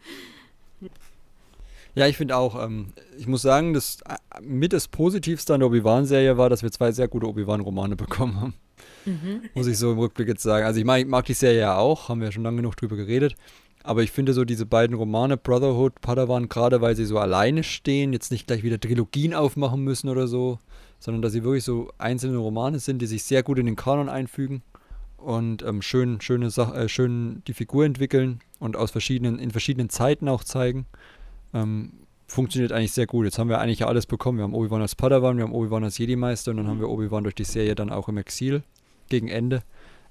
[1.94, 5.68] Ja, ich finde auch, ähm, ich muss sagen, das äh, mit das Positivste an der
[5.68, 8.54] Obi-Wan-Serie war, dass wir zwei sehr gute Obi-Wan-Romane bekommen haben.
[9.04, 9.42] Mhm.
[9.54, 10.64] Muss ich so im Rückblick jetzt sagen.
[10.64, 12.96] Also ich mag, mag die Serie ja auch, haben wir ja schon lange genug drüber
[12.96, 13.34] geredet.
[13.82, 18.12] Aber ich finde so diese beiden Romane, Brotherhood, Padawan, gerade weil sie so alleine stehen,
[18.12, 20.58] jetzt nicht gleich wieder Trilogien aufmachen müssen oder so,
[20.98, 24.10] sondern dass sie wirklich so einzelne Romane sind, die sich sehr gut in den Kanon
[24.10, 24.62] einfügen
[25.16, 29.88] und ähm, schön, schöne Sach äh, schön die Figur entwickeln und aus verschiedenen, in verschiedenen
[29.88, 30.86] Zeiten auch zeigen.
[31.52, 31.92] Ähm,
[32.26, 33.24] funktioniert eigentlich sehr gut.
[33.24, 34.38] Jetzt haben wir eigentlich alles bekommen.
[34.38, 37.24] Wir haben Obi-Wan als Padawan, wir haben Obi-Wan als Jedi-Meister und dann haben wir Obi-Wan
[37.24, 38.62] durch die Serie dann auch im Exil
[39.08, 39.62] gegen Ende.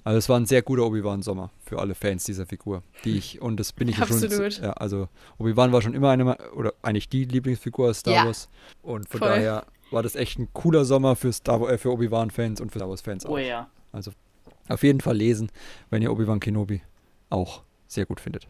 [0.03, 3.59] Also es war ein sehr guter Obi-Wan-Sommer für alle Fans dieser Figur, die ich, und
[3.59, 4.21] das bin ich ja schon.
[4.61, 8.25] Ja, also Obi-Wan war schon immer eine, oder eigentlich die Lieblingsfigur aus Star ja.
[8.25, 8.49] Wars.
[8.81, 9.29] Und von Voll.
[9.29, 13.25] daher war das echt ein cooler Sommer für, äh, für Obi-Wan-Fans und für Star Wars-Fans
[13.25, 13.31] auch.
[13.31, 13.69] Oh ja.
[13.91, 14.11] Also
[14.67, 15.51] auf jeden Fall lesen,
[15.89, 16.81] wenn ihr Obi-Wan Kenobi
[17.29, 18.47] auch sehr gut findet.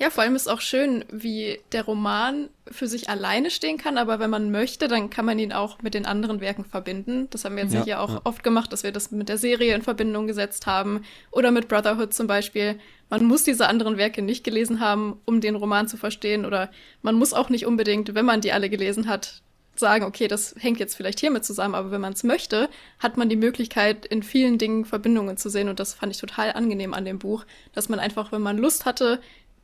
[0.00, 4.20] Ja, vor allem ist auch schön, wie der Roman für sich alleine stehen kann, aber
[4.20, 7.26] wenn man möchte, dann kann man ihn auch mit den anderen Werken verbinden.
[7.30, 8.20] Das haben wir jetzt ja, hier auch ja.
[8.22, 11.02] oft gemacht, dass wir das mit der Serie in Verbindung gesetzt haben
[11.32, 12.78] oder mit Brotherhood zum Beispiel.
[13.10, 16.70] Man muss diese anderen Werke nicht gelesen haben, um den Roman zu verstehen oder
[17.02, 19.42] man muss auch nicht unbedingt, wenn man die alle gelesen hat,
[19.74, 22.68] sagen, okay, das hängt jetzt vielleicht hiermit zusammen, aber wenn man es möchte,
[22.98, 26.52] hat man die Möglichkeit, in vielen Dingen Verbindungen zu sehen und das fand ich total
[26.52, 29.20] angenehm an dem Buch, dass man einfach, wenn man Lust hatte,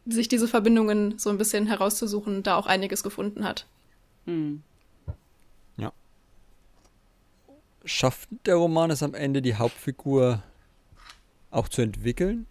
[0.06, 3.66] sich diese Verbindungen so ein bisschen herauszusuchen, da auch einiges gefunden hat.
[4.26, 4.62] Hm.
[5.76, 5.92] Ja.
[7.84, 10.42] Schafft der Roman es am Ende, die Hauptfigur
[11.50, 12.46] auch zu entwickeln?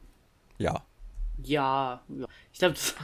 [0.58, 0.84] Ja.
[1.44, 2.02] Ja,
[2.54, 2.96] ich glaube, das,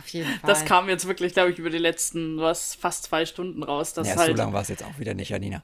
[0.45, 3.93] das, kam jetzt wirklich, glaube ich, über die letzten, was, fast zwei Stunden raus.
[3.93, 5.61] Dass ja, halt, so lange war es jetzt auch wieder nicht, Janina.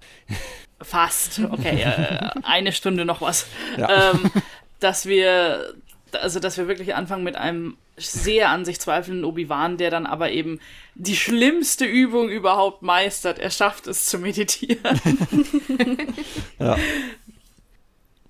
[0.81, 3.45] Fast, okay, äh, eine Stunde noch was.
[3.77, 4.11] Ja.
[4.11, 4.31] Ähm,
[4.79, 5.75] dass wir,
[6.11, 10.31] also, dass wir wirklich anfangen mit einem sehr an sich zweifelnden Obi-Wan, der dann aber
[10.31, 10.59] eben
[10.95, 13.39] die schlimmste Übung überhaupt meistert.
[13.39, 14.99] Er schafft es zu meditieren.
[16.59, 16.77] ja.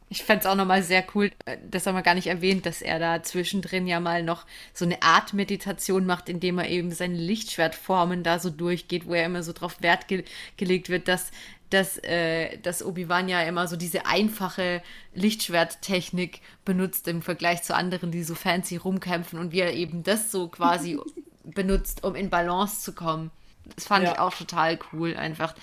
[0.08, 2.82] Ich fände es auch nochmal sehr cool, äh, das haben wir gar nicht erwähnt, dass
[2.82, 7.18] er da zwischendrin ja mal noch so eine Art Meditation macht, indem er eben seine
[7.18, 10.24] Lichtschwertformen da so durchgeht, wo er immer so drauf Wert ge
[10.58, 11.32] gelegt wird, dass
[11.76, 14.82] dass, äh, dass Obi-Wan ja immer so diese einfache
[15.14, 20.32] Lichtschwerttechnik benutzt im Vergleich zu anderen, die so fancy rumkämpfen und wie er eben das
[20.32, 20.98] so quasi
[21.44, 23.30] benutzt, um in Balance zu kommen.
[23.76, 24.14] Das fand ja.
[24.14, 25.54] ich auch total cool, einfach.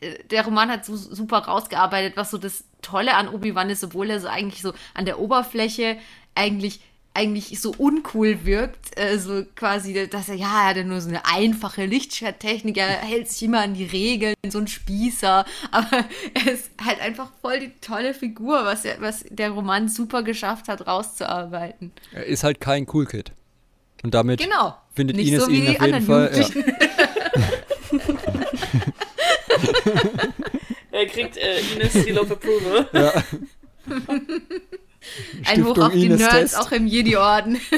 [0.00, 4.08] Äh, der Roman hat so super rausgearbeitet, was so das Tolle an Obi-Wan ist, obwohl
[4.10, 5.98] er so eigentlich so an der Oberfläche
[6.36, 6.80] eigentlich
[7.16, 11.08] eigentlich so uncool wirkt, äh, so quasi, dass er, ja, er hat ja nur so
[11.08, 16.52] eine einfache Lichtschwerttechnik, er hält sich immer an die Regeln, so ein Spießer, aber er
[16.52, 20.86] ist halt einfach voll die tolle Figur, was, er, was der Roman super geschafft hat,
[20.86, 21.92] rauszuarbeiten.
[22.12, 23.32] Er ist halt kein Cool Kid.
[24.02, 24.76] Und damit genau.
[24.94, 26.30] findet Nicht Ines so ihn auf jeden Fall.
[26.38, 26.46] Ja.
[30.92, 32.86] er kriegt äh, Ines Seal of Approval.
[32.92, 33.24] Ja.
[35.44, 36.58] Ein Hoch auf die Nerds, Test.
[36.58, 37.58] auch im Jedi-Orden.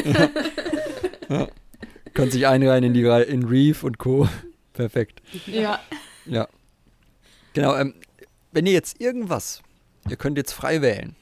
[1.29, 1.41] Ja.
[1.41, 1.49] ja.
[2.15, 4.27] Kann sich einreihen in, die in Reef und Co.
[4.73, 5.21] Perfekt.
[5.47, 5.79] Ja.
[6.25, 6.49] Ja.
[7.53, 7.95] Genau, ähm,
[8.53, 9.63] wenn ihr jetzt irgendwas,
[10.09, 11.17] ihr könnt jetzt frei wählen.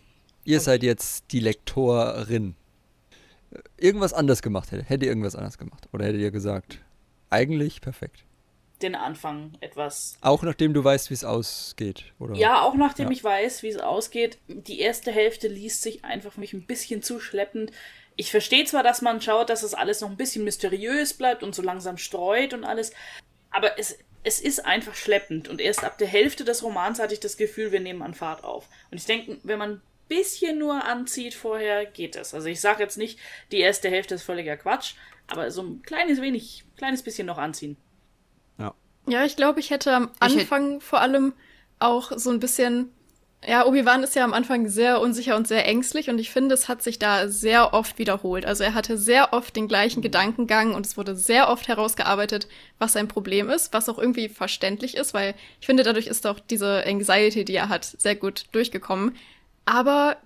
[0.44, 0.64] Ihr okay.
[0.64, 2.54] seid jetzt die Lektorin.
[3.76, 4.84] Irgendwas anders gemacht hätte.
[4.84, 5.88] Hätte ihr irgendwas anders gemacht?
[5.92, 6.78] Oder hättet ihr gesagt,
[7.30, 8.25] eigentlich perfekt?
[8.82, 10.16] Den Anfang etwas.
[10.20, 12.34] Auch nachdem du weißt, wie es ausgeht, oder?
[12.34, 13.12] Ja, auch nachdem ja.
[13.12, 14.38] ich weiß, wie es ausgeht.
[14.48, 17.72] Die erste Hälfte liest sich einfach für mich ein bisschen zu schleppend.
[18.16, 21.42] Ich verstehe zwar, dass man schaut, dass es das alles noch ein bisschen mysteriös bleibt
[21.42, 22.92] und so langsam streut und alles,
[23.50, 25.48] aber es, es ist einfach schleppend.
[25.48, 28.44] Und erst ab der Hälfte des Romans hatte ich das Gefühl, wir nehmen an Fahrt
[28.44, 28.68] auf.
[28.90, 32.34] Und ich denke, wenn man ein bisschen nur anzieht vorher, geht es.
[32.34, 33.18] Also ich sage jetzt nicht,
[33.52, 34.94] die erste Hälfte ist völliger Quatsch,
[35.26, 37.76] aber so ein kleines wenig, kleines bisschen noch anziehen.
[39.06, 40.80] Ja, ich glaube, ich hätte am Anfang hätte...
[40.84, 41.32] vor allem
[41.78, 42.90] auch so ein bisschen.
[43.46, 46.68] Ja, Obi-Wan ist ja am Anfang sehr unsicher und sehr ängstlich und ich finde, es
[46.68, 48.44] hat sich da sehr oft wiederholt.
[48.44, 52.94] Also er hatte sehr oft den gleichen Gedankengang und es wurde sehr oft herausgearbeitet, was
[52.94, 56.84] sein Problem ist, was auch irgendwie verständlich ist, weil ich finde, dadurch ist auch diese
[56.86, 59.14] Anxiety, die er hat, sehr gut durchgekommen.
[59.64, 60.16] Aber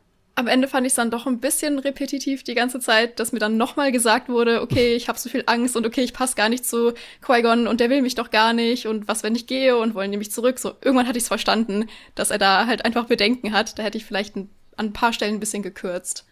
[0.41, 3.39] am Ende fand ich es dann doch ein bisschen repetitiv die ganze Zeit, dass mir
[3.39, 6.49] dann nochmal gesagt wurde, okay, ich habe so viel Angst und okay, ich passe gar
[6.49, 9.77] nicht zu Qui-Gon und der will mich doch gar nicht und was, wenn ich gehe
[9.77, 10.59] und wollen die mich zurück.
[10.59, 13.79] So, irgendwann hatte ich es verstanden, dass er da halt einfach Bedenken hat.
[13.79, 16.25] Da hätte ich vielleicht ein, an ein paar Stellen ein bisschen gekürzt.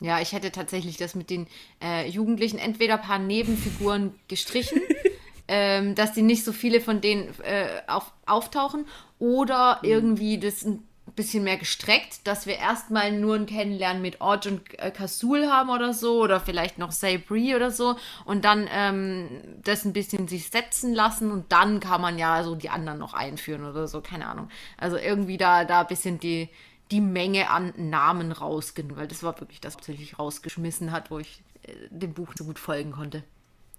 [0.00, 1.46] Ja, ich hätte tatsächlich das mit den
[1.82, 4.82] äh, Jugendlichen entweder ein paar Nebenfiguren gestrichen,
[5.48, 8.86] ähm, dass die nicht so viele von denen äh, auf, auftauchen,
[9.18, 14.50] oder irgendwie das ein bisschen mehr gestreckt, dass wir erstmal nur ein Kennenlernen mit Orge
[14.50, 19.28] und äh, Kasul haben oder so, oder vielleicht noch Sabri oder so, und dann ähm,
[19.62, 23.14] das ein bisschen sich setzen lassen und dann kann man ja so die anderen noch
[23.14, 24.48] einführen oder so, keine Ahnung.
[24.76, 26.48] Also irgendwie da, da ein bisschen die,
[26.90, 31.18] die Menge an Namen rausgehen, weil das war wirklich das, was sich rausgeschmissen hat, wo
[31.18, 33.22] ich äh, dem Buch so gut folgen konnte.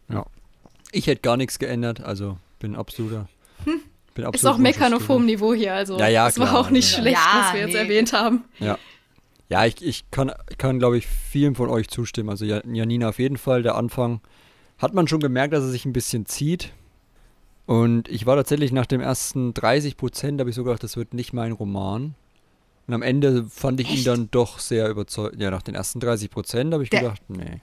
[0.10, 0.26] Ja.
[0.91, 3.28] Ich hätte gar nichts geändert, also bin absoluter.
[3.66, 3.82] Hm
[4.34, 6.92] ist auch meckern auf hohem Niveau hier, also ja, ja, das klar, war auch nicht
[6.92, 7.00] ja.
[7.00, 7.72] schlecht, ja, was wir nee.
[7.72, 8.46] jetzt erwähnt haben.
[8.60, 8.78] Ja.
[9.48, 12.30] Ja, ich, ich kann, kann glaube ich, vielen von euch zustimmen.
[12.30, 14.22] Also Janina auf jeden Fall, der Anfang
[14.80, 16.74] hat man schon gemerkt, dass er sich ein bisschen zieht.
[17.68, 21.14] Und ich war tatsächlich nach dem ersten 30 Prozent, habe ich so gedacht, das wird
[21.14, 22.16] nicht mein Roman.
[22.88, 24.00] Und am Ende fand ich Echt?
[24.00, 25.42] ihn dann doch sehr überzeugend.
[25.42, 27.62] Ja, nach den ersten 30 Prozent habe ich der, gedacht, nee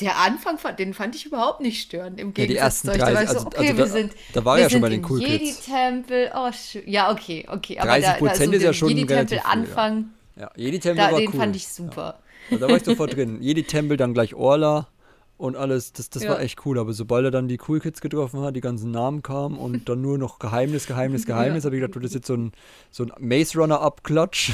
[0.00, 2.18] der Anfang, den fand ich überhaupt nicht störend.
[2.18, 2.98] Im Gegensatz ja, die ersten zu euch.
[2.98, 5.20] Da, also, so, okay, also da, wir sind, da war ja schon bei den Cool
[5.20, 5.66] Kids.
[5.66, 6.50] Jedi-Tempel, oh,
[6.86, 7.78] ja, okay, okay.
[7.78, 10.42] Aber 30 Prozent da, also ist ja schon Jedi-Tempel-Anfang, ja.
[10.42, 11.38] ja, Jedi-Tempel war den cool.
[11.38, 12.18] fand ich super.
[12.50, 12.58] Ja.
[12.58, 13.40] Da war ich sofort drin.
[13.40, 14.88] Jedi-Tempel, dann gleich Orla
[15.36, 16.30] und alles, das, das ja.
[16.30, 16.78] war echt cool.
[16.78, 20.00] Aber sobald er dann die Cool Kids getroffen hat, die ganzen Namen kamen und dann
[20.00, 21.68] nur noch Geheimnis, Geheimnis, Geheimnis, ja.
[21.68, 22.52] habe ich gedacht, das ist jetzt so ein,
[22.90, 24.52] so ein Maze Runner-Abklatsch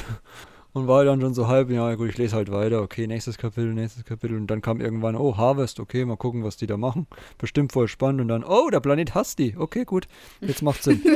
[0.79, 3.75] und war dann schon so halb, ja gut, ich lese halt weiter, okay, nächstes Kapitel,
[3.75, 7.07] nächstes Kapitel und dann kam irgendwann, oh, Harvest, okay, mal gucken, was die da machen.
[7.39, 10.07] Bestimmt voll spannend und dann, oh, der Planet hasst die, okay, gut,
[10.41, 11.03] jetzt macht Sinn.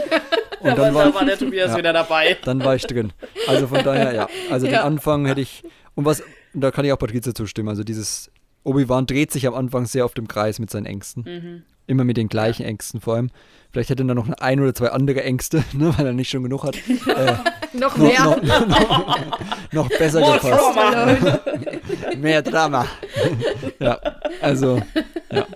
[0.61, 2.37] Und ja, dann war, da war der Tobias ja, wieder dabei.
[2.45, 3.13] Dann war ich drin.
[3.49, 4.75] Also von daher, ja, also ja.
[4.75, 5.65] den Anfang hätte ich,
[5.97, 6.23] und was,
[6.55, 8.31] da kann ich auch Patrizia zustimmen, also dieses,
[8.65, 11.25] Obi-Wan dreht sich am Anfang sehr auf dem Kreis mit seinen Ängsten.
[11.25, 11.63] Mhm.
[11.87, 13.31] Immer mit den gleichen Ängsten vor allem.
[13.73, 16.43] Vielleicht hätte er dann noch ein oder zwei andere Ängste, ne, weil er nicht schon
[16.43, 16.77] genug hat.
[16.77, 17.35] Äh,
[17.79, 18.25] noch mehr.
[18.25, 20.77] Noch, noch, noch, noch besser More gepasst.
[20.77, 21.41] Drama.
[22.19, 22.87] mehr Drama.
[23.81, 23.99] ja,
[24.41, 24.81] also,
[25.33, 25.47] ja.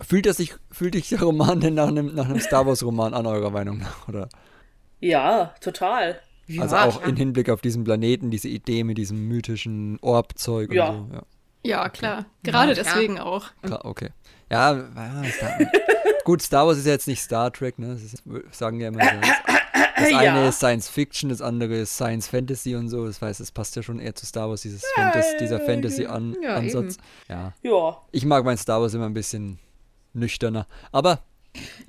[0.00, 3.26] Fühlt, er sich, fühlt sich der Roman denn nach einem, nach einem Star Wars-Roman an,
[3.26, 4.28] eurer Meinung nach, oder?
[4.98, 6.18] Ja, total.
[6.58, 10.88] Also ja, auch im Hinblick auf diesen Planeten, diese Idee mit diesem mythischen Orb-Zeug ja.
[10.88, 11.14] und so.
[11.14, 11.22] Ja,
[11.62, 12.26] ja klar.
[12.42, 13.46] Gerade ja, deswegen auch.
[13.62, 14.10] Klar, okay.
[14.50, 15.22] Ja, ja
[16.24, 17.88] gut, Star Wars ist ja jetzt nicht Star Trek, ne?
[17.88, 18.22] Das ist,
[18.52, 19.10] sagen ja immer so.
[19.20, 23.06] Das, eine ist Science Fiction, das andere ist Science Fantasy und so.
[23.06, 26.96] Das heißt, es passt ja schon eher zu Star Wars, dieses ja, Fantasy, dieser Fantasy-Ansatz.
[27.28, 27.70] Ja, ja.
[27.70, 27.96] ja.
[28.10, 29.58] Ich mag mein Star Wars immer ein bisschen
[30.12, 30.66] nüchterner.
[30.90, 31.20] Aber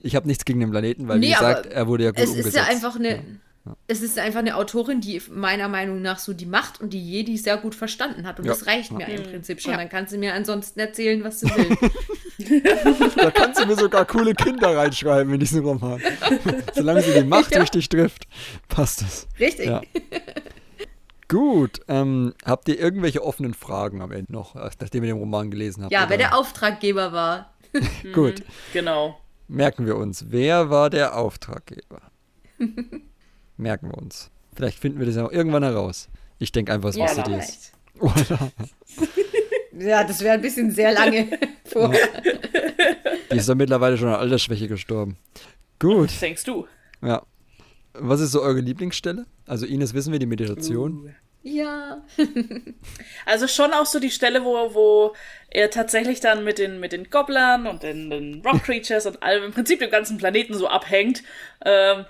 [0.02, 2.30] Ich habe nichts gegen den Planeten, weil, Nee, wie gesagt, er wurde ja gut es
[2.30, 2.56] umgesetzt.
[2.56, 3.23] ist ja einfach eine.
[3.65, 3.75] Ja.
[3.88, 7.38] Es ist einfach eine Autorin, die meiner Meinung nach so die Macht und die Jedi
[7.38, 8.39] sehr gut verstanden hat.
[8.39, 8.53] Und Ja.
[8.53, 9.15] das reicht mir Ja.
[9.15, 9.71] im Prinzip schon.
[9.73, 9.77] Ja.
[9.77, 11.95] Dann kannst du mir ansonsten erzählen, was du willst.
[13.17, 16.01] Da kannst du mir sogar coole Kinder reinschreiben in diesen Roman.
[16.73, 17.61] Solange sie die Macht Ja.
[17.61, 18.25] richtig trifft,
[18.67, 19.27] passt es.
[19.39, 19.67] Richtig.
[19.67, 19.81] Ja.
[21.27, 25.51] Gut, ähm, habt ihr irgendwelche offenen Fragen am Ende noch, äh, nachdem ihr den Roman
[25.51, 25.93] gelesen habt?
[25.93, 26.17] Ja, wer oder?
[26.17, 27.53] der Auftraggeber war.
[28.13, 28.41] Gut,
[28.73, 29.17] Genau.
[29.47, 30.25] merken wir uns.
[30.29, 32.01] Wer war der Auftraggeber?
[33.61, 34.29] merken wir uns.
[34.53, 36.09] Vielleicht finden wir das ja auch irgendwann heraus.
[36.39, 37.71] Ich denke einfach, es war Ja, CDs.
[37.95, 38.29] vielleicht.
[38.29, 38.51] Oder?
[39.73, 41.29] Ja, das wäre ein bisschen sehr lange
[41.65, 41.91] vor.
[43.31, 45.17] Die ist doch mittlerweile schon an Altersschwäche gestorben.
[45.79, 46.67] Gut, Was denkst du?
[47.01, 47.23] ja.
[47.93, 49.25] Was ist so eure Lieblingsstelle?
[49.47, 51.05] Also Ines wissen wir, die Meditation.
[51.05, 51.09] Uh.
[51.43, 52.03] Ja.
[53.25, 55.13] Also schon auch so die Stelle, wo, wo
[55.49, 59.43] er tatsächlich dann mit den, mit den Gobblern und den, den Rock Creatures und allem,
[59.45, 61.23] im Prinzip dem ganzen Planeten so abhängt.
[61.65, 62.05] Ähm,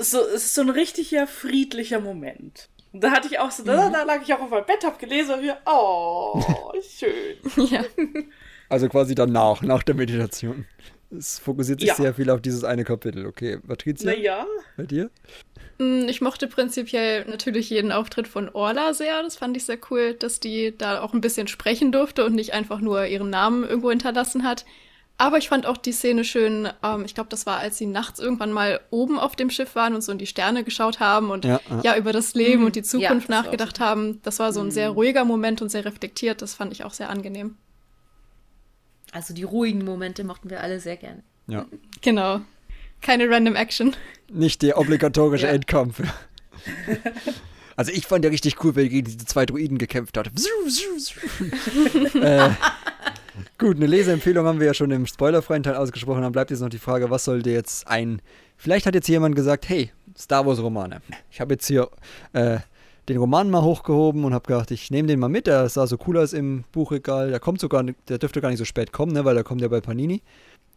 [0.00, 2.68] so, es ist so ein richtiger friedlicher Moment.
[2.92, 4.98] Und da hatte ich auch so, da, da lag ich auch auf meinem Bett, hab
[4.98, 6.42] gelesen und wir, oh,
[6.98, 7.66] schön.
[7.70, 7.84] Ja.
[8.68, 10.66] Also quasi danach, nach der Meditation.
[11.16, 11.94] Es fokussiert sich Ja.
[11.96, 13.26] sehr viel auf dieses eine Kapitel.
[13.26, 14.46] Okay, Patricia, Naja.
[14.76, 15.10] bei dir?
[15.78, 19.20] Mm, Ich mochte prinzipiell natürlich jeden Auftritt von Orla sehr.
[19.24, 22.52] Das fand ich sehr cool, dass die da auch ein bisschen sprechen durfte und nicht
[22.52, 24.64] einfach nur ihren Namen irgendwo hinterlassen hat.
[25.20, 26.68] Aber ich fand auch die Szene schön.
[26.82, 29.94] Ähm, ich glaube, das war, als sie nachts irgendwann mal oben auf dem Schiff waren
[29.94, 31.96] und so in die Sterne geschaut haben und Ja, ja, ja.
[31.96, 34.20] über das Leben und die Zukunft das war nachgedacht haben.
[34.22, 36.40] Das war so ein sehr ruhiger Moment und sehr reflektiert.
[36.42, 37.56] Das fand ich auch sehr angenehm.
[39.12, 41.22] Also die ruhigen Momente mochten wir alle sehr gerne.
[41.46, 41.66] Ja.
[42.00, 42.40] Genau.
[43.02, 43.94] Keine Random Action.
[44.32, 45.52] Nicht der obligatorische Ja.
[45.52, 46.00] Endkampf.
[47.76, 50.26] Also ich fand ja richtig cool, weil gegen diese zwei Druiden gekämpft hat.
[52.14, 52.50] äh,
[53.58, 56.22] gut, eine Leseempfehlung haben wir ja schon im spoilerfreien Teil ausgesprochen.
[56.22, 58.20] Dann bleibt jetzt noch die Frage, was sollte jetzt ein...
[58.56, 61.00] Vielleicht hat jetzt jemand gesagt, hey, Star Wars Romane.
[61.30, 61.88] Ich habe jetzt hier
[62.32, 62.58] äh,
[63.08, 65.46] den Roman mal hochgehoben und habe gedacht, ich nehme den mal mit.
[65.46, 67.30] Der sah so cool aus im Buchregal.
[67.30, 69.68] Der kommt sogar, der dürfte gar nicht so spät kommen, ne, weil der kommt ja
[69.68, 70.22] bei Panini.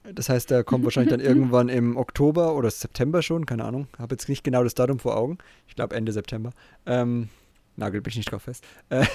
[0.04, 3.88] Das heißt, der kommt wahrscheinlich dann irgendwann im Oktober oder September schon, keine Ahnung.
[3.98, 5.38] Habe jetzt nicht genau das Datum vor Augen.
[5.68, 6.52] Ich glaube Ende September.
[6.86, 7.30] Ähm,
[7.76, 8.64] nagelt mich nicht drauf fest.
[8.90, 9.06] Äh,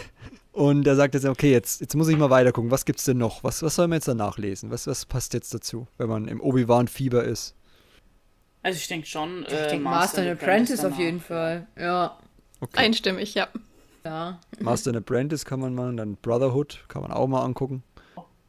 [0.53, 2.71] und er sagt jetzt, okay, jetzt, jetzt muss ich mal weiter gucken.
[2.71, 3.45] Was gibt's denn noch?
[3.45, 4.71] Was, was soll man jetzt danach lesen?
[4.71, 7.55] Was, was passt jetzt dazu, wenn man im Obi-Wan-Fieber ist?
[8.63, 9.45] Also ich denke schon.
[9.47, 10.99] Ich äh, denke Master and Apprentice auf danach.
[10.99, 11.67] jeden Fall.
[11.79, 12.19] Ja.
[12.61, 12.81] Okay.
[12.87, 13.49] Einstimmig, ja.
[14.05, 17.83] Ja, Master and Apprentice kann man machen, dann Brotherhood kann man auch mal angucken.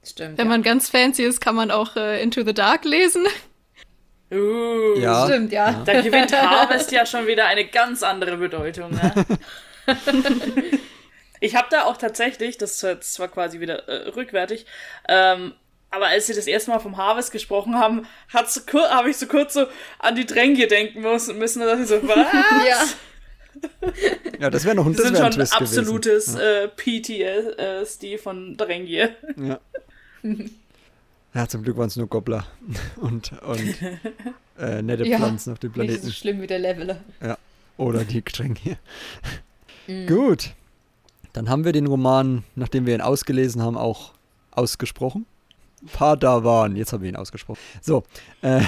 [0.03, 0.38] stimmt.
[0.38, 0.49] Wenn ja.
[0.52, 3.26] man ganz fancy ist, kann man auch äh, Into the Dark lesen.
[4.31, 5.26] Uh, Ja.
[5.26, 5.84] Stimmt, ja.
[5.86, 8.91] Da gewinnt Harvest ja schon wieder eine ganz andere Bedeutung.
[8.91, 9.14] Ne?
[11.39, 14.65] ich habe da auch tatsächlich, das war jetzt zwar quasi wieder äh, rückwärtig,
[15.07, 15.53] ähm,
[15.91, 18.06] aber als sie das erste Mal vom Harvest gesprochen haben,
[18.53, 18.61] so
[18.91, 19.65] habe ich so kurz so
[19.97, 21.01] an die Dränge denken
[21.39, 21.61] müssen.
[21.61, 22.27] Und dachte ich so, was?
[22.68, 22.85] Ja.
[24.39, 26.39] Ja, das wäre noch ein, Das das sind wär ein schon Twist absolutes gewesen.
[26.39, 26.68] äh,
[27.81, 29.07] PTSD von Drängie.
[29.35, 29.60] Ja.
[31.34, 32.45] ja, zum Glück waren es nur Gobbler
[32.97, 33.76] und, und
[34.60, 36.11] äh, nette Ja, Pflanzen auf dem Nicht so Planeten.
[36.11, 37.01] schlimm wie der Leveler.
[37.77, 38.22] Oder die
[38.56, 38.77] hier.
[39.90, 40.07] Mhm.
[40.07, 40.53] Gut.
[41.34, 44.14] Dann haben wir den Roman, nachdem wir ihn ausgelesen haben, auch
[44.52, 45.26] ausgesprochen.
[45.94, 47.60] Padawan, jetzt haben wir ihn ausgesprochen.
[47.82, 48.03] So,
[48.41, 48.61] äh,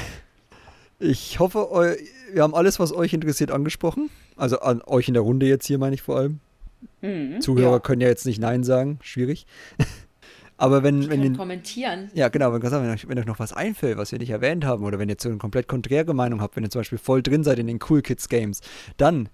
[0.99, 1.97] ich hoffe,
[2.31, 4.09] wir haben alles, was euch interessiert, angesprochen.
[4.37, 6.39] Also an euch in der Runde jetzt hier, meine ich vor allem.
[7.01, 7.41] Mhm.
[7.41, 7.79] Zuhörer Ja.
[7.79, 9.45] können ja jetzt nicht Nein sagen, schwierig.
[10.57, 12.11] Aber wenn, wenn, den, kommentieren.
[12.13, 14.83] ja, genau, wenn, wenn, euch, wenn euch noch was einfällt, was wir nicht erwähnt haben,
[14.85, 17.43] oder wenn ihr so eine komplett konträre Meinung habt, wenn ihr zum Beispiel voll drin
[17.43, 18.61] seid in den Cool Kids Games,
[18.97, 19.29] dann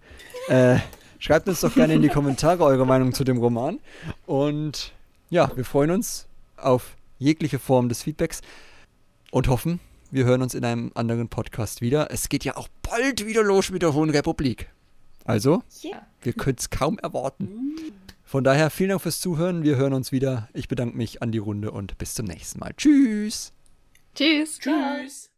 [0.47, 0.77] äh,
[1.19, 3.79] schreibt uns doch gerne in die Kommentare eure Meinung zu dem Roman.
[4.25, 4.93] Und
[5.29, 6.27] ja, wir freuen uns
[6.57, 8.41] auf jegliche Form des Feedbacks
[9.31, 9.79] und hoffen,
[10.11, 12.11] wir hören uns in einem anderen Podcast wieder.
[12.11, 14.69] Es geht ja auch bald wieder los mit der Hohen Republik.
[15.25, 16.05] Also, Ja.
[16.21, 17.49] wir können es kaum erwarten.
[18.23, 19.63] Von daher vielen Dank fürs Zuhören.
[19.63, 20.47] Wir hören uns wieder.
[20.53, 22.73] Ich bedanke mich an die Runde und bis zum nächsten Mal.
[22.77, 23.51] Tschüss.
[24.15, 24.59] Tschüss.
[24.59, 25.29] Tschüss.